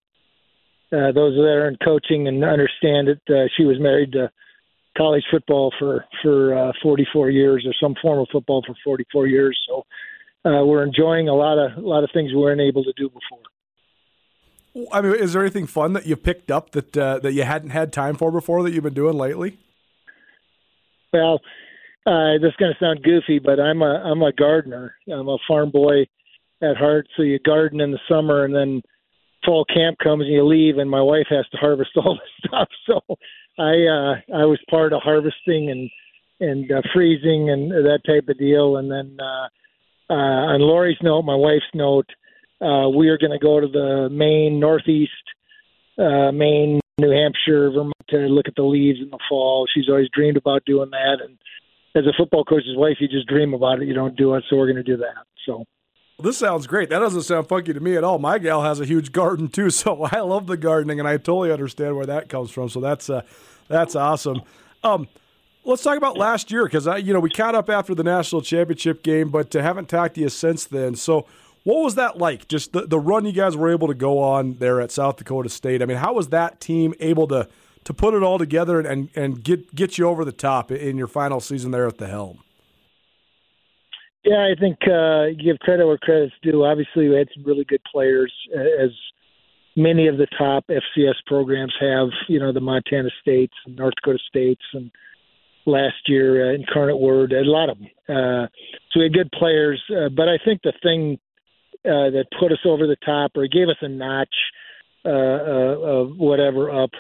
[0.93, 3.21] uh, those that are in coaching and understand it.
[3.29, 4.31] Uh, she was married to
[4.97, 9.59] college football for for uh, 44 years, or some form of football for 44 years.
[9.69, 9.85] So
[10.45, 13.09] uh, we're enjoying a lot of a lot of things we weren't able to do
[13.09, 14.89] before.
[14.93, 17.71] I mean, is there anything fun that you picked up that uh, that you hadn't
[17.71, 19.59] had time for before that you've been doing lately?
[21.13, 21.41] Well,
[22.07, 24.95] uh, this is going to sound goofy, but I'm a I'm a gardener.
[25.11, 26.07] I'm a farm boy
[26.63, 27.09] at heart.
[27.17, 28.83] So you garden in the summer, and then
[29.47, 32.69] fall camp comes and you leave, and my wife has to harvest all the stuff.
[32.87, 33.01] So
[33.59, 35.91] I uh, I was part of harvesting and
[36.41, 38.77] and uh, freezing and that type of deal.
[38.77, 42.11] And then uh, uh, on Lori's note, my wife's note,
[42.61, 45.13] uh, we are going to go to the Maine Northeast
[45.99, 49.67] uh, Maine, New Hampshire, Vermont to look at the leaves in the fall.
[49.73, 51.39] She's always dreamed about doing that, and
[51.95, 53.89] as a football coach's wife, you just dream about it.
[53.89, 55.25] You don't do it, so we're going to do that.
[55.47, 55.65] So.
[56.19, 56.89] This sounds great.
[56.89, 58.19] That doesn't sound funky to me at all.
[58.19, 61.53] My gal has a huge garden too, so I love the gardening, and I totally
[61.53, 62.69] understand where that comes from.
[62.69, 63.23] So that's uh,
[63.69, 64.43] that's awesome.
[64.83, 65.09] Um,
[65.65, 68.41] let's talk about last year because I, you know, we caught up after the national
[68.41, 70.95] championship game, but uh, haven't talked to you since then.
[70.95, 71.27] So,
[71.65, 72.49] what was that like?
[72.49, 75.51] Just the the run you guys were able to go on there at South Dakota
[75.51, 75.83] State.
[75.83, 77.47] I mean, how was that team able to
[77.85, 81.09] to put it all together and and get get you over the top in your
[81.09, 82.39] final season there at the helm?
[84.27, 86.65] Yeah, I think uh, give credit where credit's due.
[86.65, 88.91] Obviously, we had some really good players, as
[89.77, 92.09] many of the top FCS programs have.
[92.29, 94.91] You know, the Montana States and North Dakota States, and
[95.65, 97.89] last year uh, Incarnate Word, a lot of them.
[98.09, 98.49] Uh,
[98.91, 101.19] so we had good players, uh, but I think the thing
[101.85, 104.35] uh, that put us over the top or gave us a notch
[105.05, 106.91] uh, uh, of whatever up.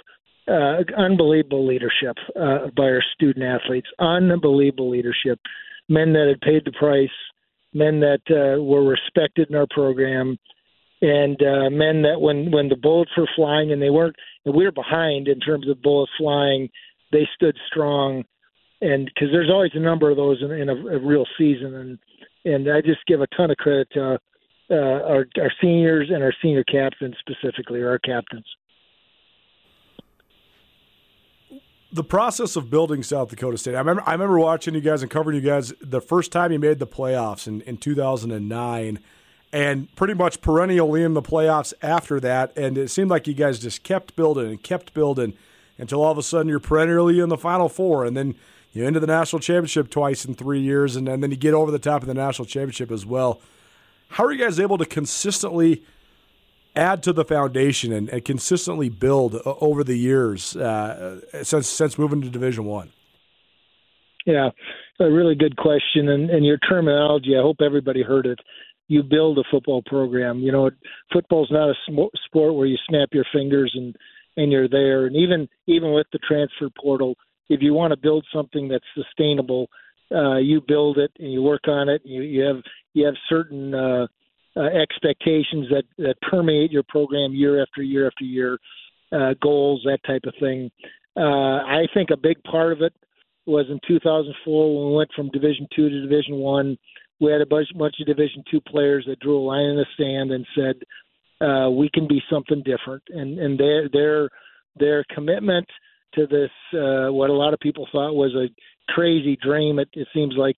[0.49, 3.89] Uh, unbelievable leadership uh, by our student athletes.
[3.99, 5.41] Unbelievable leadership
[5.89, 7.09] men that had paid the price,
[7.73, 10.39] men that uh, were respected in our program,
[11.03, 14.65] and uh, men that when when the bullets were flying and they weren't, and we
[14.65, 16.69] were behind in terms of bullets flying,
[17.13, 18.25] they stood strong.
[18.81, 21.99] And because there's always a number of those in, in a, a real season, and
[22.45, 24.19] and I just give a ton of credit to uh,
[24.71, 28.47] uh, our our seniors and our senior captains specifically, or our captains.
[31.97, 33.75] The process of building South Dakota State.
[33.75, 36.59] I remember I remember watching you guys and covering you guys the first time you
[36.59, 39.01] made the playoffs in, in 2009
[39.51, 43.59] and pretty much perennially in the playoffs after that and it seemed like you guys
[43.59, 45.33] just kept building and kept building
[45.79, 48.35] until all of a sudden you're perennially in the final four and then
[48.73, 51.71] you into the national championship twice in 3 years and, and then you get over
[51.71, 53.41] the top of the national championship as well.
[54.09, 55.83] How are you guys able to consistently
[56.77, 61.99] add to the foundation and, and consistently build uh, over the years uh, since since
[61.99, 62.93] moving to Division One?
[64.27, 64.51] Yeah,
[64.99, 67.37] a really good question, and, and your terminology.
[67.39, 68.41] I hope everybody heard it.
[68.89, 70.41] You build a football program.
[70.41, 70.71] You know,
[71.13, 71.75] football's not a
[72.27, 73.95] sport where you snap your fingers and
[74.37, 75.07] and you're there.
[75.07, 77.17] And even even with the transfer portal,
[77.49, 79.69] if you want to build something that's sustainable,
[80.15, 82.03] uh, you build it and you work on it.
[82.05, 82.63] You you have
[82.95, 84.07] you have certain uh,
[84.57, 88.59] uh, expectations that, that permeate your program year after year after year,
[89.13, 90.71] uh, goals, that type of thing.
[91.17, 92.93] Uh, I think a big part of it
[93.47, 96.77] was in 2004 when we went from Division Two to Division One.
[97.21, 99.87] We had a bunch, bunch of Division Two players that drew a line in the
[99.97, 104.29] sand and said, uh, "We can be something different." And and their their
[104.79, 105.67] their commitment
[106.15, 108.49] to this, uh, what a lot of people thought was a
[108.93, 110.57] crazy dream, it, it seems like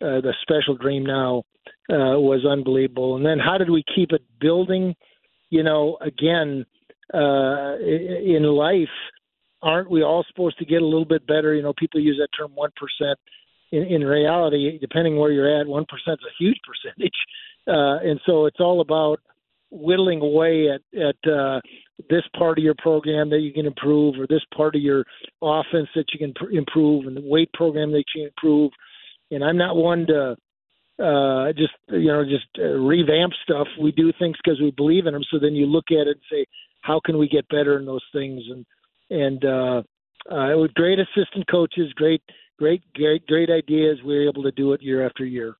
[0.00, 1.42] uh, the special dream now
[1.90, 3.16] uh, was unbelievable.
[3.16, 4.94] And then how did we keep it building?
[5.50, 6.66] You know, again,
[7.14, 8.88] uh, in life,
[9.62, 11.54] aren't we all supposed to get a little bit better?
[11.54, 13.18] You know, people use that term one percent.
[13.72, 17.16] In, in reality, depending where you're at, one percent is a huge percentage,
[17.68, 19.20] uh, and so it's all about
[19.70, 21.60] whittling away at at uh,
[22.10, 25.04] this part of your program that you can improve, or this part of your
[25.42, 28.72] offense that you can pr- improve, and the weight program that you can improve.
[29.30, 30.36] And I'm not one to
[30.98, 33.66] uh, just you know just uh, revamp stuff.
[33.80, 35.24] We do things because we believe in them.
[35.30, 36.46] So then you look at it and say,
[36.80, 38.42] how can we get better in those things?
[38.50, 38.66] And
[39.10, 39.82] and uh,
[40.32, 42.22] uh, with great assistant coaches, great
[42.58, 45.56] great great great ideas, we were able to do it year after year.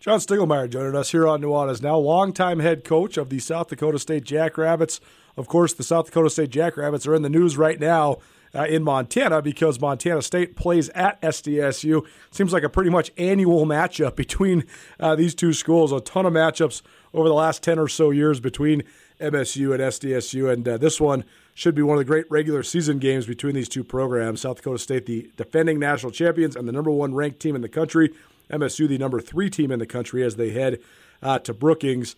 [0.00, 4.00] John Stiegelmeier joining us here on Nuanez Now, longtime head coach of the South Dakota
[4.00, 5.00] State Jackrabbits.
[5.36, 8.18] Of course, the South Dakota State Jackrabbits are in the news right now
[8.54, 12.06] uh, in Montana because Montana State plays at SDSU.
[12.30, 14.64] Seems like a pretty much annual matchup between
[15.00, 15.92] uh, these two schools.
[15.92, 16.82] A ton of matchups
[17.14, 18.82] over the last 10 or so years between
[19.20, 20.52] MSU and SDSU.
[20.52, 21.24] And uh, this one
[21.54, 24.40] should be one of the great regular season games between these two programs.
[24.42, 27.68] South Dakota State, the defending national champions and the number one ranked team in the
[27.68, 28.10] country.
[28.50, 30.78] MSU, the number three team in the country, as they head
[31.22, 32.16] uh, to Brookings.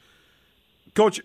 [0.94, 1.20] Coach,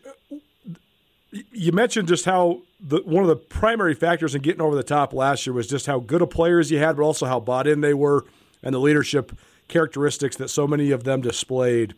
[1.31, 5.13] you mentioned just how the, one of the primary factors in getting over the top
[5.13, 7.81] last year was just how good of players you had, but also how bought in
[7.81, 8.25] they were
[8.63, 11.93] and the leadership characteristics that so many of them displayed.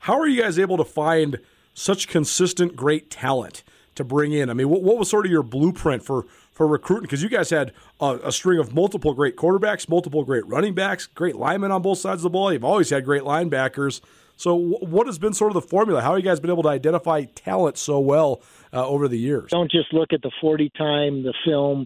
[0.00, 1.38] How are you guys able to find
[1.74, 3.62] such consistent, great talent
[3.94, 4.50] to bring in?
[4.50, 7.02] I mean, what, what was sort of your blueprint for for recruiting?
[7.02, 11.06] Because you guys had a, a, string of multiple great quarterbacks, multiple great running backs,
[11.06, 12.52] great linemen on both sides of the ball.
[12.52, 14.00] You've always had great linebackers.
[14.40, 16.00] So, what has been sort of the formula?
[16.00, 18.40] How have you guys been able to identify talent so well
[18.72, 19.50] uh, over the years?
[19.50, 21.84] Don't just look at the 40 time, the film,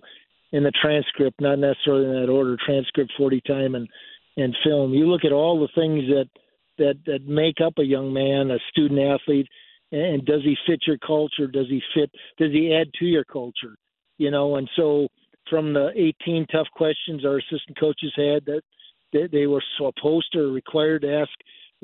[0.53, 3.89] and the transcript, not necessarily in that order transcript, 40 time, and,
[4.37, 4.95] and film.
[4.95, 6.29] You look at all the things that,
[6.79, 9.49] that, that make up a young man, a student athlete,
[9.91, 11.49] and does he fit your culture?
[11.49, 12.09] Does he fit?
[12.39, 13.75] Does he add to your culture?
[14.19, 15.09] You know, and so
[15.51, 18.63] from the 18 tough questions our assistant coaches had that
[19.33, 21.31] they, were supposed or required to ask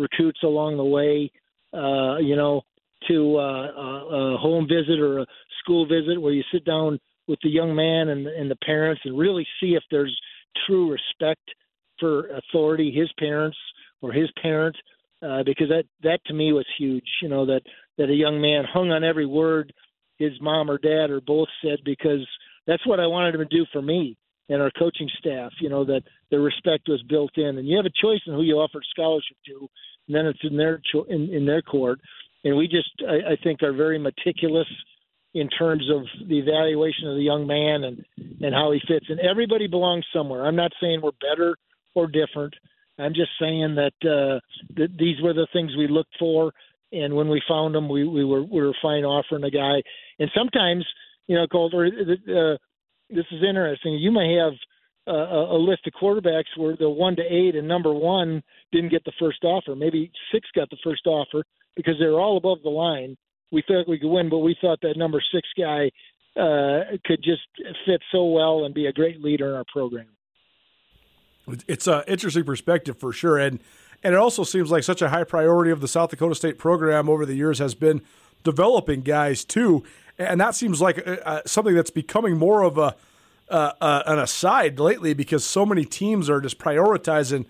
[0.00, 1.30] recruits along the way,
[1.74, 2.62] uh, you know,
[3.08, 5.26] to uh, a, a home visit or a
[5.62, 6.98] school visit where you sit down
[7.28, 10.16] with the young man and, and the parents and really see if there's
[10.66, 11.42] true respect
[11.98, 13.56] for authority, his parents
[14.02, 14.76] or his parent,
[15.22, 17.04] uh, because that that to me was huge.
[17.22, 17.62] You know that
[17.98, 19.72] that a young man hung on every word
[20.20, 22.24] his mom or dad or both said because
[22.66, 24.16] that's what I wanted him to do for me
[24.50, 25.52] and our coaching staff.
[25.60, 28.42] You know that the respect was built in, and you have a choice in who
[28.42, 29.68] you offer scholarship to,
[30.06, 32.00] and then it's in their cho- in, in their court.
[32.44, 34.68] And we just I, I think are very meticulous
[35.32, 38.04] in terms of the evaluation of the young man and
[38.42, 39.06] and how he fits.
[39.08, 40.44] And everybody belongs somewhere.
[40.44, 41.56] I'm not saying we're better
[41.94, 42.54] or different.
[42.98, 44.40] I'm just saying that uh,
[44.76, 46.52] that these were the things we looked for,
[46.92, 49.82] and when we found them, we we were we were fine offering a guy.
[50.18, 50.84] And sometimes,
[51.26, 52.56] you know, Colter, uh,
[53.14, 53.94] this is interesting.
[53.94, 54.52] You may have
[55.06, 58.42] a, a list of quarterbacks where the one to eight and number one
[58.72, 59.74] didn't get the first offer.
[59.74, 61.42] Maybe six got the first offer
[61.76, 63.16] because they were all above the line
[63.52, 65.90] we thought we could win, but we thought that number six guy
[66.40, 67.42] uh, could just
[67.84, 70.08] fit so well and be a great leader in our program.
[71.66, 73.60] It's an interesting perspective for sure, and
[74.02, 77.08] and it also seems like such a high priority of the South Dakota State program
[77.08, 78.02] over the years has been
[78.44, 79.82] developing guys too,
[80.20, 82.94] and that seems like uh, uh something that's becoming more of a
[83.50, 87.46] uh, uh, an aside lately because so many teams are just prioritizing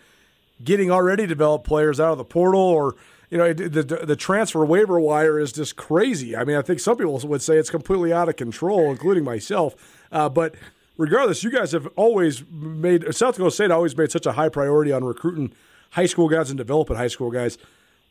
[0.64, 2.96] getting already developed players out of the portal or
[3.30, 6.36] you know, the, the transfer waiver wire is just crazy.
[6.36, 9.76] I mean, I think some people would say it's completely out of control, including myself.
[10.10, 10.56] Uh, but
[10.98, 14.90] regardless, you guys have always made South Dakota State always made such a high priority
[14.90, 15.52] on recruiting
[15.90, 17.56] high school guys and developing high school guys.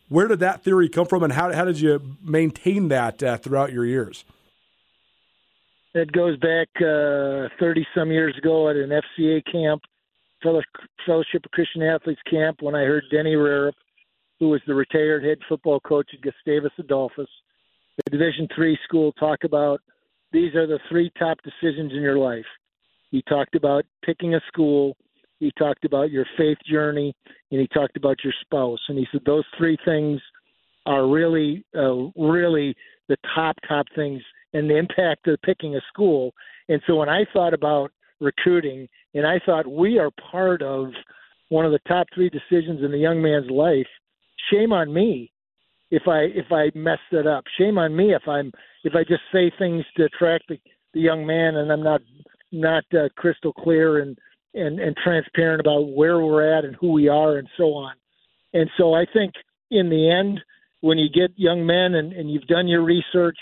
[0.08, 3.74] Where did that theory come from, and how how did you maintain that uh, throughout
[3.74, 4.24] your years?
[5.94, 6.68] It goes back
[7.60, 9.82] thirty uh, some years ago at an FCA camp,
[10.44, 13.74] Fellowship of Christian Athletes camp, when I heard Denny Rarup
[14.40, 17.30] who was the retired head football coach at Gustavus Adolphus,
[17.98, 19.82] the Division three school, talk about
[20.32, 22.46] these are the three top decisions in your life.
[23.12, 24.96] He talked about picking a school,
[25.40, 27.14] he talked about your faith journey,
[27.52, 28.80] and he talked about your spouse.
[28.88, 30.22] And he said those three things
[30.86, 32.76] are really, uh, really
[33.10, 34.22] the top, top things
[34.54, 36.34] and the impact of picking a school.
[36.68, 40.90] And so when I thought about recruiting, and I thought we are part of
[41.50, 43.88] one of the top three decisions in the young man's life,
[44.52, 45.32] shame on me
[45.92, 47.46] if I if I mess it up.
[47.58, 48.52] Shame on me if I'm
[48.84, 50.60] if I just say things to attract the,
[50.94, 52.02] the young man and I'm not
[52.52, 54.18] not uh, crystal clear and,
[54.54, 57.94] and and transparent about where we're at and who we are and so on.
[58.54, 59.34] And so I think
[59.72, 60.40] in the end,
[60.82, 63.38] when you get young men and, and you've done your research,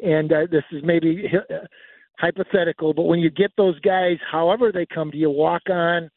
[0.00, 1.56] and uh, this is maybe uh,
[2.18, 6.10] hypothetical, but when you get those guys, however they come to you, walk on,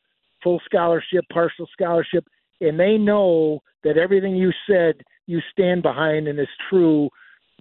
[0.44, 2.26] full scholarship, partial scholarship,
[2.62, 4.96] and they know that everything you said
[5.28, 7.10] you stand behind and is true,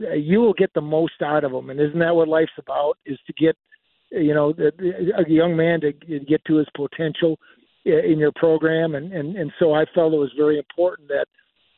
[0.02, 1.70] uh, you will get the most out of them.
[1.70, 2.96] And isn't that what life's about?
[3.06, 3.56] Is to get,
[4.10, 7.38] you know, a young man to get to his potential
[7.86, 8.94] uh, in your program.
[8.94, 11.26] And and and so I felt it was very important that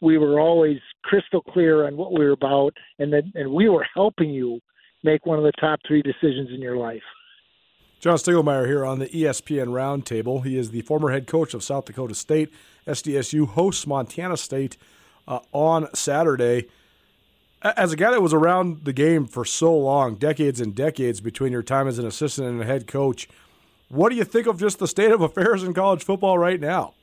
[0.00, 3.86] we were always crystal clear on what we were about, and that and we were
[3.94, 4.60] helping you
[5.02, 7.02] make one of the top three decisions in your life.
[8.00, 10.44] John Stiegelmeier here on the ESPN Roundtable.
[10.44, 12.50] He is the former head coach of South Dakota State.
[12.86, 14.78] SDSU hosts Montana State
[15.28, 16.68] uh, on Saturday.
[17.62, 21.52] As a guy that was around the game for so long, decades and decades between
[21.52, 23.28] your time as an assistant and a head coach,
[23.90, 26.94] what do you think of just the state of affairs in college football right now?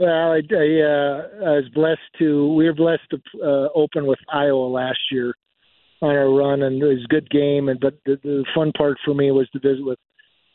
[0.00, 2.52] Well, I, I, uh, I was blessed to.
[2.54, 5.34] We were blessed to uh, open with Iowa last year
[6.02, 7.68] on our run, and it was a good game.
[7.68, 9.98] And but the, the fun part for me was to visit with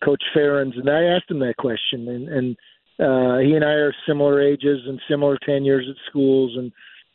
[0.04, 2.58] Coach Ferentz, and I asked him that question, and, and
[3.00, 6.72] uh, he and I are similar ages and similar tenures at schools, and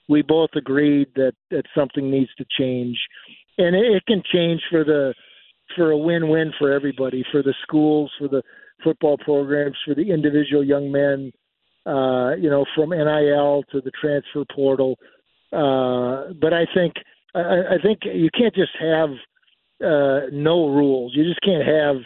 [0.09, 2.99] we both agreed that that something needs to change,
[3.59, 5.15] and it, it can change for the
[5.77, 8.43] for a win-win for everybody, for the schools, for the
[8.83, 11.33] football programs, for the individual young men,
[11.87, 14.97] uh, you know, from NIL to the transfer portal.
[15.53, 16.95] Uh, but I think
[17.35, 19.11] I, I think you can't just have
[19.83, 21.13] uh, no rules.
[21.15, 21.97] You just can't have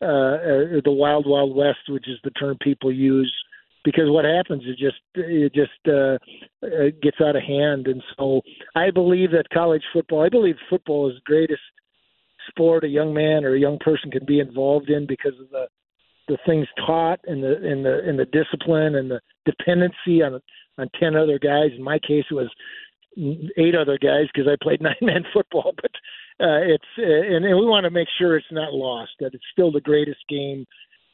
[0.00, 3.32] uh, uh, the wild wild west, which is the term people use,
[3.84, 6.18] because what happens is just it just uh,
[6.64, 7.86] uh, gets out of hand.
[7.86, 8.40] And so
[8.74, 11.62] I believe that college football, I believe football is the greatest
[12.48, 15.66] sport a young man or a young person can be involved in because of the
[16.28, 20.40] the things taught and the and the and the discipline and the dependency on
[20.78, 21.70] on ten other guys.
[21.76, 22.50] In my case, it was
[23.56, 25.72] eight other guys because I played nine man football.
[25.74, 25.90] But
[26.40, 29.12] uh, it's uh, and, and we want to make sure it's not lost.
[29.20, 30.66] That it's still the greatest game,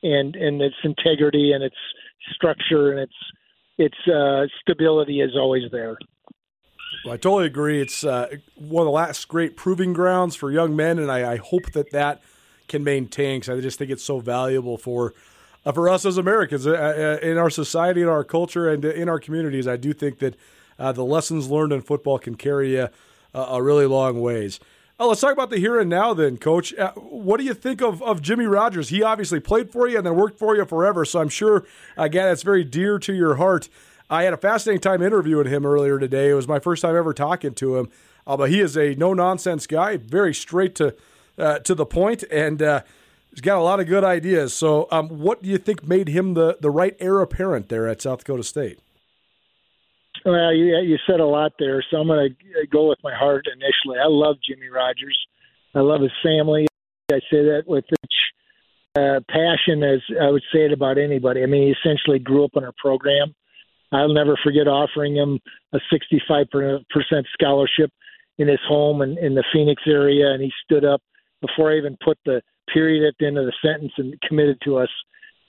[0.02, 1.76] and and its integrity and its
[2.34, 3.14] structure and its
[3.78, 5.96] its uh, stability is always there.
[7.04, 7.80] Well, I totally agree.
[7.80, 11.36] It's uh, one of the last great proving grounds for young men, and I, I
[11.36, 12.22] hope that that
[12.68, 15.14] can maintain because I just think it's so valuable for
[15.66, 16.72] uh, for us as Americans uh,
[17.22, 19.66] uh, in our society, in our culture, and in our communities.
[19.66, 20.36] I do think that
[20.78, 22.88] uh, the lessons learned in football can carry you
[23.32, 24.60] a really long ways.
[24.96, 26.72] Let's talk about the here and now, then, Coach.
[26.72, 28.90] Uh, what do you think of, of Jimmy Rogers?
[28.90, 31.64] He obviously played for you and then worked for you forever, so I'm sure,
[31.96, 33.68] again, it's very dear to your heart.
[34.08, 36.30] I had a fascinating time interviewing him earlier today.
[36.30, 37.90] It was my first time ever talking to him,
[38.24, 40.94] uh, but he is a no nonsense guy, very straight to
[41.38, 42.82] uh, to the point, and uh,
[43.30, 44.54] he's got a lot of good ideas.
[44.54, 48.02] So, um, what do you think made him the the right heir apparent there at
[48.02, 48.78] South Dakota State?
[50.24, 53.44] Well, you, you said a lot there, so I'm going to go with my heart
[53.46, 53.98] initially.
[53.98, 55.18] I love Jimmy Rogers.
[55.74, 56.66] I love his family.
[57.12, 58.14] I say that with such
[58.96, 61.42] uh, passion as I would say it about anybody.
[61.42, 63.34] I mean, he essentially grew up in our program.
[63.92, 65.40] I'll never forget offering him
[65.72, 66.84] a 65%
[67.32, 67.90] scholarship
[68.38, 71.02] in his home in, in the Phoenix area, and he stood up
[71.46, 72.42] before I even put the
[72.72, 74.92] period at the end of the sentence and committed to us.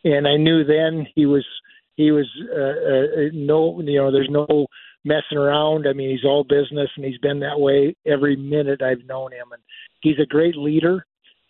[0.03, 1.45] And I knew then he was–
[1.95, 4.67] he was uh, uh, no, you know, there's no
[5.05, 5.87] messing around.
[5.87, 9.47] I mean, he's all business, and he's been that way every minute I've known him.
[9.53, 9.61] And
[10.01, 11.05] he's a great leader.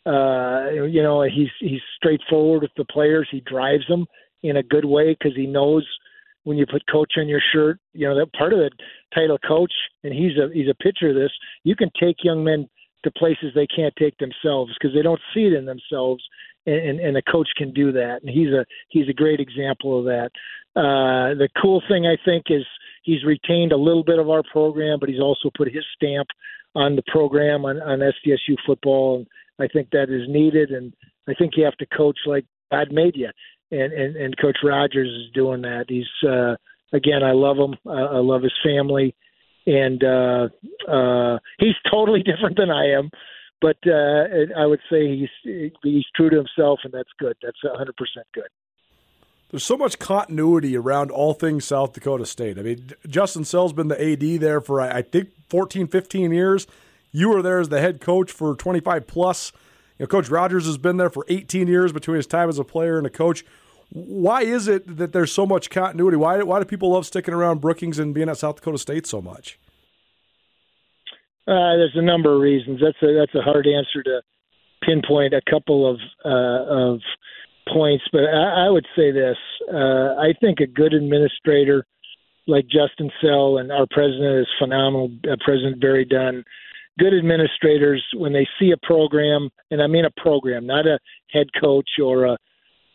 [0.05, 3.27] Uh, you know, he's he's straightforward with the players.
[3.31, 4.05] He drives them
[4.43, 5.83] in a good way because he knows
[6.43, 7.79] when you put coach on your shirt.
[7.93, 8.69] You know that part of the
[9.15, 9.73] title coach,
[10.03, 11.31] and he's a he's a picture of this.
[11.63, 12.69] You can take young men
[13.05, 16.21] to places they can't take themselves because they don't see it in themselves
[16.65, 18.19] and, and a coach can do that.
[18.21, 20.29] And he's a he's a great example of that.
[20.75, 22.65] Uh, the cool thing I think is
[23.03, 26.27] he's retained a little bit of our program, but he's also put his stamp
[26.75, 29.17] on the program on, on SDSU football.
[29.17, 29.27] And
[29.59, 30.71] I think that is needed.
[30.71, 30.93] And
[31.29, 32.45] I think you have to coach like
[32.91, 33.29] made you.
[33.71, 35.85] And and, and Coach Rogers is doing that.
[35.87, 36.55] He's uh,
[36.93, 37.75] again, I love him.
[37.85, 39.15] Uh, I love his family.
[39.67, 40.49] And uh,
[40.87, 43.09] uh, he's totally different than I am
[43.61, 44.25] but uh,
[44.57, 47.35] I would say he's he's true to himself, and that's good.
[47.41, 48.49] That's 100 percent good.
[49.49, 52.57] There's so much continuity around all things South Dakota State.
[52.59, 56.67] I mean, Justin Sell's been the AD there for I think 14, 15 years.
[57.11, 59.51] You were there as the head coach for 25 plus.
[59.97, 62.63] You know, coach Rogers has been there for 18 years between his time as a
[62.63, 63.45] player and a coach.
[63.89, 66.17] Why is it that there's so much continuity?
[66.17, 69.21] Why why do people love sticking around Brookings and being at South Dakota State so
[69.21, 69.59] much?
[71.47, 72.81] Uh, there's a number of reasons.
[72.81, 74.21] That's a that's a hard answer to
[74.83, 76.99] pinpoint a couple of uh, of
[77.71, 79.37] points, but I, I would say this:
[79.71, 81.85] uh, I think a good administrator
[82.47, 85.11] like Justin Sell and our president is phenomenal.
[85.29, 86.43] Uh, president Barry Dunn.
[86.97, 90.97] Good administrators, when they see a program, and I mean a program, not a
[91.29, 92.37] head coach or a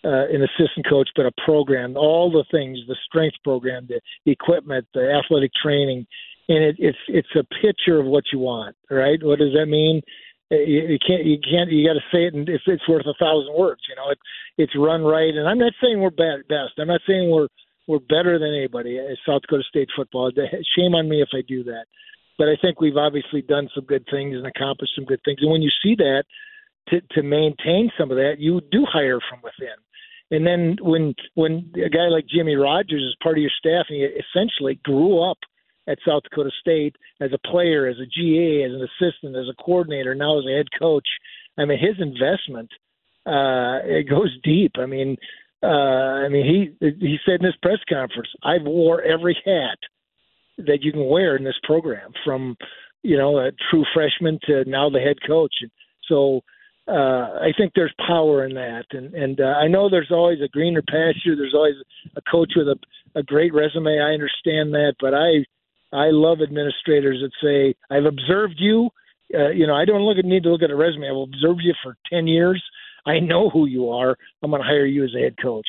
[0.05, 4.01] uh, an assistant coach, but a program, all the things, the strength program, the
[4.31, 6.07] equipment, the athletic training,
[6.49, 9.23] and it, it's it's a picture of what you want, right?
[9.23, 10.01] What does that mean?
[10.51, 13.15] You, you can't you can't you got to say it, and it's it's worth a
[13.21, 13.83] thousand words.
[13.89, 14.19] You know, it,
[14.59, 16.79] it's run right, and I'm not saying we're bad, best.
[16.79, 17.49] I'm not saying we're
[17.87, 20.33] we're better than anybody at South Dakota State football.
[20.77, 21.85] Shame on me if I do that,
[22.39, 25.39] but I think we've obviously done some good things and accomplished some good things.
[25.43, 26.25] And when you see that,
[26.89, 29.77] to to maintain some of that, you do hire from within.
[30.31, 33.99] And then when when a guy like Jimmy Rogers is part of your staff, and
[33.99, 35.39] he essentially grew up
[35.89, 39.63] at South Dakota State as a player, as a GA, as an assistant, as a
[39.63, 41.07] coordinator, now as a head coach.
[41.59, 42.71] I mean, his investment
[43.27, 44.73] uh, it goes deep.
[44.79, 45.17] I mean,
[45.63, 49.79] uh, I mean, he he said in his press conference, "I've wore every hat
[50.59, 52.57] that you can wear in this program, from
[53.03, 55.55] you know a true freshman to now the head coach."
[56.07, 56.43] So.
[56.91, 60.49] Uh, I think there's power in that, and and uh, I know there's always a
[60.49, 61.37] greener pasture.
[61.37, 61.77] There's always
[62.17, 62.77] a coach with a,
[63.15, 64.01] a great resume.
[64.01, 65.47] I understand that, but I
[65.97, 68.91] I love administrators that say, "I've observed you.
[69.33, 71.09] Uh, you know, I don't look at need to look at a resume.
[71.09, 72.61] I've observed you for ten years.
[73.07, 74.17] I know who you are.
[74.43, 75.69] I'm going to hire you as a head coach."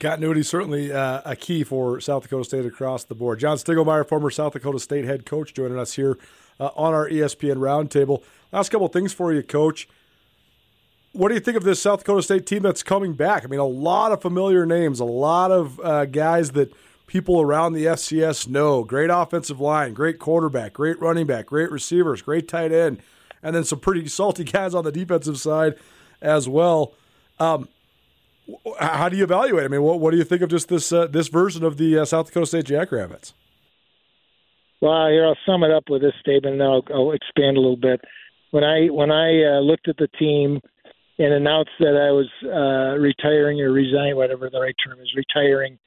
[0.00, 3.40] Continuity certainly uh, a key for South Dakota State across the board.
[3.40, 6.18] John Stiegelmeier, former South Dakota State head coach, joining us here
[6.60, 8.22] uh, on our ESPN Roundtable.
[8.52, 9.88] Last couple things for you, Coach.
[11.12, 13.44] What do you think of this South Dakota State team that's coming back?
[13.44, 16.72] I mean, a lot of familiar names, a lot of uh, guys that–
[17.08, 18.84] people around the FCS know.
[18.84, 23.02] Great offensive line, great quarterback, great running back, great receivers, great tight end,
[23.42, 25.74] and then some pretty salty guys on the defensive side
[26.22, 26.94] as well.
[27.40, 27.68] Um,
[28.78, 29.64] how do you evaluate?
[29.64, 31.98] I mean, what, what do you think of just this uh, this version of the
[31.98, 33.34] uh, South Dakota State Jackrabbits?
[34.80, 37.60] Well, here I'll sum it up with this statement, and then I'll, I'll expand a
[37.60, 38.00] little bit.
[38.50, 40.60] When I when I uh, looked at the team
[41.18, 45.78] and announced that I was uh, retiring or resigning, whatever the right term is, retiring,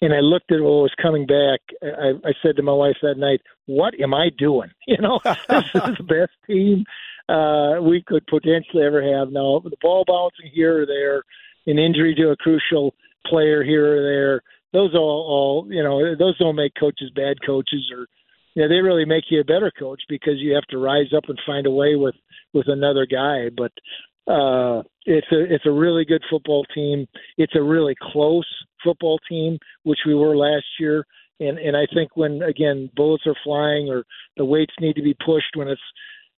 [0.00, 3.18] and I looked at what was coming back, I, I said to my wife that
[3.18, 4.70] night, "What am I doing?
[4.86, 6.84] You know, this is the best team
[7.28, 9.30] uh, we could potentially ever have.
[9.30, 11.22] Now, the ball bouncing here or there,
[11.66, 12.94] an injury to a crucial
[13.26, 14.42] player here or there,
[14.72, 18.06] those all, all you know, those don't make coaches bad coaches or."
[18.58, 21.22] You know, they really make you a better coach because you have to rise up
[21.28, 22.16] and find a way with
[22.52, 23.50] with another guy.
[23.56, 23.70] But
[24.26, 27.06] uh, it's a it's a really good football team.
[27.36, 28.48] It's a really close
[28.82, 31.06] football team, which we were last year.
[31.38, 34.02] And and I think when again bullets are flying or
[34.36, 35.80] the weights need to be pushed when it's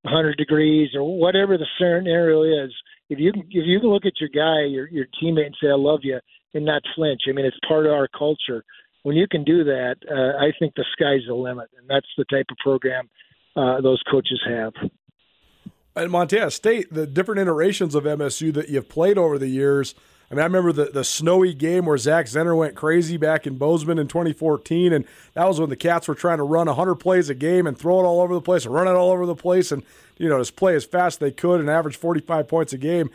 [0.02, 2.70] 100 degrees or whatever the scenario is,
[3.08, 5.70] if you can if you can look at your guy, your your teammate, and say
[5.70, 6.20] I love you
[6.52, 7.22] and not flinch.
[7.26, 8.62] I mean, it's part of our culture.
[9.02, 12.24] When you can do that, uh, I think the sky's the limit, and that's the
[12.24, 13.08] type of program
[13.56, 14.72] uh, those coaches have
[15.96, 19.94] at Montana State, the different iterations of MSU that you've played over the years.
[20.30, 23.58] I mean, I remember the, the snowy game where Zach Zenner went crazy back in
[23.58, 25.04] Bozeman in 2014, and
[25.34, 28.00] that was when the Cats were trying to run 100 plays a game and throw
[28.00, 29.82] it all over the place and run it all over the place and,
[30.18, 33.10] you know, just play as fast as they could and average 45 points a game.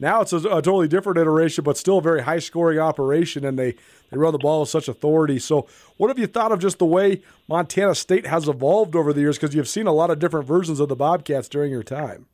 [0.00, 3.58] Now it's a, a totally different iteration, but still a very high scoring operation, and
[3.58, 3.72] they,
[4.10, 5.38] they run the ball with such authority.
[5.38, 5.66] So,
[5.96, 9.38] what have you thought of just the way Montana State has evolved over the years?
[9.38, 12.26] Because you've seen a lot of different versions of the Bobcats during your time.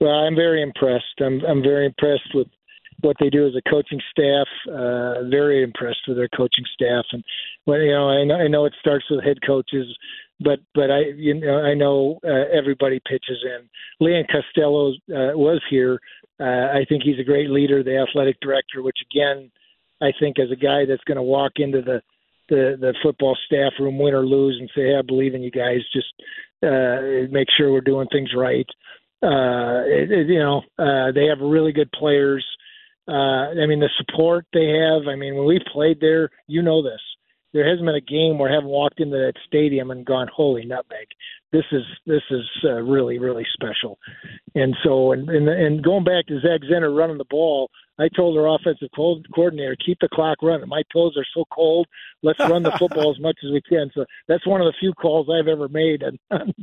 [0.00, 1.20] Well, I'm very impressed.
[1.20, 2.48] I'm I'm very impressed with
[3.00, 4.46] what they do as a coaching staff.
[4.68, 7.22] Uh, very impressed with their coaching staff, and
[7.66, 9.86] well, you know, I know, I know it starts with head coaches,
[10.40, 13.68] but but I you know I know uh, everybody pitches in.
[14.00, 16.00] Leon Costello uh, was here.
[16.40, 16.44] Uh,
[16.74, 19.50] I think he's a great leader, the athletic director, which again,
[20.02, 22.02] I think as a guy that's going to walk into the
[22.48, 25.50] the the football staff room, win or lose, and say, hey, "I believe in you
[25.50, 26.12] guys." Just
[26.62, 28.66] uh, make sure we're doing things right.
[29.22, 32.44] Uh, it, it, you know, uh, they have really good players.
[33.08, 35.08] Uh, I mean, the support they have.
[35.08, 37.00] I mean, when we played there, you know this.
[37.54, 40.66] There hasn't been a game where I haven't walked into that stadium and gone, "Holy
[40.66, 41.06] nutmeg!"
[41.52, 43.98] This is this is uh, really really special.
[44.54, 48.36] And so, and, and and going back to Zach Zenner running the ball, I told
[48.36, 50.68] our offensive coordinator, keep the clock running.
[50.68, 51.86] My toes are so cold.
[52.22, 53.90] Let's run the football as much as we can.
[53.94, 56.54] So that's one of the few calls I've ever made on, on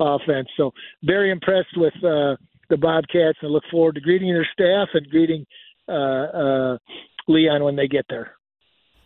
[0.00, 0.48] offense.
[0.56, 0.72] So
[1.02, 2.36] very impressed with uh,
[2.70, 5.44] the Bobcats and look forward to greeting their staff and greeting
[5.88, 6.78] uh, uh,
[7.26, 8.37] Leon when they get there.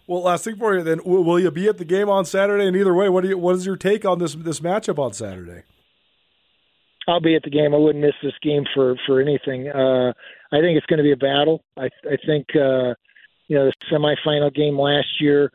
[0.07, 2.67] Well, last thing for you then, will you be at the game on Saturday?
[2.67, 5.13] And either way, what do you, what is your take on this this matchup on
[5.13, 5.63] Saturday?
[7.09, 7.75] I'll be at the game.
[7.75, 9.69] I wouldn't miss this game for for anything.
[9.69, 10.13] Uh,
[10.53, 11.65] I think it's going to be a battle.
[11.77, 12.95] I I think uh,
[13.49, 15.51] you know the semifinal game last year.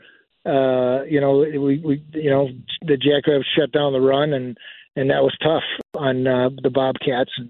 [0.45, 2.49] Uh, you know we we you know
[2.81, 4.57] the Jackrabbits shut down the run and
[4.95, 5.63] and that was tough
[5.93, 7.31] on uh, the Bobcats.
[7.37, 7.49] And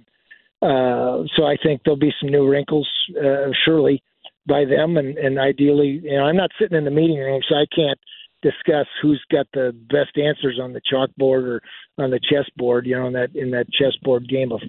[0.61, 4.03] uh, so I think there'll be some new wrinkles uh, surely
[4.47, 7.55] by them and and ideally you know I'm not sitting in the meeting room so
[7.55, 7.99] I can't
[8.41, 11.61] discuss who's got the best answers on the chalkboard or
[11.97, 14.61] on the chessboard, you know, in that in that chessboard game of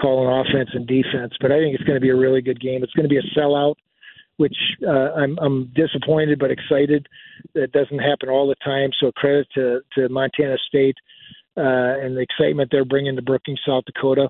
[0.00, 1.34] calling offense and defense.
[1.40, 2.82] But I think it's going to be a really good game.
[2.82, 3.74] It's going to be a sellout,
[4.36, 4.56] which
[4.86, 7.06] uh, I'm I'm disappointed but excited.
[7.54, 8.90] That doesn't happen all the time.
[9.00, 10.96] So credit to to Montana State
[11.56, 14.28] uh, and the excitement they're bringing to Brookings, South Dakota.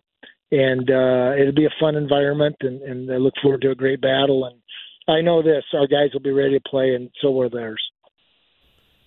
[0.50, 4.02] And uh, it'll be a fun environment, and, and I look forward to a great
[4.02, 4.44] battle.
[4.44, 4.60] And
[5.08, 7.82] I know this: our guys will be ready to play, and so will theirs.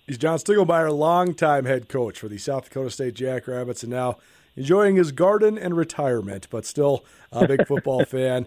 [0.06, 4.18] He's John Stiegelmeier, longtime head coach for the South Dakota State Jackrabbits, and now
[4.54, 8.46] enjoying his garden and retirement, but still a big football fan.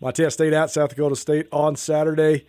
[0.00, 2.46] Montana State at South Dakota State on Saturday.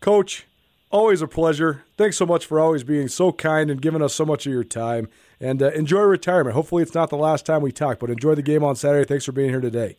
[0.00, 0.46] Coach,
[0.90, 1.84] always a pleasure.
[1.96, 4.64] Thanks so much for always being so kind and giving us so much of your
[4.64, 5.08] time.
[5.40, 6.54] And uh, enjoy retirement.
[6.54, 9.06] Hopefully, it's not the last time we talk, but enjoy the game on Saturday.
[9.06, 9.96] Thanks for being here today.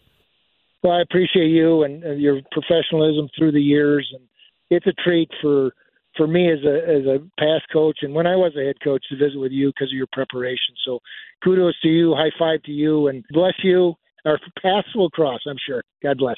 [0.83, 4.23] Well, I appreciate you and, and your professionalism through the years, and
[4.69, 5.71] it's a treat for
[6.17, 9.03] for me as a as a past coach and when I was a head coach
[9.09, 10.75] to visit with you because of your preparation.
[10.85, 10.99] So
[11.43, 13.95] kudos to you, high five to you, and bless you.
[14.25, 15.83] Our paths will cross, I'm sure.
[16.01, 16.37] God bless.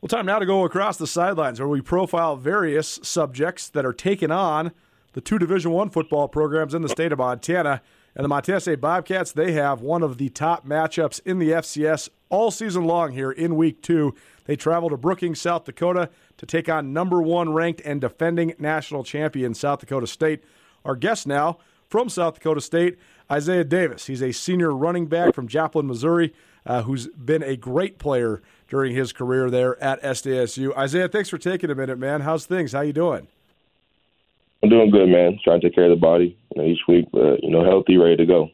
[0.00, 3.92] Well, time now to go across the sidelines where we profile various subjects that are
[3.92, 4.70] taken on
[5.14, 7.82] the two Division One football programs in the state of Montana.
[8.14, 12.10] And the Montana State Bobcats, they have one of the top matchups in the FCS
[12.28, 14.14] all season long here in week two.
[14.44, 19.02] They travel to Brookings, South Dakota to take on number one ranked and defending national
[19.02, 20.44] champion South Dakota State.
[20.84, 21.58] Our guest now
[21.88, 22.98] from South Dakota State,
[23.32, 24.06] Isaiah Davis.
[24.06, 26.32] He's a senior running back from Joplin, Missouri,
[26.64, 30.76] uh, who's been a great player during his career there at SDSU.
[30.76, 32.20] Isaiah, thanks for taking a minute, man.
[32.20, 32.72] How's things?
[32.72, 33.26] How you doing?
[34.62, 35.38] I'm doing good, man.
[35.42, 37.96] Trying to take care of the body you know, each week, but you know, healthy,
[37.96, 38.50] ready to go.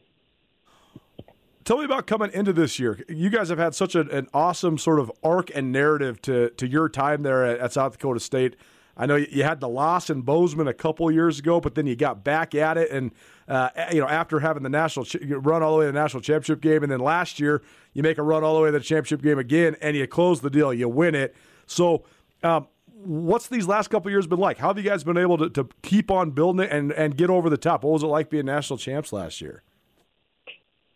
[1.63, 3.03] Tell me about coming into this year.
[3.09, 6.67] You guys have had such a, an awesome sort of arc and narrative to to
[6.67, 8.55] your time there at, at South Dakota State.
[8.97, 11.95] I know you had the loss in Bozeman a couple years ago, but then you
[11.95, 13.11] got back at it, and
[13.47, 16.21] uh, you know after having the national ch- run all the way to the national
[16.21, 17.63] championship game, and then last year
[17.95, 20.41] you make a run all the way to the championship game again, and you close
[20.41, 21.35] the deal, you win it.
[21.65, 22.03] So,
[22.43, 22.67] um,
[23.03, 24.59] what's these last couple years been like?
[24.59, 27.29] How have you guys been able to, to keep on building it and, and get
[27.31, 27.83] over the top?
[27.83, 29.63] What was it like being national champs last year?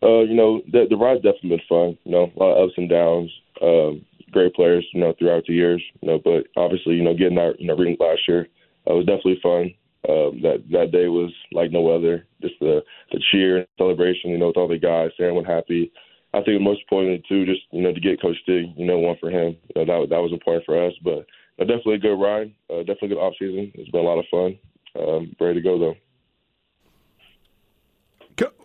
[0.02, 1.98] Uh, you know, the, the ride's definitely been fun.
[2.04, 3.30] You know, a lot of ups and downs.
[3.62, 5.82] Um, great players, you know, throughout the years.
[6.00, 8.46] You know, but obviously, you know, getting that you know ring last year
[8.88, 9.74] uh, was definitely fun.
[10.08, 12.26] Um, that that day was like no other.
[12.40, 12.82] Just the
[13.12, 15.92] the cheer and celebration, you know, with all the guys, everyone happy.
[16.32, 18.98] I think the most importantly too, just you know, to get Coach Stig, you know,
[18.98, 19.56] one for him.
[19.74, 20.92] You know, that that was important for us.
[21.02, 21.26] But
[21.58, 22.54] uh, definitely a good ride.
[22.70, 23.72] Uh, definitely a good off season.
[23.74, 24.58] It's been a lot of fun.
[24.98, 25.96] Um, ready to go though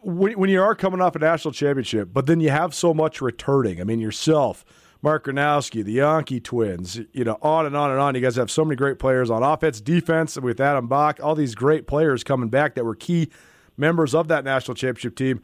[0.05, 3.81] when you are coming off a national championship, but then you have so much returning.
[3.81, 4.63] I mean, yourself,
[5.01, 8.13] Mark Gronowski, the Janke twins, you know, on and on and on.
[8.13, 11.55] You guys have so many great players on offense, defense, with Adam Bock, all these
[11.55, 13.29] great players coming back that were key
[13.77, 15.41] members of that national championship team.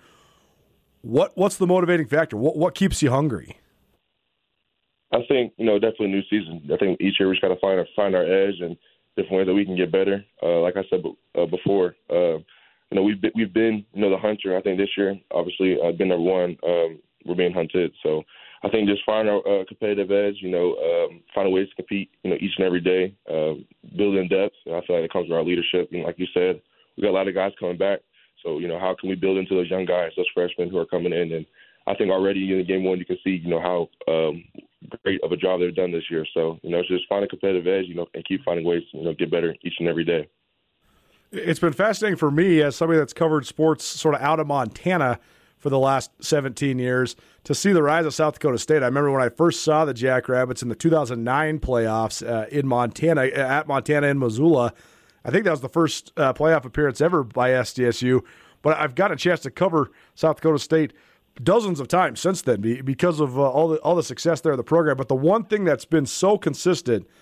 [1.02, 2.38] What what's the motivating factor?
[2.38, 3.58] What what keeps you hungry?
[5.14, 6.70] I think you know definitely new season.
[6.72, 8.78] I think each year we just got to find our find our edge and
[9.18, 10.24] different ways that we can get better.
[10.42, 11.04] Uh, like I said
[11.38, 12.38] uh, before, uh,
[12.92, 14.58] you know, we've been, we've been, you know, the hunter.
[14.58, 16.58] I think this year, obviously, uh, been number one.
[16.66, 17.92] Um, we're being hunted.
[18.04, 18.24] So
[18.64, 20.36] I think just find our uh, competitive edge.
[20.40, 22.12] You know, um, finding ways to compete.
[22.24, 23.66] You know, each and every day, um,
[23.98, 24.56] building depth.
[24.66, 25.90] And I feel like it comes with our leadership.
[25.92, 26.62] And like you said,
[26.96, 28.00] we got a lot of guys coming back.
[28.44, 30.86] So you know, how can we build into those young guys, those freshmen who are
[30.86, 31.32] coming in?
[31.32, 31.46] And
[31.88, 34.44] I think already in game one, you can see, you know, how um,
[35.04, 36.26] great of a job they've done this year.
[36.34, 37.86] So you know, it's just find a competitive edge.
[37.86, 40.28] You know, and keep finding ways, to, you know, get better each and every day.
[41.32, 45.18] It's been fascinating for me as somebody that's covered sports sort of out of Montana
[45.62, 48.82] for the last 17 years to see the rise of South Dakota State.
[48.82, 53.26] I remember when I first saw the Jackrabbits in the 2009 playoffs uh, in Montana,
[53.26, 54.74] at Montana in Missoula.
[55.24, 58.22] I think that was the first uh, playoff appearance ever by SDSU.
[58.62, 60.94] But I've got a chance to cover South Dakota State
[61.42, 64.58] dozens of times since then because of uh, all the all the success there in
[64.58, 64.98] the program.
[64.98, 67.08] But the one thing that's been so consistent–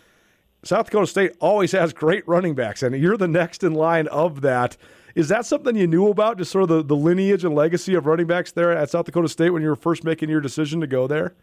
[0.63, 4.41] South Dakota State always has great running backs, and you're the next in line of
[4.41, 4.75] that.
[5.15, 8.05] Is that something you knew about, just sort of the, the lineage and legacy of
[8.05, 10.87] running backs there at South Dakota State when you were first making your decision to
[10.87, 11.33] go there?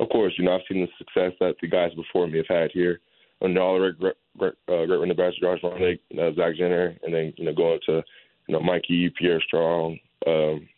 [0.00, 2.70] Of course, you know I've seen the success that the guys before me have had
[2.72, 3.00] here.
[3.40, 7.32] And all the great, uh, great running backs, Josh Ranek, uh, Zach Zenner, and then
[7.36, 8.02] you know going to
[8.46, 10.68] you know Mikey, Pierre Strong, um,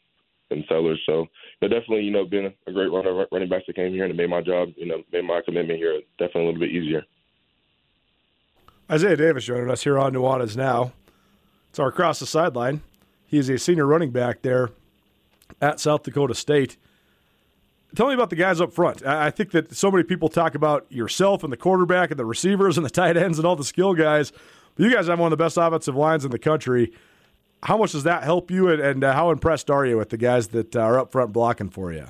[0.50, 1.00] and Sellers.
[1.06, 1.26] So
[1.60, 4.12] you know, definitely you know being a great runner, running back that came here and
[4.12, 7.04] it made my job, you know, made my commitment here definitely a little bit easier.
[8.90, 10.92] Isaiah Davis joining us here on Nuanez Now.
[11.70, 12.82] It's our across the sideline.
[13.26, 14.70] He's a senior running back there
[15.60, 16.76] at South Dakota State.
[17.96, 19.06] Tell me about the guys up front.
[19.06, 22.76] I think that so many people talk about yourself and the quarterback and the receivers
[22.76, 24.32] and the tight ends and all the skill guys.
[24.74, 26.92] But you guys have one of the best offensive lines in the country.
[27.62, 30.48] How much does that help you, and, uh, how impressed are you with the guys
[30.48, 32.04] that are up front blocking for you?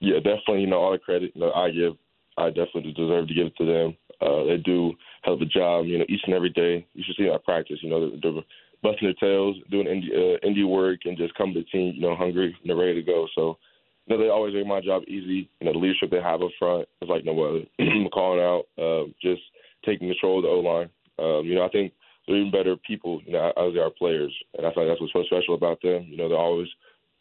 [0.00, 0.62] Yeah, definitely.
[0.62, 1.92] You know, all the credit know, I give,
[2.36, 3.96] I definitely deserve to give it to them.
[4.20, 6.84] Uh, they do hell of a job, you know, each and every day.
[6.94, 8.42] You should see our practice, you know, they're,
[8.82, 12.00] busting their tails, doing indie, uh, indie work, and just come to the team, you
[12.00, 13.28] know, hungry and ready to go.
[13.36, 13.58] So,
[14.06, 15.48] you know, they always make my job easy.
[15.60, 17.64] You know, the leadership they have up front is like no other.
[18.12, 19.42] Calling out, uh, just
[19.84, 20.90] taking control of the O line.
[21.18, 21.92] Um, you know, I think
[22.26, 25.12] they're even better people, you know, as they are players, and I think that's what's
[25.12, 26.06] so special about them.
[26.08, 26.68] You know, they're always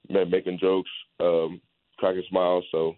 [0.10, 0.90] making jokes,
[1.20, 1.62] um,
[1.98, 2.66] cracking smiles.
[2.72, 2.96] So,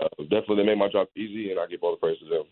[0.00, 2.44] uh, definitely, they made my job easy, and I give all the praise to them.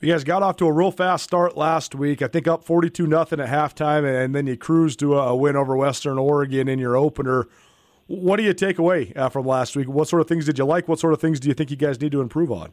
[0.00, 2.22] You guys got off to a real fast start last week.
[2.22, 5.76] I think up 42 nothing at halftime, and then you cruised to a win over
[5.76, 7.48] Western Oregon in your opener.
[8.10, 9.88] What do you take away uh, from last week?
[9.88, 10.88] What sort of things did you like?
[10.88, 12.72] What sort of things do you think you guys need to improve on?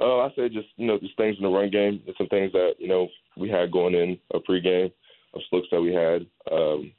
[0.00, 2.00] Uh, I say just you know just things in the run game.
[2.04, 4.92] There's some things that you know we had going in a pregame,
[5.34, 6.24] of looks that we had.
[6.52, 6.92] Um,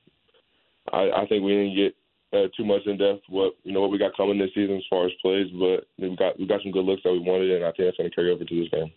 [0.92, 1.96] I, I think we didn't get
[2.34, 4.84] uh, too much in depth what you know what we got coming this season as
[4.90, 7.64] far as plays, but we got we got some good looks that we wanted, and
[7.64, 8.92] I think that's going to carry over to this game.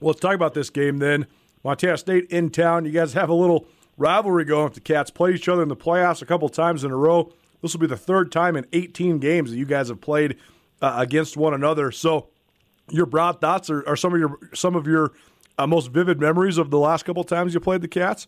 [0.00, 1.28] Well, let's talk about this game then.
[1.62, 2.86] Montana State in town.
[2.86, 3.68] You guys have a little
[4.02, 5.10] rivalry going with the Cats.
[5.10, 7.32] play each other in the playoffs a couple times in a row.
[7.62, 10.36] This will be the third time in 18 games that you guys have played
[10.82, 11.92] uh, against one another.
[11.92, 12.28] So,
[12.90, 15.12] your broad thoughts are, are some of your some of your
[15.56, 18.26] uh, most vivid memories of the last couple times you played the Cats.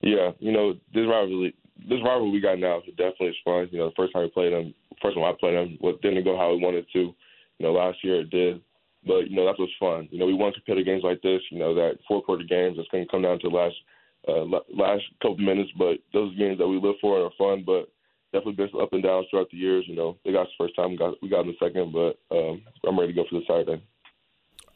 [0.00, 3.68] Yeah, you know this rivalry, this rivalry we got now is definitely fun.
[3.72, 4.72] You know, the first time we played them,
[5.02, 7.00] first time I played them, well, didn't go how we wanted to.
[7.58, 8.60] You know, last year it did,
[9.04, 10.08] but you know that's what's fun.
[10.12, 11.42] You know, we want to competitive games like this.
[11.50, 13.74] You know, that four quarter games that's going to come down to the last
[14.28, 17.64] uh, last couple minutes, but those games that we live for are fun.
[17.64, 17.88] But
[18.32, 19.84] definitely been some up and downs throughout the years.
[19.86, 22.18] You know, they got the first time, we got we got them the second, but
[22.34, 23.82] um, I'm ready to go for the Saturday.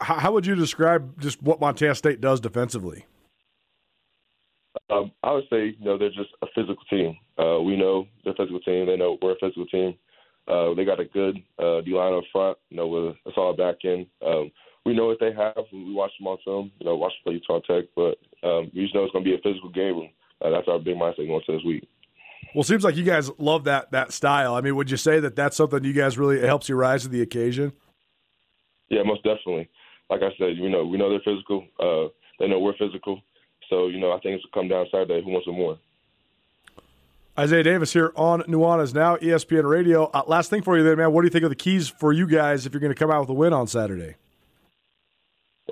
[0.01, 3.06] How would you describe just what Montana State does defensively?
[4.90, 7.16] Um, I would say, you know, they're just a physical team.
[7.39, 8.86] Uh, we know they're a physical team.
[8.86, 9.94] They know we're a physical team.
[10.47, 12.59] Uh, they got a good uh, D line up front.
[12.68, 14.06] You know, with a solid back end.
[14.24, 14.51] Um,
[14.87, 15.65] we know what they have.
[15.73, 16.71] We watch them on film.
[16.79, 18.19] You know, watch them play Utah Tech, but
[18.49, 20.09] um, we just know it's going to be a physical game.
[20.41, 21.89] Uh, that's our big mindset going to this week.
[22.55, 24.55] Well, it seems like you guys love that that style.
[24.55, 27.09] I mean, would you say that that's something you guys really helps you rise to
[27.09, 27.73] the occasion?
[28.89, 29.69] Yeah, most definitely.
[30.09, 31.67] Like I said, you know, we know they're physical.
[31.81, 32.09] Uh,
[32.39, 33.21] they know we're physical.
[33.69, 35.21] So, you know, I think it's come down Saturday.
[35.25, 35.79] Who wants some more?
[37.37, 40.05] Isaiah Davis here on Nuanez Now, ESPN Radio.
[40.15, 41.13] Uh, last thing for you there, man.
[41.13, 43.11] What do you think of the keys for you guys if you're going to come
[43.11, 44.15] out with a win on Saturday?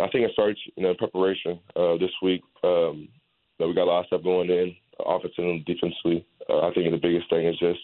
[0.01, 2.43] I think it starts, you know, preparation uh, this week.
[2.63, 3.09] Um,
[3.59, 6.27] know, we got a lot of stuff going in, offensively and defensively.
[6.49, 7.81] Uh, I think the biggest thing is just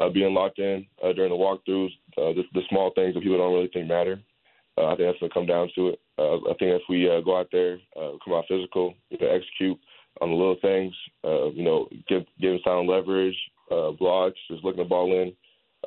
[0.00, 3.38] uh, being locked in uh, during the walkthroughs, uh, the, the small things that people
[3.38, 4.20] don't really think matter.
[4.76, 6.00] Uh, I think that's going to come down to it.
[6.18, 9.28] Uh, I think if we uh, go out there, uh, come out physical, you know,
[9.28, 9.78] execute
[10.20, 10.94] on the little things,
[11.24, 13.36] uh, you know, give give sound leverage,
[13.70, 15.32] uh, blocks, just looking the ball in,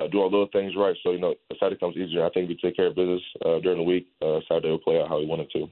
[0.00, 0.96] uh, do all little things right.
[1.02, 2.24] So you know, Saturday comes easier.
[2.24, 4.08] I think we take care of business uh, during the week.
[4.22, 5.68] Uh, Saturday will play out how we want it to.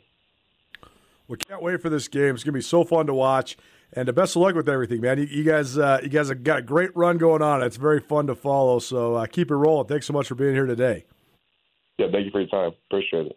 [1.28, 2.34] We can't wait for this game.
[2.34, 3.56] It's going to be so fun to watch.
[3.92, 5.18] And the best of luck with everything, man.
[5.18, 7.62] You, you guys, uh, you guys have got a great run going on.
[7.62, 8.78] It's very fun to follow.
[8.78, 9.86] So uh, keep it rolling.
[9.86, 11.04] Thanks so much for being here today.
[11.98, 12.72] Yeah, thank you for your time.
[12.88, 13.36] Appreciate it.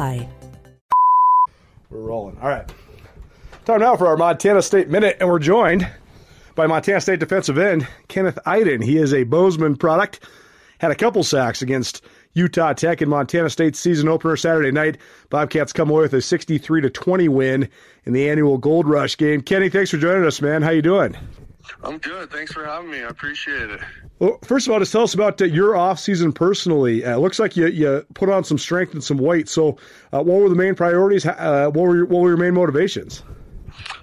[0.00, 0.28] apply.
[1.90, 2.38] We're rolling.
[2.38, 2.72] All right.
[3.64, 5.88] Time now for our Montana State Minute, and we're joined
[6.54, 8.82] by Montana State defensive end Kenneth Eiden.
[8.82, 10.20] He is a Bozeman product.
[10.78, 12.02] Had a couple sacks against
[12.32, 14.96] Utah Tech in Montana State's season opener Saturday night.
[15.28, 17.68] Bobcats come away with a 63 to 20 win
[18.06, 19.42] in the annual Gold Rush game.
[19.42, 20.62] Kenny, thanks for joining us, man.
[20.62, 21.16] How you doing?
[21.82, 22.30] I'm good.
[22.30, 22.98] Thanks for having me.
[22.98, 23.80] I appreciate it.
[24.18, 27.04] Well, first of all, just tell us about uh, your off season personally.
[27.04, 29.48] Uh, looks like you you put on some strength and some weight.
[29.48, 29.78] So,
[30.12, 31.24] uh, what were the main priorities?
[31.24, 33.22] Uh, what were your, what were your main motivations?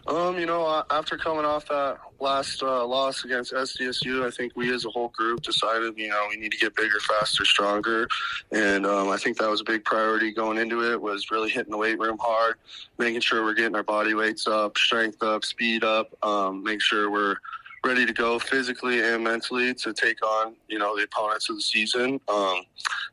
[0.08, 4.74] Um, you know, after coming off that last uh, loss against SDSU, I think we
[4.74, 8.08] as a whole group decided, you know, we need to get bigger, faster, stronger,
[8.52, 11.02] and um, I think that was a big priority going into it.
[11.02, 12.56] Was really hitting the weight room hard,
[12.98, 17.12] making sure we're getting our body weights up, strength up, speed up, um, make sure
[17.12, 17.38] we're
[17.86, 21.62] ready to go physically and mentally to take on you know the opponents of the
[21.62, 22.20] season.
[22.28, 22.62] Um,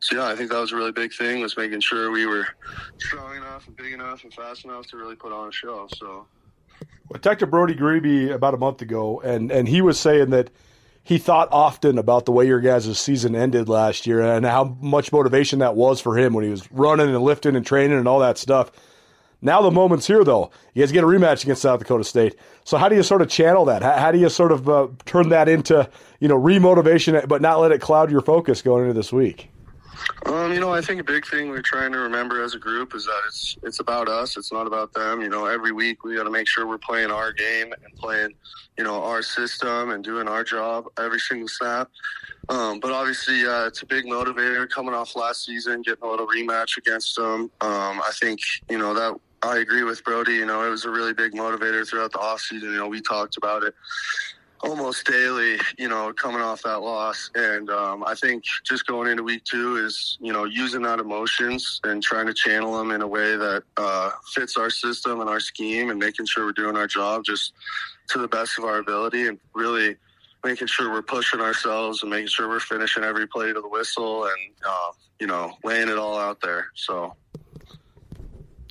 [0.01, 2.47] so yeah, I think that was a really big thing was making sure we were
[2.99, 5.89] strong enough and big enough and fast enough to really put on a show.
[5.97, 6.27] So.
[7.15, 10.51] I talked to Brody Grebe about a month ago, and, and he was saying that
[11.03, 15.13] he thought often about the way your guys' season ended last year and how much
[15.13, 18.21] motivation that was for him when he was running and lifting and training and all
[18.21, 18.73] that stuff.
[19.43, 20.51] Now the moment's here, though.
[20.73, 22.37] You guys get a rematch against South Dakota State.
[22.65, 23.83] So how do you sort of channel that?
[23.83, 25.89] How, how do you sort of uh, turn that into
[26.19, 29.51] you know remotivation, but not let it cloud your focus going into this week?
[30.27, 32.95] Um, you know, I think a big thing we're trying to remember as a group
[32.95, 34.37] is that it's it's about us.
[34.37, 35.21] It's not about them.
[35.21, 38.35] You know, every week we got to make sure we're playing our game and playing,
[38.79, 41.91] you know, our system and doing our job every single snap.
[42.49, 46.27] Um, but obviously, uh, it's a big motivator coming off last season, getting a little
[46.27, 47.51] rematch against them.
[47.61, 48.41] Um, I think
[48.71, 50.35] you know that I agree with Brody.
[50.35, 52.63] You know, it was a really big motivator throughout the offseason.
[52.63, 53.75] You know, we talked about it
[54.65, 57.31] almost daily, you know, coming off that loss.
[57.35, 61.81] And um, I think just going into week two is, you know, using that emotions
[61.85, 65.41] and trying to channel them in a way that uh, fits our system and our
[65.41, 67.53] scheme and making sure we're doing our job just
[68.09, 69.97] to the best of our ability and really
[70.45, 74.25] making sure we're pushing ourselves and making sure we're finishing every play to the whistle
[74.25, 76.67] and, uh, you know, laying it all out there.
[76.75, 77.15] So.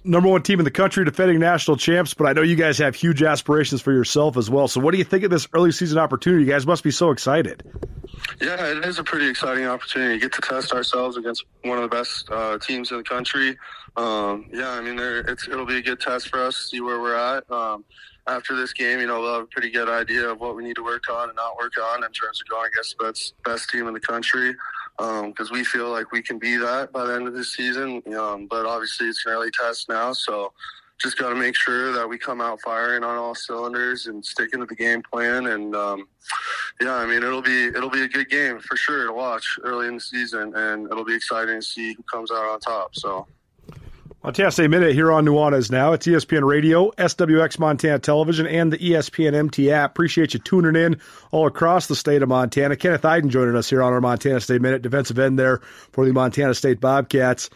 [0.03, 2.95] Number one team in the country, defending national champs, but I know you guys have
[2.95, 4.67] huge aspirations for yourself as well.
[4.67, 6.43] So, what do you think of this early season opportunity?
[6.43, 7.63] You guys must be so excited.
[8.41, 11.89] Yeah, it is a pretty exciting opportunity to get to test ourselves against one of
[11.89, 13.57] the best uh, teams in the country.
[13.95, 17.15] Um, yeah, I mean, it'll be a good test for us to see where we're
[17.15, 17.49] at.
[17.51, 17.85] Um,
[18.27, 20.75] after this game, you know, we'll have a pretty good idea of what we need
[20.75, 23.69] to work on and not work on in terms of going against the best, best
[23.69, 24.55] team in the country.
[24.97, 28.01] Because um, we feel like we can be that by the end of this season.
[28.15, 30.53] Um, but obviously, it's an early test now, so
[31.01, 34.59] just got to make sure that we come out firing on all cylinders and sticking
[34.59, 35.47] to the game plan.
[35.47, 36.07] And um,
[36.79, 39.87] yeah, I mean, it'll be it'll be a good game for sure to watch early
[39.87, 42.95] in the season, and it'll be exciting to see who comes out on top.
[42.95, 43.27] So.
[44.23, 45.91] Montana State Minute here on Nuanez now.
[45.91, 49.91] It's ESPN Radio, SWX Montana Television, and the ESPN MT app.
[49.91, 50.97] Appreciate you tuning in
[51.31, 52.77] all across the state of Montana.
[52.77, 55.57] Kenneth Eiden joining us here on our Montana State Minute, defensive end there
[55.91, 57.49] for the Montana State Bobcats.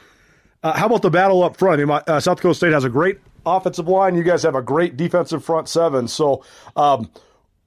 [0.61, 1.89] Uh, how about the battle up front?
[1.89, 4.15] i Uh, South Dakota State has a great offensive line.
[4.17, 6.09] You guys have a great defensive front seven.
[6.09, 6.43] So,
[6.75, 7.09] um,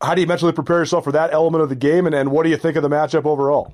[0.02, 2.42] how do you mentally prepare yourself for that element of the game, and, and what
[2.42, 3.72] do you think of the matchup overall?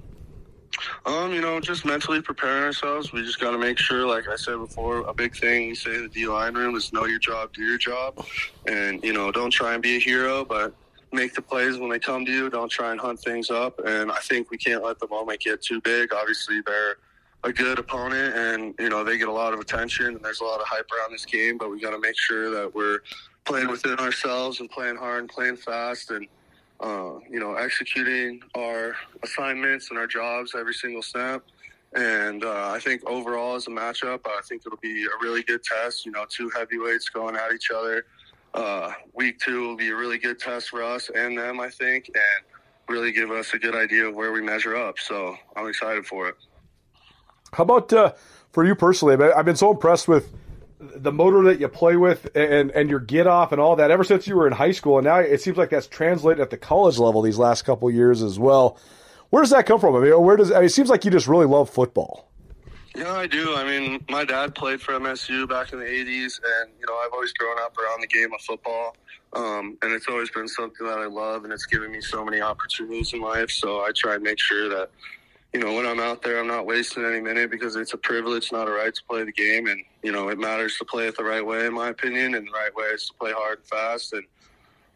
[1.05, 3.13] Um, you know, just mentally preparing ourselves.
[3.13, 5.95] We just got to make sure, like I said before, a big thing we say
[5.95, 8.25] in the D line room is know your job, do your job,
[8.67, 10.75] and you know, don't try and be a hero, but
[11.13, 12.51] make the plays when they come to you.
[12.51, 13.81] Don't try and hunt things up.
[13.85, 16.13] And I think we can't let the moment get too big.
[16.13, 16.97] Obviously, they're
[17.45, 20.45] a good opponent, and you know they get a lot of attention, and there's a
[20.45, 21.59] lot of hype around this game.
[21.59, 23.01] But we got to make sure that we're
[23.45, 26.27] playing within ourselves and playing hard and playing fast and
[26.81, 31.43] uh, you know, executing our assignments and our jobs every single snap.
[31.95, 35.63] And uh, I think overall, as a matchup, I think it'll be a really good
[35.63, 36.05] test.
[36.05, 38.05] You know, two heavyweights going at each other.
[38.53, 42.09] Uh, week two will be a really good test for us and them, I think,
[42.09, 42.45] and
[42.89, 44.99] really give us a good idea of where we measure up.
[44.99, 46.37] So I'm excited for it.
[47.53, 48.13] How about uh,
[48.53, 49.17] for you personally?
[49.33, 50.33] I've been so impressed with
[50.79, 54.05] the motor that you play with and and your get off and all that ever
[54.05, 56.57] since you were in high school and now it seems like that's translated at the
[56.57, 58.79] college level these last couple years as well.
[59.31, 59.97] Where does that come from?
[59.97, 62.31] I mean where does I mean, it seems like you just really love football.
[62.95, 63.57] Yeah i do.
[63.57, 67.13] I mean my dad played for msu back in the 80s and you know i've
[67.13, 68.97] always grown up around the game of football.
[69.33, 72.41] Um, and it's always been something that i love and it's given me so many
[72.41, 74.91] opportunities in life so i try and make sure that
[75.57, 78.53] you know, when I'm out there, I'm not wasting any minute because it's a privilege,
[78.53, 79.69] not a right to play the game.
[79.69, 82.35] And, you know, it matters to play it the right way, in my opinion.
[82.35, 84.13] And the right way is to play hard and fast.
[84.13, 84.25] And,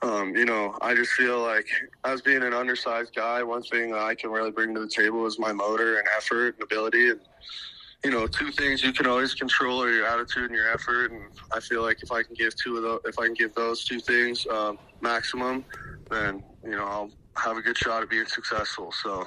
[0.02, 1.66] um, you know, I just feel like
[2.04, 5.38] as being an undersized guy, one thing I can really bring to the table is
[5.38, 7.08] my motor and effort and ability.
[7.08, 7.20] And,
[8.04, 11.10] you know, two things you can always control are your attitude and your effort.
[11.10, 11.22] And
[11.54, 13.82] I feel like if I can give two of those, if I can give those
[13.86, 15.64] two things um, maximum,
[16.10, 18.92] then, you know, I'll have a good shot at being successful.
[19.02, 19.24] So,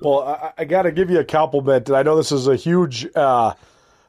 [0.00, 2.56] well, I, I got to give you a compliment, and I know this is a
[2.56, 3.54] huge, uh,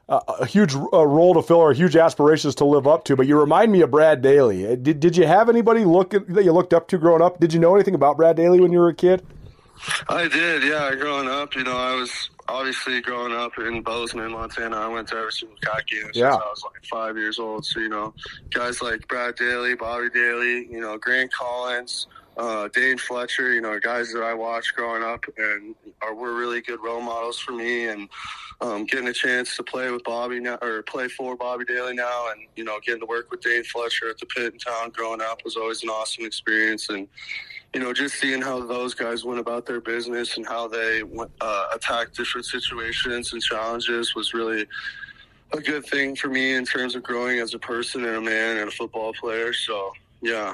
[0.08, 3.16] a huge uh, role to fill or a huge aspirations to live up to.
[3.16, 4.66] But you remind me of Brad Daly.
[4.66, 7.40] Uh, did Did you have anybody look at, that you looked up to growing up?
[7.40, 9.24] Did you know anything about Brad Daly when you were a kid?
[10.08, 10.94] I did, yeah.
[10.94, 14.76] Growing up, you know, I was obviously growing up in Bozeman, Montana.
[14.76, 16.34] I went to every single cat game since yeah.
[16.34, 17.64] I was like five years old.
[17.64, 18.12] So you know,
[18.50, 22.08] guys like Brad Daly, Bobby Daly, you know, Grant Collins
[22.40, 26.62] uh, Dane Fletcher, you know, guys that I watched growing up and are were really
[26.62, 27.88] good role models for me.
[27.88, 28.08] And
[28.62, 32.30] um, getting a chance to play with Bobby now, or play for Bobby Daly now,
[32.30, 35.20] and you know, getting to work with Dane Fletcher at the pit in town growing
[35.20, 36.88] up was always an awesome experience.
[36.88, 37.08] And
[37.74, 41.02] you know, just seeing how those guys went about their business and how they
[41.40, 44.66] uh, attack different situations and challenges was really
[45.52, 48.58] a good thing for me in terms of growing as a person and a man
[48.58, 49.52] and a football player.
[49.52, 50.52] So, yeah,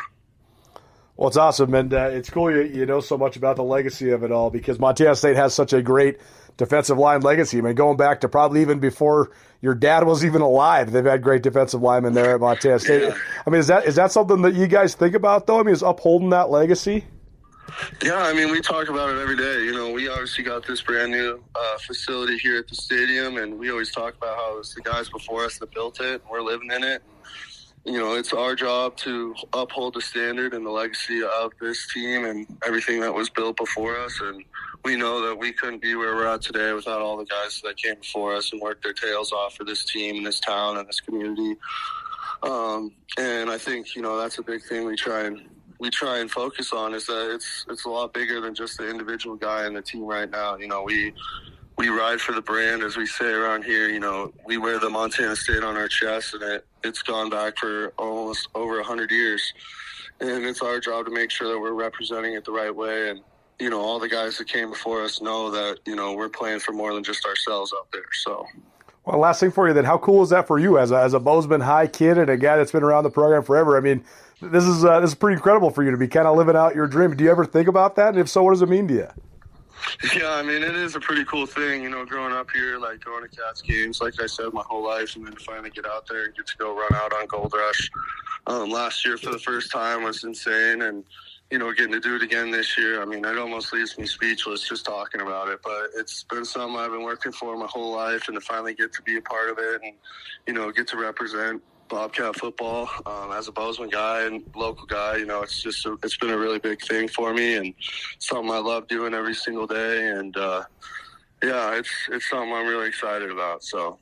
[1.16, 4.10] well, it's awesome, and uh, it's cool you, you know so much about the legacy
[4.10, 6.18] of it all because Montana State has such a great
[6.56, 7.58] defensive line legacy.
[7.58, 9.30] I mean, going back to probably even before
[9.60, 13.02] your dad was even alive, they've had great defensive linemen there at Montana State.
[13.02, 13.16] Yeah.
[13.46, 15.60] I mean, is that is that something that you guys think about though?
[15.60, 17.04] I mean, is upholding that legacy?
[18.02, 19.64] Yeah, I mean, we talk about it every day.
[19.64, 23.58] You know, we obviously got this brand new uh, facility here at the stadium, and
[23.58, 26.42] we always talk about how it's the guys before us that built it, and we're
[26.42, 27.02] living in it.
[27.86, 31.86] And, you know, it's our job to uphold the standard and the legacy of this
[31.92, 34.18] team and everything that was built before us.
[34.20, 34.44] And
[34.84, 37.76] we know that we couldn't be where we're at today without all the guys that
[37.76, 40.88] came before us and worked their tails off for this team and this town and
[40.88, 41.56] this community.
[42.42, 45.48] Um, and I think you know that's a big thing we try and
[45.78, 48.88] we try and focus on is that it's it's a lot bigger than just the
[48.88, 50.56] individual guy in the team right now.
[50.56, 51.14] You know, we
[51.78, 53.88] we ride for the brand, as we say around here.
[53.88, 57.58] You know, we wear the Montana State on our chest, and it it's gone back
[57.58, 59.52] for almost over a hundred years.
[60.20, 63.10] And it's our job to make sure that we're representing it the right way.
[63.10, 63.20] And
[63.58, 66.60] you know, all the guys that came before us know that you know we're playing
[66.60, 68.08] for more than just ourselves out there.
[68.22, 68.46] So.
[69.04, 71.14] Well, last thing for you then, how cool is that for you as a, as
[71.14, 73.76] a Bozeman High kid and a guy that's been around the program forever?
[73.76, 74.04] I mean,
[74.42, 76.74] this is uh, this is pretty incredible for you to be kind of living out
[76.74, 77.14] your dream.
[77.14, 78.08] Do you ever think about that?
[78.08, 79.08] And if so, what does it mean to you?
[80.14, 83.04] Yeah, I mean, it is a pretty cool thing, you know, growing up here, like
[83.04, 86.06] going to Cats games, like I said, my whole life, and then finally get out
[86.06, 87.90] there and get to go run out on Gold Rush
[88.46, 90.82] um, last year for the first time was insane.
[90.82, 91.04] And,
[91.50, 94.06] you know, getting to do it again this year, I mean, it almost leaves me
[94.06, 95.60] speechless just talking about it.
[95.62, 98.92] But it's been something I've been working for my whole life, and to finally get
[98.94, 99.94] to be a part of it and,
[100.46, 105.16] you know, get to represent Bobcat football um, as a Bozeman guy and local guy.
[105.16, 107.74] You know, it's just a, it's been a really big thing for me and
[108.18, 110.08] something I love doing every single day.
[110.08, 110.64] And uh,
[111.42, 113.62] yeah, it's it's something I'm really excited about.
[113.62, 113.98] So.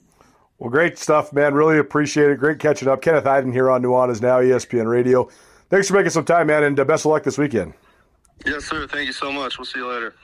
[0.59, 1.52] Well, great stuff, man.
[1.52, 2.39] Really appreciate it.
[2.39, 3.02] Great catching up.
[3.02, 5.28] Kenneth Eiden here on Nuanez Now, ESPN Radio.
[5.69, 7.74] Thanks for making some time, man, and uh, best of luck this weekend.
[8.47, 8.86] Yes, sir.
[8.86, 9.59] Thank you so much.
[9.59, 10.15] We'll see you later.